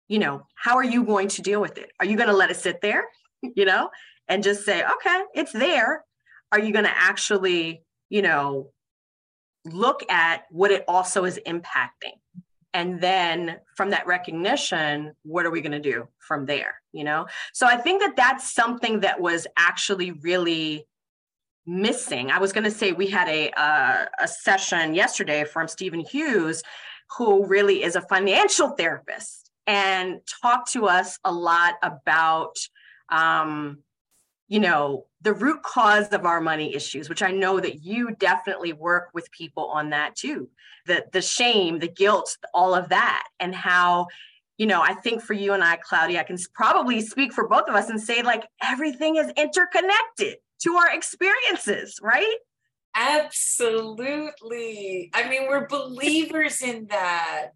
you 0.09 0.19
know, 0.19 0.47
how 0.55 0.77
are 0.77 0.85
you 0.85 1.05
going 1.05 1.29
to 1.29 1.43
deal 1.43 1.61
with 1.61 1.77
it? 1.77 1.91
Are 2.01 2.07
you 2.07 2.17
going 2.17 2.31
to 2.31 2.35
let 2.35 2.51
it 2.51 2.57
sit 2.57 2.81
there, 2.81 3.05
you 3.43 3.67
know, 3.67 3.91
and 4.27 4.43
just 4.43 4.65
say, 4.65 4.83
"Okay, 4.83 5.23
it's 5.35 5.53
there." 5.53 6.03
Are 6.51 6.59
you 6.59 6.73
going 6.73 6.87
to 6.87 6.99
actually, 6.99 7.83
you 8.09 8.23
know, 8.23 8.71
look 9.67 10.03
at 10.11 10.45
what 10.51 10.71
it 10.71 10.83
also 10.89 11.27
is 11.27 11.39
impacting? 11.47 12.17
And 12.75 13.01
then 13.01 13.57
from 13.77 13.91
that 13.91 14.07
recognition 14.07 15.13
what 15.23 15.47
are 15.47 15.51
we 15.51 15.61
going 15.61 15.73
to 15.73 15.81
do 15.81 16.07
from 16.19 16.47
there 16.47 16.75
you 16.93 17.05
know? 17.05 17.27
So 17.53 17.67
i 17.67 17.77
think 17.77 18.01
that 18.03 18.17
that's 18.17 18.53
something 18.53 19.01
that 19.01 19.21
was 19.21 19.47
actually 19.57 20.13
really 20.13 20.87
missing. 21.67 22.31
I 22.31 22.39
was 22.39 22.53
going 22.53 22.65
to 22.65 22.71
say 22.71 22.93
we 22.93 23.09
had 23.09 23.29
a 23.29 23.51
uh, 23.51 24.07
a 24.19 24.27
session 24.27 24.95
yesterday 24.95 25.45
from 25.45 25.69
stephen 25.69 26.01
hughes 26.01 26.63
who 27.17 27.47
really 27.47 27.83
is 27.83 27.95
a 27.95 28.01
financial 28.03 28.71
therapist 28.71 29.51
and 29.67 30.21
talked 30.43 30.73
to 30.73 30.87
us 30.87 31.19
a 31.25 31.33
lot 31.33 31.75
about 31.83 32.57
um, 33.11 33.83
you 34.49 34.59
know 34.59 35.05
the 35.23 35.33
root 35.33 35.63
cause 35.63 36.09
of 36.09 36.25
our 36.25 36.41
money 36.41 36.75
issues 36.75 37.09
which 37.09 37.23
i 37.23 37.31
know 37.31 37.61
that 37.61 37.83
you 37.83 38.15
definitely 38.17 38.73
work 38.73 39.09
with 39.15 39.31
people 39.31 39.67
on 39.67 39.91
that 39.91 40.17
too. 40.17 40.49
The 40.87 41.05
the 41.13 41.23
shame 41.23 41.79
the 41.79 41.89
guilt 41.89 42.37
all 42.55 42.75
of 42.75 42.89
that 42.89 43.25
and 43.39 43.55
how 43.55 44.07
you 44.57 44.67
know 44.67 44.81
i 44.81 44.95
think 44.95 45.23
for 45.23 45.35
you 45.35 45.53
and 45.53 45.63
i 45.63 45.77
claudia 45.77 46.21
i 46.21 46.25
can 46.25 46.39
probably 46.55 47.03
speak 47.03 47.33
for 47.33 47.47
both 47.47 47.69
of 47.69 47.75
us 47.75 47.91
and 47.91 48.01
say 48.01 48.23
like 48.23 48.49
everything 48.63 49.17
is 49.17 49.31
interconnected 49.37 50.39
to 50.63 50.75
our 50.75 50.91
experiences 50.93 51.99
right? 52.03 52.37
Absolutely. 52.97 54.31
I 55.15 55.29
mean 55.29 55.47
we're 55.49 55.67
believers 55.69 56.63
in 56.63 56.87
that. 56.89 57.53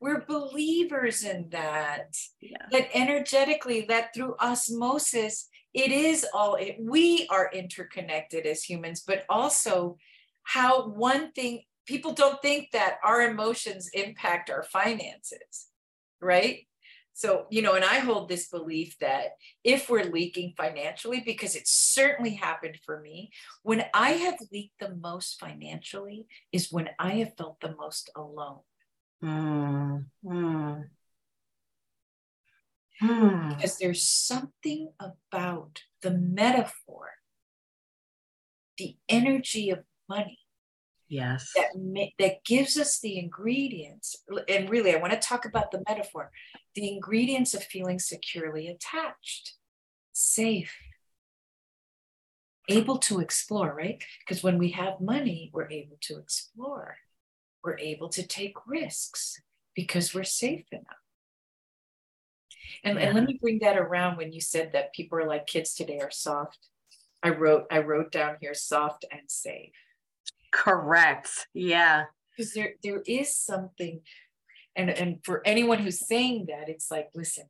We're 0.00 0.24
believers 0.24 1.24
in 1.24 1.48
that. 1.50 2.16
Yeah. 2.40 2.66
that 2.70 2.88
energetically 2.94 3.82
that 3.88 4.14
through 4.14 4.36
osmosis 4.40 5.48
it 5.74 5.90
is 5.90 6.26
all 6.34 6.56
it, 6.56 6.76
we 6.80 7.26
are 7.30 7.50
interconnected 7.52 8.46
as 8.46 8.62
humans 8.62 9.02
but 9.06 9.24
also 9.28 9.96
how 10.42 10.88
one 10.88 11.32
thing 11.32 11.62
people 11.86 12.12
don't 12.12 12.40
think 12.42 12.68
that 12.72 12.98
our 13.04 13.22
emotions 13.22 13.90
impact 13.94 14.50
our 14.50 14.62
finances 14.62 15.68
right 16.20 16.66
so 17.14 17.46
you 17.50 17.62
know 17.62 17.74
and 17.74 17.84
i 17.84 17.98
hold 17.98 18.28
this 18.28 18.48
belief 18.48 18.96
that 18.98 19.32
if 19.64 19.88
we're 19.88 20.04
leaking 20.04 20.52
financially 20.56 21.22
because 21.24 21.54
it 21.54 21.66
certainly 21.66 22.34
happened 22.34 22.78
for 22.84 23.00
me 23.00 23.30
when 23.62 23.84
i 23.94 24.10
have 24.10 24.38
leaked 24.52 24.78
the 24.80 24.94
most 24.96 25.38
financially 25.38 26.26
is 26.52 26.72
when 26.72 26.88
i 26.98 27.14
have 27.14 27.36
felt 27.36 27.60
the 27.60 27.74
most 27.76 28.10
alone 28.16 28.60
mm, 29.22 30.04
mm. 30.24 30.84
Hmm. 33.02 33.48
Because 33.48 33.78
there's 33.78 34.06
something 34.06 34.92
about 35.00 35.82
the 36.02 36.12
metaphor, 36.12 37.10
the 38.78 38.96
energy 39.08 39.70
of 39.70 39.80
money. 40.08 40.38
Yes. 41.08 41.50
That, 41.56 42.08
that 42.20 42.44
gives 42.44 42.78
us 42.78 43.00
the 43.00 43.18
ingredients. 43.18 44.24
And 44.48 44.70
really, 44.70 44.94
I 44.94 44.98
want 44.98 45.12
to 45.12 45.18
talk 45.18 45.44
about 45.44 45.70
the 45.70 45.82
metaphor 45.88 46.30
the 46.74 46.90
ingredients 46.90 47.54
of 47.54 47.62
feeling 47.62 47.98
securely 47.98 48.68
attached, 48.68 49.56
safe, 50.12 50.74
able 52.68 52.98
to 52.98 53.20
explore, 53.20 53.74
right? 53.74 54.02
Because 54.20 54.42
when 54.42 54.58
we 54.58 54.70
have 54.70 55.00
money, 55.00 55.50
we're 55.52 55.68
able 55.68 55.98
to 56.02 56.18
explore, 56.18 56.96
we're 57.62 57.78
able 57.78 58.08
to 58.10 58.26
take 58.26 58.54
risks 58.66 59.40
because 59.74 60.14
we're 60.14 60.24
safe 60.24 60.64
enough. 60.72 61.01
And, 62.84 62.98
yeah. 62.98 63.06
and 63.06 63.14
let 63.14 63.24
me 63.24 63.38
bring 63.40 63.60
that 63.60 63.78
around 63.78 64.16
when 64.16 64.32
you 64.32 64.40
said 64.40 64.72
that 64.72 64.92
people 64.92 65.18
are 65.18 65.26
like 65.26 65.46
kids 65.46 65.74
today 65.74 66.00
are 66.00 66.10
soft. 66.10 66.58
I 67.22 67.30
wrote, 67.30 67.66
I 67.70 67.78
wrote 67.78 68.10
down 68.10 68.36
here 68.40 68.54
soft 68.54 69.04
and 69.10 69.22
safe. 69.28 69.70
Correct. 70.52 71.46
Yeah. 71.54 72.04
Because 72.36 72.52
there 72.54 72.74
there 72.82 73.02
is 73.06 73.36
something, 73.36 74.00
and, 74.74 74.90
and 74.90 75.18
for 75.22 75.42
anyone 75.46 75.78
who's 75.78 76.06
saying 76.06 76.46
that, 76.48 76.68
it's 76.68 76.90
like, 76.90 77.10
listen, 77.14 77.44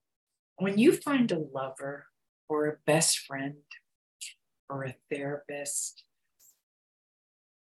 when 0.56 0.76
you 0.76 0.92
find 0.92 1.30
a 1.32 1.38
lover 1.38 2.06
or 2.48 2.66
a 2.66 2.76
best 2.84 3.20
friend 3.20 3.54
or 4.68 4.84
a 4.84 4.96
therapist 5.10 6.04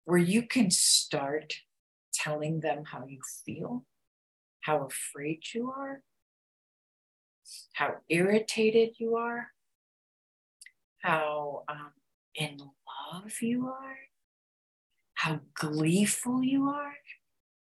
where 0.04 0.18
you 0.18 0.42
can 0.42 0.70
start 0.70 1.54
telling 2.12 2.60
them 2.60 2.84
how 2.84 3.04
you 3.06 3.20
feel, 3.44 3.84
how 4.60 4.86
afraid 4.86 5.42
you 5.54 5.70
are, 5.70 6.02
how 7.78 7.94
irritated 8.08 8.96
you 8.98 9.14
are, 9.14 9.52
how 11.00 11.62
um, 11.68 11.92
in 12.34 12.58
love 12.58 13.40
you 13.40 13.68
are, 13.68 13.96
how 15.14 15.38
gleeful 15.54 16.42
you 16.42 16.64
are, 16.64 16.94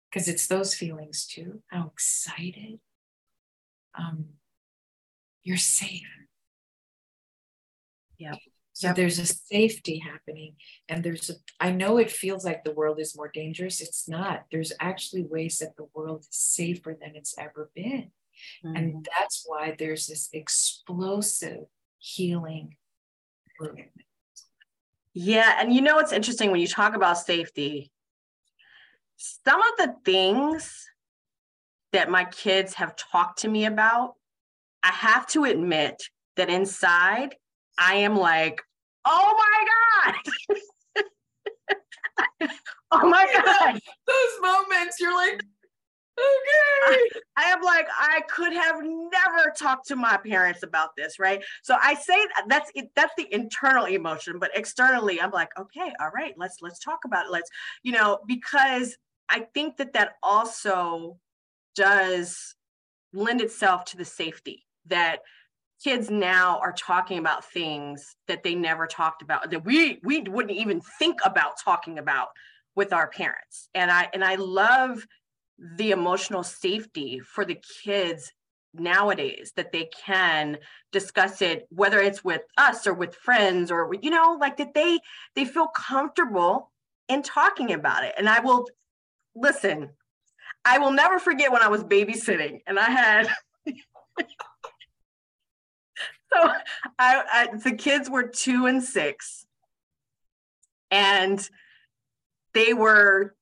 because 0.09 0.27
it's 0.27 0.47
those 0.47 0.73
feelings 0.73 1.27
too, 1.27 1.61
how 1.67 1.91
excited. 1.93 2.79
Um, 3.97 4.25
you're 5.43 5.57
safe. 5.57 6.01
Yeah. 8.17 8.33
So 8.73 8.87
yep. 8.87 8.95
there's 8.95 9.19
a 9.19 9.27
safety 9.27 9.99
happening, 9.99 10.55
and 10.87 11.03
there's 11.03 11.29
a, 11.29 11.33
I 11.59 11.69
know 11.69 11.99
it 11.99 12.09
feels 12.09 12.43
like 12.43 12.63
the 12.63 12.73
world 12.73 12.99
is 12.99 13.15
more 13.15 13.29
dangerous. 13.31 13.79
It's 13.79 14.09
not. 14.09 14.45
There's 14.51 14.73
actually 14.79 15.23
ways 15.23 15.59
that 15.59 15.75
the 15.77 15.87
world 15.93 16.21
is 16.21 16.27
safer 16.31 16.97
than 16.99 17.15
it's 17.15 17.37
ever 17.37 17.69
been. 17.75 18.09
Mm-hmm. 18.65 18.75
And 18.75 19.07
that's 19.17 19.43
why 19.45 19.75
there's 19.77 20.07
this 20.07 20.29
explosive 20.33 21.65
healing 21.97 22.75
movement. 23.59 23.89
Yeah. 25.13 25.55
And 25.59 25.73
you 25.73 25.81
know 25.81 25.95
what's 25.95 26.11
interesting 26.11 26.51
when 26.51 26.61
you 26.61 26.67
talk 26.67 26.95
about 26.95 27.17
safety? 27.17 27.91
Some 29.17 29.61
of 29.61 29.77
the 29.77 29.95
things 30.05 30.87
that 31.91 32.09
my 32.09 32.25
kids 32.25 32.75
have 32.75 32.95
talked 32.95 33.39
to 33.39 33.47
me 33.47 33.65
about, 33.65 34.13
I 34.83 34.89
have 34.89 35.27
to 35.27 35.43
admit 35.43 36.01
that 36.35 36.49
inside 36.49 37.35
I 37.79 37.95
am 37.95 38.17
like, 38.17 38.61
oh 39.05 39.35
my 39.37 40.13
God. 40.95 41.09
oh 42.91 43.09
my 43.09 43.25
God. 43.33 43.79
Those 44.05 44.41
moments, 44.41 44.99
you're 44.99 45.15
like, 45.15 45.41
okay. 46.19 47.09
I 47.37 47.43
am 47.45 47.61
like, 47.61 47.87
I 47.97 48.21
could 48.29 48.53
have 48.53 48.77
never 48.83 49.53
talked 49.57 49.87
to 49.87 49.95
my 49.95 50.17
parents 50.17 50.63
about 50.63 50.95
this, 50.97 51.19
right? 51.19 51.43
So 51.61 51.75
I 51.81 51.93
say 51.93 52.17
that's 52.47 52.71
that's 52.95 53.13
the 53.17 53.33
internal 53.33 53.85
emotion, 53.85 54.39
but 54.39 54.51
externally, 54.55 55.21
I'm 55.21 55.31
like, 55.31 55.49
okay, 55.59 55.93
all 55.99 56.11
right, 56.13 56.33
let's 56.37 56.57
let's 56.61 56.79
talk 56.79 56.99
about 57.05 57.25
it. 57.25 57.31
Let's, 57.31 57.49
you 57.83 57.91
know, 57.91 58.19
because 58.27 58.97
I 59.29 59.41
think 59.53 59.77
that 59.77 59.93
that 59.93 60.13
also 60.23 61.17
does 61.75 62.55
lend 63.13 63.41
itself 63.41 63.85
to 63.85 63.97
the 63.97 64.05
safety 64.05 64.65
that 64.87 65.19
kids 65.83 66.09
now 66.09 66.59
are 66.59 66.73
talking 66.73 67.17
about 67.17 67.45
things 67.45 68.15
that 68.27 68.43
they 68.43 68.53
never 68.53 68.85
talked 68.85 69.21
about 69.21 69.49
that 69.49 69.65
we 69.65 69.99
we 70.03 70.21
wouldn't 70.21 70.57
even 70.57 70.81
think 70.99 71.17
about 71.23 71.53
talking 71.63 71.99
about 71.99 72.27
with 72.75 72.91
our 72.93 73.07
parents 73.07 73.69
and 73.73 73.89
i 73.89 74.07
and 74.13 74.23
i 74.23 74.35
love 74.35 75.05
the 75.75 75.91
emotional 75.91 76.43
safety 76.43 77.19
for 77.19 77.45
the 77.45 77.59
kids 77.83 78.31
nowadays 78.73 79.51
that 79.55 79.71
they 79.71 79.89
can 80.05 80.57
discuss 80.91 81.41
it 81.41 81.65
whether 81.69 81.99
it's 81.99 82.23
with 82.23 82.43
us 82.57 82.85
or 82.85 82.93
with 82.93 83.15
friends 83.15 83.71
or 83.71 83.91
you 84.01 84.11
know 84.11 84.37
like 84.39 84.57
that 84.57 84.75
they 84.75 84.99
they 85.35 85.43
feel 85.43 85.67
comfortable 85.67 86.71
in 87.07 87.23
talking 87.23 87.73
about 87.73 88.03
it. 88.03 88.13
And 88.17 88.29
i 88.29 88.39
will 88.39 88.67
listen 89.35 89.89
i 90.65 90.77
will 90.77 90.91
never 90.91 91.17
forget 91.17 91.51
when 91.51 91.63
i 91.63 91.67
was 91.67 91.83
babysitting 91.83 92.61
and 92.67 92.77
i 92.77 92.89
had 92.89 93.27
so 96.31 96.49
I, 96.99 97.23
I, 97.31 97.49
the 97.63 97.73
kids 97.73 98.09
were 98.09 98.23
two 98.23 98.67
and 98.67 98.83
six 98.83 99.47
and 100.91 101.47
they 102.53 102.73
were 102.73 103.35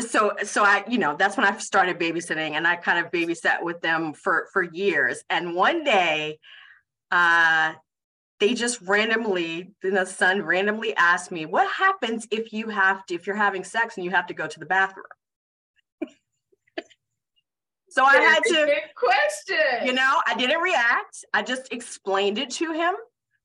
so 0.00 0.32
so 0.42 0.64
i 0.64 0.84
you 0.88 0.98
know 0.98 1.14
that's 1.16 1.36
when 1.36 1.46
i 1.46 1.56
started 1.58 1.98
babysitting 1.98 2.52
and 2.52 2.66
i 2.66 2.74
kind 2.74 3.04
of 3.04 3.12
babysat 3.12 3.62
with 3.62 3.80
them 3.80 4.12
for 4.12 4.48
for 4.52 4.62
years 4.62 5.22
and 5.30 5.54
one 5.54 5.84
day 5.84 6.38
uh 7.12 7.72
they 8.40 8.54
just 8.54 8.80
randomly 8.82 9.72
the 9.82 10.04
son 10.04 10.42
randomly 10.42 10.94
asked 10.96 11.30
me 11.30 11.46
what 11.46 11.70
happens 11.70 12.26
if 12.30 12.52
you 12.52 12.68
have 12.68 13.06
to 13.06 13.14
if 13.14 13.26
you're 13.26 13.36
having 13.36 13.62
sex 13.62 13.96
and 13.96 14.04
you 14.04 14.10
have 14.10 14.26
to 14.26 14.34
go 14.34 14.46
to 14.46 14.58
the 14.58 14.66
bathroom 14.66 15.04
so 17.88 18.04
I 18.04 18.16
had 18.16 18.42
to 18.42 18.74
question. 18.96 19.86
You 19.86 19.92
know, 19.92 20.20
I 20.26 20.34
didn't 20.34 20.60
react. 20.60 21.24
I 21.32 21.42
just 21.42 21.72
explained 21.72 22.38
it 22.38 22.50
to 22.50 22.72
him 22.72 22.94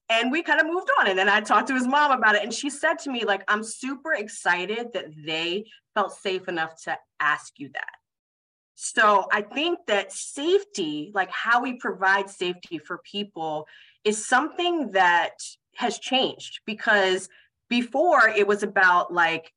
and 0.10 0.32
we 0.32 0.42
kind 0.42 0.60
of 0.60 0.66
moved 0.66 0.90
on. 1.00 1.08
And 1.08 1.18
then 1.18 1.30
I 1.30 1.40
talked 1.40 1.68
to 1.68 1.76
his 1.76 1.88
mom 1.88 2.12
about 2.12 2.36
it. 2.36 2.44
And 2.44 2.54
she 2.54 2.70
said 2.70 2.96
to 3.00 3.12
me, 3.12 3.26
like, 3.26 3.44
I'm 3.48 3.64
super 3.64 4.14
excited 4.14 4.88
that 4.94 5.06
they 5.26 5.66
felt 6.00 6.14
safe 6.14 6.48
enough 6.48 6.82
to 6.84 6.98
ask 7.20 7.60
you 7.60 7.70
that. 7.74 7.96
So 8.76 9.28
I 9.34 9.42
think 9.42 9.80
that 9.88 10.14
safety, 10.14 11.12
like 11.14 11.30
how 11.30 11.62
we 11.62 11.74
provide 11.74 12.30
safety 12.30 12.78
for 12.78 13.00
people, 13.00 13.68
is 14.06 14.26
something 14.26 14.92
that 14.92 15.34
has 15.76 16.00
changed 16.00 16.62
because 16.66 17.28
before 17.70 18.30
it 18.30 18.48
was 18.48 18.64
about 18.64 19.14
like, 19.14 19.52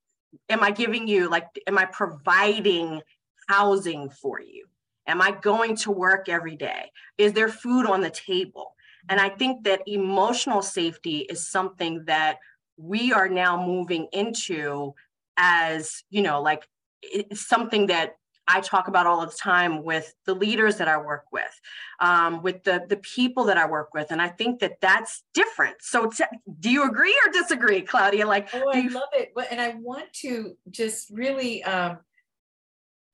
am 0.48 0.64
I 0.64 0.72
giving 0.72 1.06
you, 1.06 1.30
like, 1.30 1.46
am 1.68 1.78
I 1.78 1.84
providing 1.84 3.00
housing 3.48 4.10
for 4.10 4.40
you? 4.40 4.66
Am 5.06 5.22
I 5.22 5.30
going 5.30 5.76
to 5.76 5.92
work 5.92 6.28
every 6.28 6.56
day? 6.56 6.90
Is 7.18 7.34
there 7.34 7.48
food 7.48 7.86
on 7.86 8.00
the 8.00 8.10
table? 8.10 8.74
And 9.08 9.20
I 9.20 9.28
think 9.28 9.62
that 9.64 9.82
emotional 9.86 10.62
safety 10.62 11.18
is 11.18 11.46
something 11.46 12.04
that 12.06 12.38
we 12.76 13.12
are 13.12 13.28
now 13.28 13.64
moving 13.64 14.08
into 14.12 14.94
as, 15.36 16.02
you 16.10 16.22
know, 16.22 16.42
like 16.42 16.66
it's 17.02 17.46
something 17.46 17.86
that 17.86 18.14
I 18.48 18.60
talk 18.60 18.88
about 18.88 19.06
all 19.06 19.24
the 19.24 19.32
time 19.32 19.84
with 19.84 20.12
the 20.26 20.34
leaders 20.34 20.76
that 20.76 20.88
I 20.88 20.96
work 20.96 21.24
with, 21.32 21.60
um, 22.00 22.42
with 22.42 22.64
the 22.64 22.84
the 22.88 22.96
people 22.96 23.44
that 23.44 23.56
I 23.56 23.66
work 23.66 23.94
with, 23.94 24.10
and 24.10 24.20
I 24.20 24.28
think 24.28 24.60
that 24.60 24.80
that's 24.80 25.22
different. 25.32 25.76
So, 25.80 26.10
t- 26.10 26.24
do 26.58 26.68
you 26.68 26.88
agree 26.88 27.16
or 27.24 27.32
disagree, 27.32 27.82
Claudia? 27.82 28.26
Like, 28.26 28.48
oh, 28.52 28.68
I 28.68 28.78
you... 28.78 28.90
love 28.90 29.08
it, 29.12 29.32
but 29.34 29.46
and 29.50 29.60
I 29.60 29.74
want 29.74 30.12
to 30.22 30.56
just 30.70 31.10
really 31.10 31.62
um, 31.62 31.98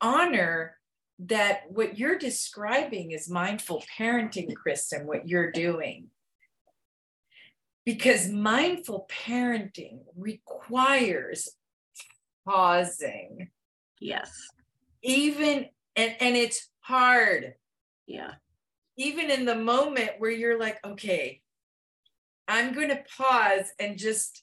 honor 0.01 0.79
that 1.21 1.63
what 1.69 1.99
you're 1.99 2.19
describing 2.19 3.11
is 3.11 3.29
mindful 3.29 3.85
parenting, 3.99 4.55
Kristen, 4.55 5.07
what 5.07 5.29
you're 5.29 5.51
doing. 5.51 6.07
Because 7.85 8.29
mindful 8.29 9.09
parenting 9.27 10.01
requires 10.17 11.49
pausing. 12.49 13.51
Yes. 14.01 14.33
Even, 15.03 15.67
and, 15.97 16.15
and 16.21 16.37
it's 16.37 16.69
hard. 16.81 17.55
Yeah. 18.07 18.33
Even 18.97 19.31
in 19.31 19.45
the 19.45 19.55
moment 19.55 20.13
where 20.19 20.31
you're 20.31 20.59
like, 20.59 20.79
okay, 20.85 21.43
I'm 22.47 22.73
going 22.73 22.89
to 22.89 23.05
pause 23.17 23.71
and 23.79 23.99
just 23.99 24.43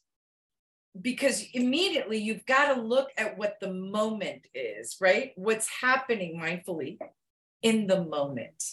because 1.01 1.43
immediately 1.53 2.17
you've 2.19 2.45
got 2.45 2.73
to 2.73 2.81
look 2.81 3.09
at 3.17 3.37
what 3.37 3.57
the 3.59 3.73
moment 3.73 4.47
is, 4.53 4.95
right? 5.01 5.31
What's 5.35 5.67
happening 5.67 6.39
mindfully 6.39 6.99
in 7.61 7.87
the 7.87 8.05
moment. 8.05 8.63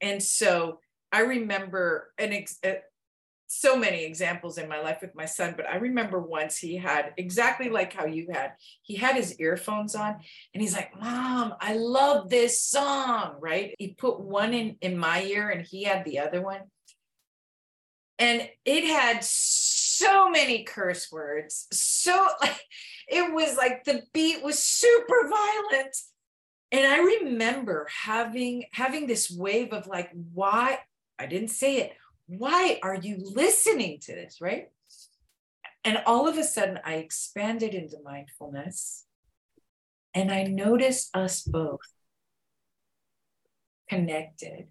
And 0.00 0.22
so 0.22 0.80
I 1.12 1.20
remember 1.20 2.12
an 2.18 2.32
ex- 2.32 2.60
so 3.46 3.76
many 3.76 4.04
examples 4.04 4.58
in 4.58 4.68
my 4.68 4.80
life 4.80 4.98
with 5.00 5.14
my 5.14 5.24
son, 5.24 5.54
but 5.56 5.68
I 5.68 5.76
remember 5.76 6.20
once 6.20 6.58
he 6.58 6.76
had 6.76 7.12
exactly 7.16 7.68
like 7.68 7.92
how 7.92 8.04
you 8.04 8.28
had. 8.32 8.52
He 8.82 8.96
had 8.96 9.16
his 9.16 9.38
earphones 9.38 9.94
on 9.94 10.16
and 10.52 10.62
he's 10.62 10.74
like, 10.74 10.98
"Mom, 11.00 11.54
I 11.60 11.74
love 11.74 12.28
this 12.28 12.60
song," 12.60 13.36
right? 13.40 13.74
He 13.78 13.94
put 13.94 14.20
one 14.20 14.52
in 14.52 14.76
in 14.80 14.98
my 14.98 15.22
ear 15.22 15.50
and 15.50 15.64
he 15.64 15.84
had 15.84 16.04
the 16.04 16.18
other 16.18 16.42
one. 16.42 16.62
And 18.18 18.48
it 18.64 18.84
had 18.84 19.22
so 19.22 20.28
many 20.28 20.64
curse 20.64 21.10
words. 21.12 21.66
So 21.72 22.28
like 22.40 22.60
it 23.08 23.32
was 23.32 23.56
like 23.56 23.84
the 23.84 24.02
beat 24.12 24.42
was 24.42 24.58
super 24.62 25.28
violent. 25.28 25.96
And 26.72 26.84
I 26.86 26.98
remember 26.98 27.86
having 28.02 28.64
having 28.72 29.06
this 29.06 29.30
wave 29.30 29.72
of 29.72 29.86
like, 29.86 30.10
why 30.34 30.78
I 31.18 31.26
didn't 31.26 31.48
say 31.48 31.78
it. 31.78 31.92
Why 32.26 32.78
are 32.82 32.96
you 32.96 33.18
listening 33.20 33.98
to 34.02 34.14
this? 34.14 34.38
Right. 34.40 34.68
And 35.84 36.02
all 36.06 36.28
of 36.28 36.36
a 36.36 36.44
sudden 36.44 36.80
I 36.84 36.94
expanded 36.94 37.74
into 37.74 37.96
mindfulness 38.04 39.04
and 40.14 40.32
I 40.32 40.44
noticed 40.44 41.14
us 41.14 41.42
both 41.42 41.80
connected 43.88 44.66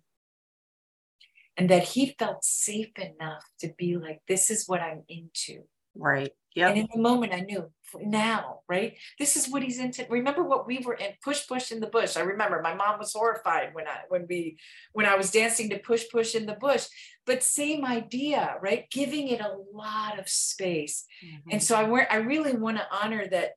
and 1.58 1.70
that 1.70 1.84
he 1.84 2.16
felt 2.20 2.44
safe 2.44 2.92
enough 2.98 3.44
to 3.62 3.74
be 3.78 3.96
like, 3.96 4.20
this 4.28 4.50
is 4.52 4.68
what 4.68 4.82
I'm 4.82 5.04
into. 5.08 5.64
Right. 5.96 6.32
Yeah. 6.56 6.70
And 6.70 6.78
in 6.78 6.88
the 6.94 7.02
moment, 7.02 7.34
I 7.34 7.42
knew 7.42 7.70
now, 8.00 8.62
right? 8.70 8.96
This 9.20 9.36
is 9.36 9.50
what 9.50 9.62
he's 9.62 9.78
into. 9.78 10.06
Remember 10.10 10.42
what 10.44 10.66
we 10.66 10.80
were 10.80 10.94
in 10.94 11.12
push, 11.22 11.46
push 11.48 11.72
in 11.72 11.82
the 11.82 11.88
bush. 11.88 12.16
I 12.16 12.22
remember 12.22 12.62
my 12.62 12.74
mom 12.74 12.98
was 12.98 13.12
horrified 13.12 13.74
when 13.74 13.88
I 13.88 14.00
when 14.08 14.26
we 14.30 14.58
when 14.94 15.06
I 15.06 15.16
was 15.16 15.32
dancing 15.32 15.70
to 15.72 15.80
push, 15.80 16.06
push 16.10 16.34
in 16.34 16.46
the 16.46 16.54
bush. 16.54 16.86
But 17.26 17.44
same 17.44 17.84
idea, 17.84 18.56
right? 18.62 18.86
Giving 18.90 19.28
it 19.28 19.42
a 19.42 19.58
lot 19.74 20.18
of 20.18 20.30
space. 20.30 21.06
Mm-hmm. 21.26 21.50
And 21.52 21.64
so 21.64 21.76
I 21.76 22.08
I 22.10 22.18
really 22.18 22.54
want 22.54 22.78
to 22.78 22.88
honor 22.90 23.28
that 23.32 23.52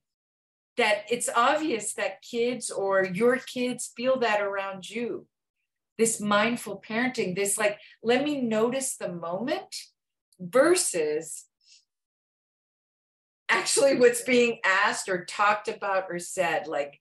that 0.76 1.04
it's 1.08 1.28
obvious 1.34 1.94
that 1.94 2.22
kids 2.22 2.70
or 2.70 3.04
your 3.04 3.36
kids 3.36 3.92
feel 3.96 4.18
that 4.20 4.40
around 4.40 4.88
you 4.90 5.26
this 5.98 6.20
mindful 6.20 6.80
parenting, 6.88 7.34
this 7.34 7.58
like, 7.58 7.78
let 8.02 8.24
me 8.24 8.40
notice 8.40 8.96
the 8.96 9.12
moment 9.12 9.74
versus 10.38 11.47
actually 13.48 13.96
what's 13.98 14.22
being 14.22 14.58
asked 14.64 15.08
or 15.08 15.24
talked 15.24 15.68
about 15.68 16.06
or 16.10 16.18
said, 16.18 16.66
like 16.66 17.00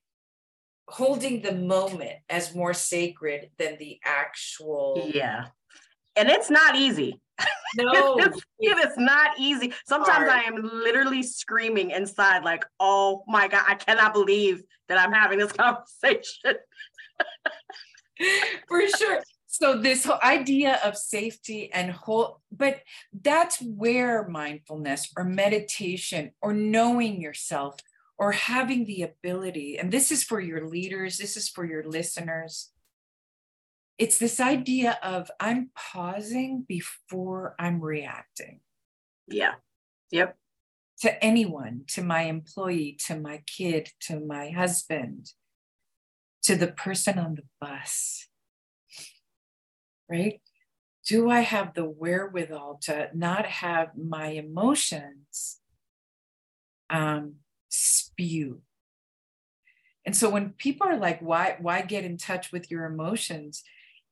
holding 0.88 1.42
the 1.42 1.52
moment 1.52 2.16
as 2.30 2.54
more 2.54 2.72
sacred 2.72 3.50
than 3.58 3.76
the 3.78 4.00
actual 4.06 5.10
yeah 5.12 5.48
and 6.18 6.28
it's 6.28 6.50
not 6.50 6.76
easy. 6.76 7.20
No, 7.76 8.16
it's, 8.18 8.40
it 8.58 8.78
is 8.78 8.96
not 8.96 9.38
easy. 9.38 9.74
Sometimes 9.86 10.30
hard. 10.30 10.30
I 10.30 10.44
am 10.44 10.62
literally 10.62 11.22
screaming 11.22 11.90
inside, 11.90 12.42
like, 12.42 12.64
oh 12.80 13.24
my 13.28 13.46
God, 13.46 13.62
I 13.68 13.74
cannot 13.74 14.14
believe 14.14 14.62
that 14.88 14.98
I'm 14.98 15.12
having 15.12 15.38
this 15.38 15.52
conversation. 15.52 16.54
For 18.68 18.88
sure. 18.88 19.22
So 19.50 19.78
this 19.78 20.04
whole 20.04 20.18
idea 20.22 20.78
of 20.84 20.96
safety 20.96 21.72
and 21.72 21.90
whole, 21.90 22.42
but 22.52 22.82
that's 23.12 23.60
where 23.62 24.28
mindfulness 24.28 25.10
or 25.16 25.24
meditation 25.24 26.32
or 26.42 26.52
knowing 26.52 27.20
yourself 27.20 27.76
or 28.18 28.32
having 28.32 28.84
the 28.84 29.02
ability, 29.02 29.78
and 29.78 29.90
this 29.90 30.12
is 30.12 30.22
for 30.22 30.38
your 30.38 30.68
leaders, 30.68 31.16
this 31.16 31.36
is 31.36 31.48
for 31.48 31.64
your 31.64 31.82
listeners, 31.82 32.72
it's 33.96 34.18
this 34.18 34.38
idea 34.38 34.98
of 35.02 35.30
I'm 35.40 35.70
pausing 35.74 36.64
before 36.68 37.56
I'm 37.58 37.80
reacting. 37.80 38.60
Yeah. 39.26 39.54
Yep. 40.10 40.36
To 41.00 41.24
anyone, 41.24 41.82
to 41.88 42.02
my 42.02 42.22
employee, 42.22 42.98
to 43.06 43.18
my 43.18 43.42
kid, 43.46 43.90
to 44.02 44.20
my 44.20 44.50
husband, 44.50 45.32
to 46.42 46.54
the 46.54 46.68
person 46.68 47.18
on 47.18 47.34
the 47.34 47.44
bus. 47.60 48.27
Right? 50.10 50.40
Do 51.06 51.30
I 51.30 51.40
have 51.40 51.74
the 51.74 51.84
wherewithal 51.84 52.80
to 52.82 53.08
not 53.14 53.46
have 53.46 53.96
my 53.96 54.28
emotions 54.28 55.60
um, 56.90 57.36
spew? 57.68 58.62
And 60.04 60.16
so 60.16 60.30
when 60.30 60.50
people 60.50 60.86
are 60.86 60.96
like, 60.96 61.20
why, 61.20 61.56
why 61.60 61.82
get 61.82 62.04
in 62.04 62.16
touch 62.16 62.52
with 62.52 62.70
your 62.70 62.84
emotions? 62.84 63.62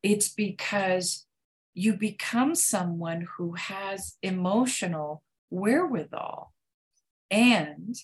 It's 0.02 0.28
because 0.28 1.26
you 1.74 1.94
become 1.94 2.54
someone 2.54 3.26
who 3.36 3.52
has 3.52 4.16
emotional 4.22 5.22
wherewithal 5.50 6.52
and 7.30 7.96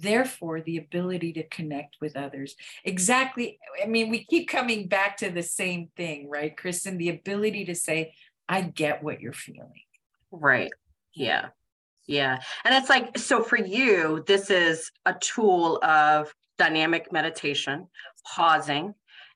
therefore 0.00 0.60
the 0.60 0.78
ability 0.78 1.32
to 1.34 1.42
connect 1.48 1.96
with 2.00 2.16
others. 2.16 2.56
Exactly. 2.84 3.58
I 3.82 3.86
mean, 3.86 4.10
we 4.10 4.24
keep 4.24 4.48
coming 4.48 4.88
back 4.88 5.18
to 5.18 5.30
the 5.30 5.42
same 5.42 5.88
thing, 5.96 6.28
right, 6.28 6.56
Kristen? 6.56 6.98
The 6.98 7.10
ability 7.10 7.66
to 7.66 7.74
say, 7.74 8.14
I 8.48 8.62
get 8.62 9.02
what 9.02 9.20
you're 9.20 9.32
feeling. 9.32 9.82
Right. 10.30 10.70
Yeah. 11.14 11.48
Yeah. 12.06 12.40
And 12.64 12.74
it's 12.74 12.88
like, 12.88 13.18
so 13.18 13.42
for 13.42 13.56
you, 13.56 14.24
this 14.26 14.50
is 14.50 14.90
a 15.06 15.14
tool 15.14 15.78
of 15.84 16.34
dynamic 16.58 17.12
meditation, 17.12 17.86
pausing. 18.26 18.94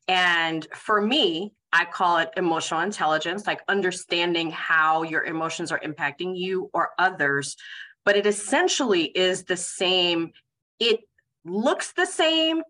And 0.08 0.66
for 0.74 1.00
me, 1.00 1.54
I 1.72 1.84
call 1.84 2.18
it 2.18 2.30
emotional 2.36 2.80
intelligence, 2.80 3.46
like 3.46 3.60
understanding 3.68 4.50
how 4.50 5.02
your 5.02 5.24
emotions 5.24 5.70
are 5.70 5.80
impacting 5.80 6.36
you 6.36 6.70
or 6.72 6.90
others. 6.98 7.56
But 8.04 8.16
it 8.16 8.26
essentially 8.26 9.04
is 9.04 9.44
the 9.44 9.56
same. 9.56 10.32
It 10.78 11.00
looks 11.44 11.92
the 11.92 12.06
same 12.06 12.62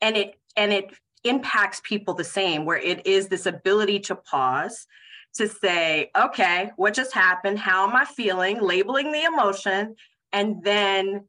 and 0.00 0.16
it 0.16 0.34
and 0.56 0.72
it 0.72 0.92
impacts 1.24 1.80
people 1.82 2.14
the 2.14 2.24
same, 2.24 2.64
where 2.64 2.78
it 2.78 3.06
is 3.06 3.28
this 3.28 3.46
ability 3.46 3.98
to 3.98 4.14
pause, 4.14 4.86
to 5.34 5.48
say, 5.48 6.10
okay, 6.16 6.70
what 6.76 6.94
just 6.94 7.14
happened? 7.14 7.58
How 7.58 7.88
am 7.88 7.96
I 7.96 8.04
feeling? 8.04 8.60
Labeling 8.60 9.10
the 9.10 9.24
emotion, 9.24 9.96
and 10.32 10.62
then 10.62 11.26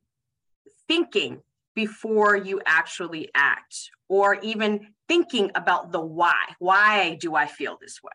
thinking 0.88 1.41
before 1.75 2.36
you 2.36 2.61
actually 2.65 3.29
act, 3.33 3.89
or 4.07 4.36
even 4.41 4.93
thinking 5.07 5.51
about 5.55 5.91
the 5.91 6.01
why. 6.01 6.33
Why 6.59 7.15
do 7.15 7.36
I 7.36 7.47
feel 7.47 7.77
this 7.81 8.01
way? 8.03 8.11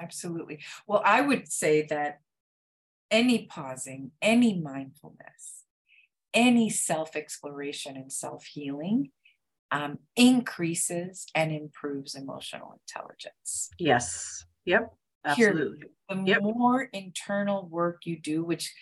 Absolutely. 0.00 0.60
Well, 0.86 1.02
I 1.04 1.20
would 1.20 1.48
say 1.48 1.86
that 1.90 2.20
any 3.10 3.46
pausing, 3.46 4.10
any 4.20 4.58
mindfulness, 4.58 5.53
any 6.34 6.68
self 6.68 7.16
exploration 7.16 7.96
and 7.96 8.12
self 8.12 8.44
healing 8.44 9.10
um, 9.70 9.98
increases 10.16 11.26
and 11.34 11.52
improves 11.52 12.14
emotional 12.14 12.78
intelligence. 12.88 13.70
Yes. 13.78 14.44
Yep. 14.66 14.94
Absolutely. 15.24 15.78
Here, 15.78 16.16
the 16.24 16.30
yep. 16.30 16.42
more 16.42 16.82
internal 16.92 17.66
work 17.68 18.02
you 18.04 18.20
do, 18.20 18.44
which 18.44 18.74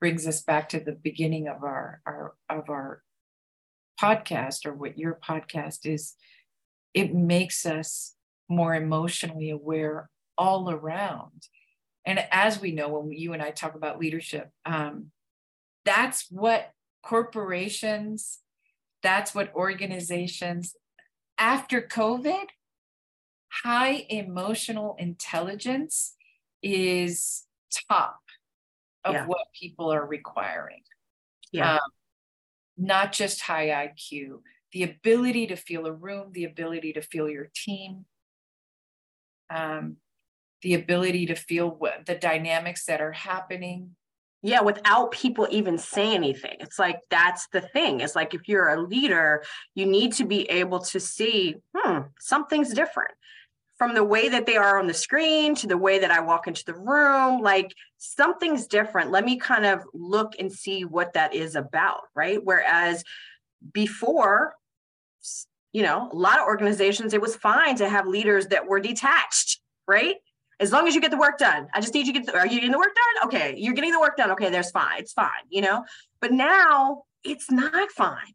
brings 0.00 0.26
us 0.26 0.42
back 0.42 0.70
to 0.70 0.80
the 0.80 0.92
beginning 0.92 1.46
of 1.46 1.62
our, 1.62 2.00
our 2.06 2.34
of 2.48 2.70
our 2.70 3.02
podcast 4.00 4.64
or 4.64 4.72
what 4.72 4.98
your 4.98 5.18
podcast 5.22 5.80
is 5.84 6.14
it 6.94 7.14
makes 7.14 7.66
us 7.66 8.14
more 8.48 8.74
emotionally 8.74 9.50
aware 9.50 10.10
all 10.36 10.70
around. 10.70 11.46
And 12.04 12.24
as 12.30 12.60
we 12.60 12.72
know, 12.72 12.88
when 12.88 13.12
you 13.12 13.32
and 13.32 13.42
I 13.42 13.50
talk 13.50 13.74
about 13.74 14.00
leadership, 14.00 14.50
um, 14.64 15.10
that's 15.84 16.26
what 16.30 16.70
corporations, 17.02 18.40
that's 19.02 19.34
what 19.34 19.54
organizations, 19.54 20.74
after 21.38 21.80
COVID, 21.80 22.44
high 23.64 24.06
emotional 24.08 24.96
intelligence 24.98 26.14
is 26.62 27.44
top 27.88 28.20
of 29.04 29.14
yeah. 29.14 29.26
what 29.26 29.46
people 29.58 29.92
are 29.92 30.06
requiring. 30.06 30.82
Yeah. 31.52 31.74
Um, 31.74 31.80
not 32.76 33.12
just 33.12 33.40
high 33.42 33.68
IQ, 33.68 34.40
the 34.72 34.84
ability 34.84 35.46
to 35.48 35.56
feel 35.56 35.86
a 35.86 35.92
room, 35.92 36.30
the 36.32 36.44
ability 36.44 36.92
to 36.92 37.02
feel 37.02 37.28
your 37.28 37.50
team, 37.54 38.04
um, 39.50 39.96
the 40.62 40.74
ability 40.74 41.26
to 41.26 41.34
feel 41.34 41.68
what 41.68 42.06
the 42.06 42.14
dynamics 42.14 42.84
that 42.86 43.00
are 43.00 43.12
happening. 43.12 43.96
Yeah, 44.42 44.62
without 44.62 45.10
people 45.10 45.46
even 45.50 45.76
saying 45.76 46.14
anything. 46.14 46.56
It's 46.60 46.78
like 46.78 47.00
that's 47.10 47.46
the 47.48 47.60
thing. 47.60 48.00
It's 48.00 48.16
like 48.16 48.32
if 48.32 48.48
you're 48.48 48.70
a 48.70 48.80
leader, 48.80 49.44
you 49.74 49.84
need 49.84 50.14
to 50.14 50.24
be 50.24 50.48
able 50.50 50.78
to 50.78 51.00
see, 51.00 51.56
hmm, 51.76 51.98
something's 52.18 52.72
different 52.72 53.10
from 53.76 53.94
the 53.94 54.04
way 54.04 54.28
that 54.28 54.46
they 54.46 54.56
are 54.56 54.78
on 54.78 54.86
the 54.86 54.94
screen 54.94 55.54
to 55.56 55.66
the 55.66 55.76
way 55.76 55.98
that 55.98 56.10
I 56.10 56.20
walk 56.20 56.46
into 56.46 56.64
the 56.64 56.74
room. 56.74 57.42
Like 57.42 57.74
something's 57.98 58.66
different. 58.66 59.10
Let 59.10 59.24
me 59.24 59.36
kind 59.36 59.66
of 59.66 59.84
look 59.92 60.34
and 60.38 60.50
see 60.52 60.84
what 60.84 61.14
that 61.14 61.34
is 61.34 61.54
about, 61.54 62.02
right? 62.14 62.40
Whereas 62.42 63.04
before 63.72 64.54
you 65.72 65.82
know, 65.82 66.08
a 66.12 66.16
lot 66.16 66.38
of 66.38 66.46
organizations, 66.46 67.14
it 67.14 67.20
was 67.20 67.36
fine 67.36 67.76
to 67.76 67.88
have 67.88 68.06
leaders 68.06 68.48
that 68.48 68.66
were 68.66 68.80
detached, 68.80 69.60
right? 69.86 70.16
As 70.60 70.72
long 70.72 70.86
as 70.86 70.94
you 70.94 71.00
get 71.00 71.10
the 71.10 71.16
work 71.16 71.38
done. 71.38 71.68
I 71.74 71.80
just 71.80 71.94
need 71.94 72.06
you 72.06 72.12
to 72.12 72.20
get, 72.20 72.26
the, 72.26 72.38
are 72.38 72.46
you 72.46 72.56
getting 72.56 72.70
the 72.70 72.78
work 72.78 72.94
done? 72.94 73.26
Okay. 73.28 73.54
You're 73.56 73.74
getting 73.74 73.92
the 73.92 74.00
work 74.00 74.16
done. 74.16 74.30
Okay. 74.32 74.50
There's 74.50 74.70
fine. 74.70 74.98
It's 74.98 75.12
fine, 75.12 75.30
you 75.48 75.62
know? 75.62 75.84
But 76.20 76.32
now 76.32 77.04
it's 77.24 77.50
not 77.50 77.90
fine. 77.90 78.34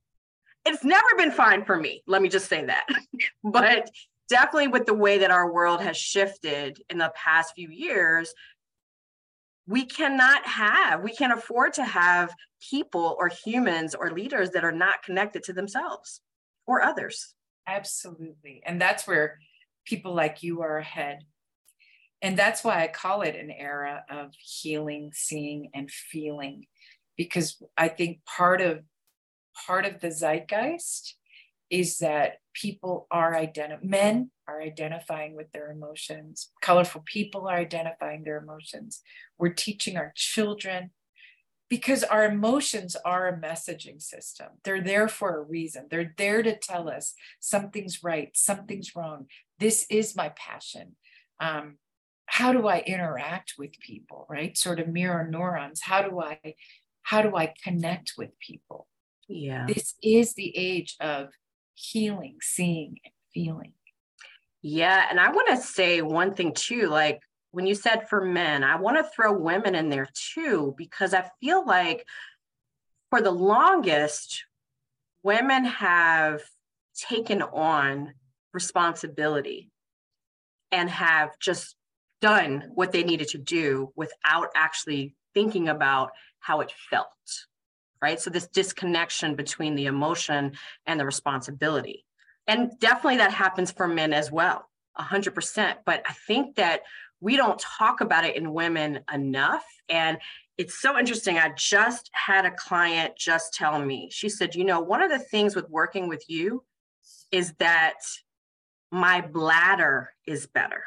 It's 0.65 0.83
never 0.83 1.05
been 1.17 1.31
fine 1.31 1.63
for 1.63 1.77
me. 1.77 2.01
Let 2.07 2.23
me 2.23 2.29
just 2.29 2.49
say 2.49 2.65
that. 2.65 2.87
but 3.43 3.89
definitely 4.27 4.69
with 4.69 4.87
the 4.87 4.93
way 4.93 5.19
that 5.19 5.29
our 5.29 5.51
world 5.51 5.81
has 5.81 5.95
shifted 5.95 6.81
in 6.89 6.97
the 6.97 7.13
past 7.15 7.53
few 7.55 7.69
years, 7.69 8.33
we 9.67 9.85
cannot 9.85 10.45
have, 10.45 11.03
we 11.03 11.11
can't 11.11 11.33
afford 11.33 11.73
to 11.73 11.83
have 11.83 12.33
people 12.69 13.15
or 13.19 13.29
humans 13.29 13.95
or 13.95 14.11
leaders 14.11 14.51
that 14.51 14.63
are 14.63 14.71
not 14.71 15.03
connected 15.03 15.43
to 15.43 15.53
themselves 15.53 16.21
or 16.65 16.81
others. 16.81 17.35
Absolutely. 17.67 18.61
And 18.65 18.79
that's 18.79 19.07
where 19.07 19.39
people 19.85 20.13
like 20.13 20.43
you 20.43 20.61
are 20.61 20.77
ahead. 20.77 21.19
And 22.21 22.37
that's 22.37 22.63
why 22.63 22.83
I 22.83 22.87
call 22.87 23.21
it 23.21 23.35
an 23.35 23.51
era 23.51 24.03
of 24.09 24.31
healing, 24.39 25.11
seeing, 25.13 25.69
and 25.73 25.91
feeling, 25.91 26.65
because 27.17 27.61
I 27.77 27.87
think 27.87 28.19
part 28.25 28.61
of 28.61 28.83
part 29.67 29.85
of 29.85 30.01
the 30.01 30.11
zeitgeist 30.11 31.15
is 31.69 31.99
that 31.99 32.39
people 32.53 33.07
are 33.09 33.33
identi- 33.33 33.83
men 33.83 34.29
are 34.47 34.61
identifying 34.61 35.33
with 35.33 35.49
their 35.53 35.71
emotions 35.71 36.51
colorful 36.61 37.01
people 37.05 37.47
are 37.47 37.55
identifying 37.55 38.23
their 38.23 38.37
emotions 38.37 39.01
we're 39.39 39.53
teaching 39.53 39.95
our 39.95 40.11
children 40.13 40.91
because 41.69 42.03
our 42.03 42.25
emotions 42.25 42.95
are 42.95 43.27
a 43.27 43.37
messaging 43.37 44.01
system. 44.01 44.47
They're 44.63 44.83
there 44.83 45.07
for 45.07 45.37
a 45.37 45.41
reason. 45.43 45.87
They're 45.89 46.13
there 46.17 46.43
to 46.43 46.55
tell 46.55 46.89
us 46.89 47.15
something's 47.39 48.03
right, 48.03 48.29
something's 48.35 48.95
wrong. 48.95 49.27
This 49.59 49.85
is 49.89 50.15
my 50.15 50.29
passion. 50.29 50.95
Um, 51.39 51.77
how 52.25 52.51
do 52.53 52.67
I 52.67 52.79
interact 52.79 53.53
with 53.57 53.79
people, 53.79 54.25
right? 54.29 54.57
Sort 54.57 54.79
of 54.79 54.87
mirror 54.87 55.27
neurons. 55.29 55.81
How 55.81 56.01
do 56.01 56.19
I, 56.19 56.55
how 57.03 57.21
do 57.21 57.35
I 57.35 57.53
connect 57.63 58.13
with 58.17 58.37
people? 58.39 58.87
Yeah. 59.27 59.65
This 59.67 59.95
is 60.01 60.33
the 60.33 60.55
age 60.55 60.95
of 60.99 61.29
healing, 61.73 62.37
seeing, 62.41 62.97
and 63.03 63.13
feeling. 63.33 63.73
Yeah. 64.61 65.05
And 65.09 65.19
I 65.19 65.31
want 65.31 65.49
to 65.49 65.57
say 65.57 66.01
one 66.01 66.33
thing 66.33 66.53
too, 66.53 66.87
like 66.87 67.21
when 67.51 67.67
you 67.67 67.75
said 67.75 68.09
for 68.09 68.25
men, 68.25 68.63
I 68.63 68.77
want 68.77 68.97
to 68.97 69.09
throw 69.15 69.31
women 69.31 69.75
in 69.75 69.89
there 69.89 70.09
too, 70.33 70.73
because 70.77 71.13
I 71.13 71.29
feel 71.39 71.65
like 71.65 72.05
for 73.09 73.21
the 73.21 73.31
longest, 73.31 74.43
women 75.23 75.65
have 75.65 76.41
taken 76.95 77.41
on 77.41 78.13
responsibility 78.53 79.69
and 80.71 80.89
have 80.89 81.37
just 81.39 81.75
done 82.21 82.71
what 82.73 82.91
they 82.91 83.03
needed 83.03 83.27
to 83.29 83.37
do 83.37 83.91
without 83.95 84.49
actually 84.55 85.15
thinking 85.33 85.69
about 85.69 86.11
how 86.39 86.61
it 86.61 86.71
felt 86.89 87.09
right? 88.01 88.19
So 88.19 88.29
this 88.29 88.47
disconnection 88.47 89.35
between 89.35 89.73
the 89.73 89.87
emotion 89.87 90.51
and 90.85 90.99
the 90.99 91.05
responsibility. 91.05 92.05
And 92.45 92.77
definitely 92.79 93.17
that 93.17 93.31
happens 93.31 93.71
for 93.71 93.87
men 93.87 94.13
as 94.13 94.31
well 94.31 94.69
100% 94.99 95.75
but 95.85 96.03
i 96.07 96.13
think 96.25 96.55
that 96.55 96.81
we 97.19 97.35
don't 97.35 97.59
talk 97.59 98.01
about 98.01 98.25
it 98.25 98.35
in 98.35 98.53
women 98.53 98.99
enough. 99.11 99.65
And 99.89 100.19
it's 100.57 100.79
so 100.79 100.99
interesting. 100.99 101.37
I 101.37 101.49
just 101.55 102.09
had 102.13 102.45
a 102.45 102.51
client 102.51 103.17
just 103.17 103.53
tell 103.53 103.83
me 103.83 104.09
she 104.11 104.29
said 104.29 104.55
you 104.55 104.63
know 104.63 104.79
one 104.79 105.01
of 105.01 105.09
the 105.09 105.19
things 105.19 105.55
with 105.55 105.69
working 105.69 106.07
with 106.07 106.23
you 106.29 106.63
is 107.31 107.53
that 107.59 107.95
my 108.91 109.21
bladder 109.21 110.11
is 110.25 110.47
better 110.47 110.83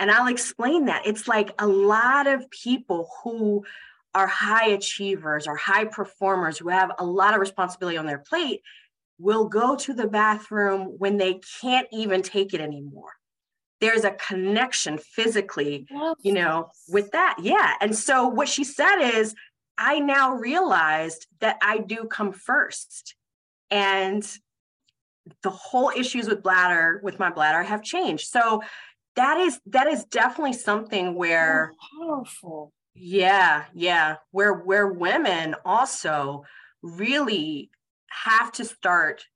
and 0.00 0.10
I'll 0.10 0.26
explain 0.26 0.86
that. 0.86 1.06
It's 1.06 1.28
like 1.28 1.52
a 1.60 1.66
lot 1.66 2.26
of 2.26 2.50
people 2.50 3.08
who 3.22 3.64
are 4.14 4.26
high 4.26 4.70
achievers 4.70 5.46
or 5.46 5.54
high 5.54 5.84
performers 5.84 6.58
who 6.58 6.70
have 6.70 6.90
a 6.98 7.04
lot 7.04 7.34
of 7.34 7.40
responsibility 7.40 7.96
on 7.96 8.06
their 8.06 8.18
plate 8.18 8.62
will 9.18 9.46
go 9.46 9.76
to 9.76 9.92
the 9.92 10.08
bathroom 10.08 10.96
when 10.98 11.18
they 11.18 11.40
can't 11.60 11.86
even 11.92 12.22
take 12.22 12.54
it 12.54 12.60
anymore. 12.60 13.12
There's 13.80 14.04
a 14.04 14.10
connection 14.12 14.98
physically, 14.98 15.86
you 16.22 16.32
know, 16.32 16.70
with 16.88 17.12
that. 17.12 17.36
Yeah. 17.40 17.74
And 17.80 17.94
so 17.94 18.26
what 18.26 18.48
she 18.48 18.64
said 18.64 19.00
is, 19.00 19.34
I 19.78 20.00
now 20.00 20.34
realized 20.34 21.26
that 21.40 21.56
I 21.62 21.78
do 21.78 22.04
come 22.04 22.32
first. 22.32 23.14
And 23.70 24.26
the 25.42 25.50
whole 25.50 25.90
issues 25.96 26.28
with 26.28 26.42
bladder, 26.42 27.00
with 27.02 27.18
my 27.18 27.30
bladder, 27.30 27.62
have 27.62 27.82
changed. 27.82 28.28
So 28.28 28.62
that 29.20 29.38
is 29.38 29.60
that 29.66 29.86
is 29.86 30.04
definitely 30.04 30.54
something 30.54 31.14
where 31.14 31.72
oh, 31.94 32.06
powerful. 32.06 32.72
Yeah 32.94 33.64
yeah. 33.74 34.16
Where 34.30 34.54
where 34.54 34.86
women 34.86 35.54
also 35.62 36.44
really 36.82 37.70
have 38.08 38.50
to 38.52 38.64
start 38.64 39.26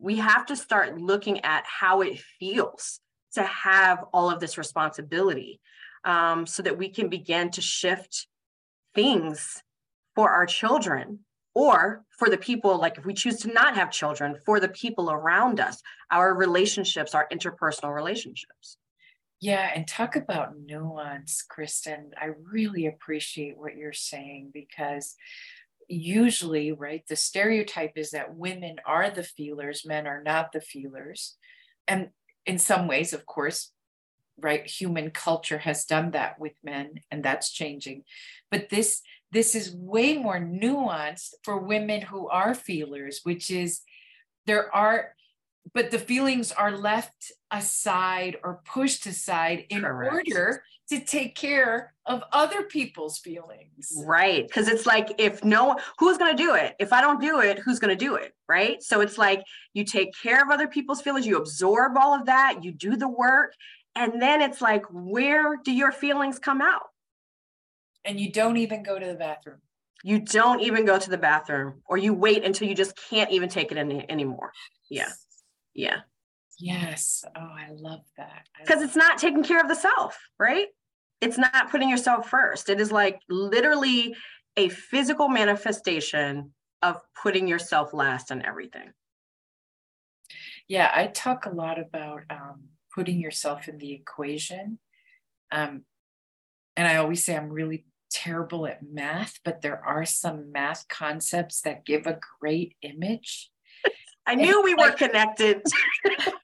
we 0.00 0.16
have 0.16 0.46
to 0.46 0.56
start 0.56 0.98
looking 0.98 1.44
at 1.44 1.62
how 1.66 2.00
it 2.00 2.18
feels 2.40 3.00
to 3.34 3.42
have 3.42 4.02
all 4.14 4.30
of 4.30 4.40
this 4.40 4.56
responsibility 4.56 5.60
um, 6.06 6.46
so 6.46 6.62
that 6.62 6.78
we 6.78 6.88
can 6.88 7.08
begin 7.10 7.50
to 7.50 7.60
shift 7.60 8.26
things 8.94 9.62
for 10.14 10.30
our 10.30 10.46
children 10.46 11.18
or 11.54 12.02
for 12.18 12.30
the 12.30 12.38
people 12.38 12.78
like 12.78 12.96
if 12.96 13.04
we 13.04 13.12
choose 13.12 13.40
to 13.40 13.52
not 13.52 13.76
have 13.76 13.90
children 13.90 14.38
for 14.46 14.58
the 14.58 14.68
people 14.68 15.10
around 15.10 15.60
us. 15.60 15.82
Our 16.10 16.34
relationships 16.34 17.14
our 17.14 17.28
interpersonal 17.30 17.94
relationships 17.94 18.78
yeah, 19.44 19.70
and 19.74 19.86
talk 19.86 20.16
about 20.16 20.58
nuance, 20.58 21.44
Kristen. 21.46 22.12
I 22.18 22.30
really 22.50 22.86
appreciate 22.86 23.58
what 23.58 23.76
you're 23.76 23.92
saying 23.92 24.52
because 24.54 25.16
usually, 25.86 26.72
right, 26.72 27.04
the 27.10 27.16
stereotype 27.16 27.92
is 27.96 28.12
that 28.12 28.34
women 28.34 28.76
are 28.86 29.10
the 29.10 29.22
feelers, 29.22 29.84
men 29.84 30.06
are 30.06 30.22
not 30.22 30.52
the 30.52 30.62
feelers. 30.62 31.36
And 31.86 32.08
in 32.46 32.58
some 32.58 32.88
ways, 32.88 33.12
of 33.12 33.26
course, 33.26 33.70
right, 34.40 34.66
human 34.66 35.10
culture 35.10 35.58
has 35.58 35.84
done 35.84 36.12
that 36.12 36.40
with 36.40 36.54
men, 36.64 37.00
and 37.10 37.22
that's 37.22 37.52
changing. 37.52 38.04
But 38.50 38.70
this 38.70 39.02
this 39.30 39.54
is 39.54 39.76
way 39.76 40.16
more 40.16 40.40
nuanced 40.40 41.34
for 41.42 41.58
women 41.58 42.00
who 42.00 42.30
are 42.30 42.54
feelers, 42.54 43.20
which 43.24 43.50
is 43.50 43.82
there 44.46 44.74
are 44.74 45.14
but 45.72 45.90
the 45.90 45.98
feelings 45.98 46.52
are 46.52 46.76
left 46.76 47.32
aside 47.50 48.36
or 48.42 48.60
pushed 48.64 49.06
aside 49.06 49.66
in 49.70 49.82
Correct. 49.82 50.12
order 50.12 50.62
to 50.90 51.00
take 51.00 51.34
care 51.34 51.94
of 52.04 52.22
other 52.32 52.64
people's 52.64 53.18
feelings. 53.18 53.90
Right. 54.04 54.46
Because 54.46 54.68
it's 54.68 54.84
like, 54.84 55.14
if 55.18 55.42
no, 55.42 55.78
who's 55.98 56.18
going 56.18 56.36
to 56.36 56.42
do 56.42 56.54
it? 56.54 56.74
If 56.78 56.92
I 56.92 57.00
don't 57.00 57.20
do 57.20 57.40
it, 57.40 57.58
who's 57.58 57.78
going 57.78 57.96
to 57.96 58.04
do 58.04 58.16
it? 58.16 58.34
Right. 58.48 58.82
So 58.82 59.00
it's 59.00 59.16
like 59.16 59.42
you 59.72 59.84
take 59.84 60.10
care 60.22 60.42
of 60.42 60.50
other 60.50 60.68
people's 60.68 61.00
feelings, 61.00 61.26
you 61.26 61.38
absorb 61.38 61.96
all 61.96 62.14
of 62.14 62.26
that, 62.26 62.62
you 62.62 62.72
do 62.72 62.96
the 62.96 63.08
work. 63.08 63.54
And 63.96 64.20
then 64.20 64.42
it's 64.42 64.60
like, 64.60 64.84
where 64.90 65.56
do 65.56 65.72
your 65.72 65.92
feelings 65.92 66.38
come 66.38 66.60
out? 66.60 66.88
And 68.04 68.20
you 68.20 68.30
don't 68.30 68.58
even 68.58 68.82
go 68.82 68.98
to 68.98 69.06
the 69.06 69.14
bathroom. 69.14 69.60
You 70.02 70.18
don't 70.18 70.60
even 70.60 70.84
go 70.84 70.98
to 70.98 71.08
the 71.08 71.16
bathroom, 71.16 71.80
or 71.86 71.96
you 71.96 72.12
wait 72.12 72.44
until 72.44 72.68
you 72.68 72.74
just 72.74 72.94
can't 73.08 73.30
even 73.30 73.48
take 73.48 73.72
it 73.72 73.78
any, 73.78 74.04
anymore. 74.10 74.52
Yeah. 74.90 75.08
Yeah. 75.74 76.00
Yes. 76.58 77.24
Oh, 77.36 77.40
I 77.40 77.70
love 77.72 78.02
that. 78.16 78.46
Because 78.58 78.82
it's 78.82 78.96
not 78.96 79.18
taking 79.18 79.42
care 79.42 79.60
of 79.60 79.68
the 79.68 79.74
self, 79.74 80.18
right? 80.38 80.68
It's 81.20 81.38
not 81.38 81.70
putting 81.70 81.88
yourself 81.88 82.28
first. 82.28 82.68
It 82.68 82.80
is 82.80 82.92
like 82.92 83.20
literally 83.28 84.14
a 84.56 84.68
physical 84.68 85.28
manifestation 85.28 86.52
of 86.82 87.00
putting 87.20 87.48
yourself 87.48 87.92
last 87.92 88.30
in 88.30 88.44
everything. 88.44 88.92
Yeah, 90.68 90.90
I 90.94 91.08
talk 91.08 91.46
a 91.46 91.50
lot 91.50 91.78
about 91.78 92.22
um, 92.30 92.64
putting 92.94 93.18
yourself 93.18 93.68
in 93.68 93.78
the 93.78 93.92
equation. 93.92 94.78
Um, 95.50 95.82
and 96.76 96.86
I 96.86 96.96
always 96.96 97.24
say 97.24 97.36
I'm 97.36 97.50
really 97.50 97.84
terrible 98.10 98.66
at 98.66 98.82
math, 98.82 99.40
but 99.44 99.60
there 99.60 99.84
are 99.84 100.04
some 100.04 100.52
math 100.52 100.86
concepts 100.88 101.60
that 101.62 101.84
give 101.84 102.06
a 102.06 102.18
great 102.40 102.76
image. 102.82 103.50
I 104.26 104.34
knew 104.34 104.62
we 104.62 104.74
were 104.74 104.92
connected. 104.92 105.62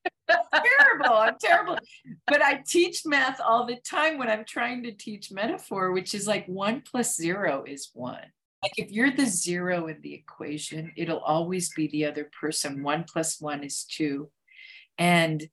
terrible. 0.54 1.16
I'm 1.16 1.36
terrible. 1.40 1.78
But 2.26 2.42
I 2.42 2.62
teach 2.66 3.02
math 3.04 3.40
all 3.40 3.66
the 3.66 3.76
time 3.76 4.18
when 4.18 4.28
I'm 4.28 4.44
trying 4.44 4.82
to 4.84 4.92
teach 4.92 5.32
metaphor, 5.32 5.92
which 5.92 6.14
is 6.14 6.26
like 6.26 6.46
one 6.46 6.82
plus 6.82 7.16
zero 7.16 7.64
is 7.66 7.90
one. 7.94 8.24
Like 8.62 8.72
if 8.76 8.90
you're 8.90 9.10
the 9.10 9.26
zero 9.26 9.86
in 9.86 10.00
the 10.02 10.14
equation, 10.14 10.92
it'll 10.96 11.20
always 11.20 11.72
be 11.72 11.88
the 11.88 12.04
other 12.04 12.30
person. 12.38 12.82
One 12.82 13.04
plus 13.10 13.40
one 13.40 13.64
is 13.64 13.84
two. 13.84 14.30
And 14.98 15.48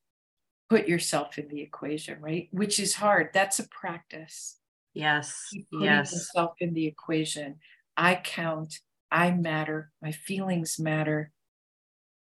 put 0.70 0.90
yourself 0.90 1.38
in 1.38 1.48
the 1.48 1.62
equation, 1.62 2.20
right? 2.20 2.50
Which 2.52 2.80
is 2.80 2.96
hard. 2.96 3.30
That's 3.34 3.60
a 3.60 3.68
practice. 3.70 4.58
Yes. 4.94 5.34
Putting 5.72 5.86
yes. 5.86 6.12
yourself 6.12 6.56
in 6.60 6.74
the 6.74 6.86
equation. 6.86 7.56
I 7.96 8.16
count. 8.16 8.80
I 9.10 9.32
matter. 9.32 9.92
My 10.02 10.12
feelings 10.12 10.78
matter 10.78 11.32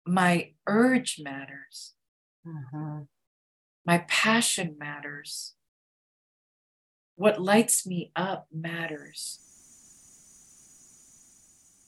my 0.08 0.52
urge 0.68 1.20
matters. 1.22 1.94
Mm-hmm. 2.46 3.04
My 3.86 4.00
passion 4.08 4.76
matters. 4.78 5.54
What 7.16 7.42
lights 7.42 7.88
me 7.88 8.12
up 8.16 8.48
matters. 8.54 9.40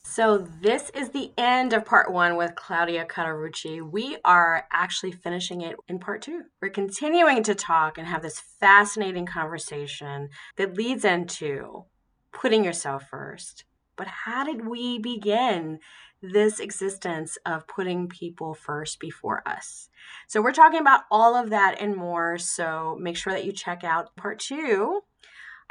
So, 0.03 0.47
this 0.61 0.89
is 0.95 1.09
the 1.11 1.31
end 1.37 1.71
of 1.71 1.85
part 1.85 2.11
one 2.11 2.35
with 2.35 2.55
Claudia 2.55 3.05
Cauterucci. 3.05 3.79
We 3.79 4.17
are 4.25 4.65
actually 4.73 5.11
finishing 5.11 5.61
it 5.61 5.75
in 5.87 5.99
part 5.99 6.23
two. 6.23 6.41
We're 6.61 6.69
continuing 6.69 7.43
to 7.43 7.53
talk 7.53 7.99
and 7.99 8.07
have 8.07 8.23
this 8.23 8.41
fascinating 8.59 9.27
conversation 9.27 10.29
that 10.57 10.75
leads 10.75 11.05
into 11.05 11.85
putting 12.33 12.63
yourself 12.63 13.07
first. 13.07 13.65
But 13.95 14.07
how 14.07 14.43
did 14.43 14.65
we 14.65 14.97
begin 14.97 15.77
this 16.21 16.59
existence 16.59 17.37
of 17.45 17.67
putting 17.67 18.07
people 18.07 18.53
first 18.53 18.99
before 18.99 19.47
us. 19.47 19.89
So, 20.27 20.41
we're 20.41 20.51
talking 20.51 20.81
about 20.81 21.01
all 21.11 21.35
of 21.35 21.49
that 21.49 21.77
and 21.79 21.95
more. 21.95 22.37
So, 22.37 22.97
make 22.99 23.17
sure 23.17 23.33
that 23.33 23.45
you 23.45 23.51
check 23.51 23.83
out 23.83 24.15
part 24.15 24.39
two. 24.39 25.01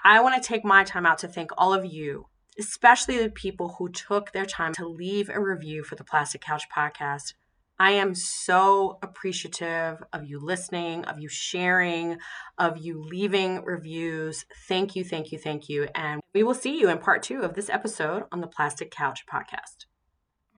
I 0.05 0.21
want 0.21 0.41
to 0.41 0.47
take 0.47 0.65
my 0.65 0.85
time 0.85 1.07
out 1.07 1.19
to 1.19 1.29
thank 1.29 1.51
all 1.59 1.75
of 1.75 1.85
you, 1.85 2.27
especially 2.59 3.19
the 3.19 3.31
people 3.31 3.77
who 3.79 3.89
took 3.91 4.33
their 4.33 4.47
time 4.47 4.73
to 4.75 4.87
leave 4.87 5.29
a 5.29 5.41
review 5.41 5.83
for 5.83 5.97
the 5.97 6.05
Plastic 6.05 6.41
Couch 6.41 6.65
podcast. 6.75 7.35
I 7.81 7.93
am 7.93 8.15
so 8.15 8.99
appreciative 9.03 10.03
of 10.13 10.25
you 10.25 10.41
listening, 10.41 11.05
of 11.05 11.21
you 11.21 11.29
sharing, 11.29 12.19
of 12.59 12.79
you 12.79 13.01
leaving 13.01 13.65
reviews. 13.65 14.47
Thank 14.67 14.97
you, 14.97 15.05
thank 15.05 15.31
you, 15.31 15.39
thank 15.39 15.69
you. 15.69 15.89
And 15.95 16.21
we 16.35 16.43
will 16.43 16.55
see 16.55 16.79
you 16.79 16.89
in 16.89 16.99
part 16.99 17.23
two 17.23 17.43
of 17.43 17.55
this 17.55 17.71
episode 17.71 18.25
on 18.33 18.41
the 18.41 18.49
Plastic 18.49 18.91
Couch 18.91 19.25
podcast. 19.33 19.88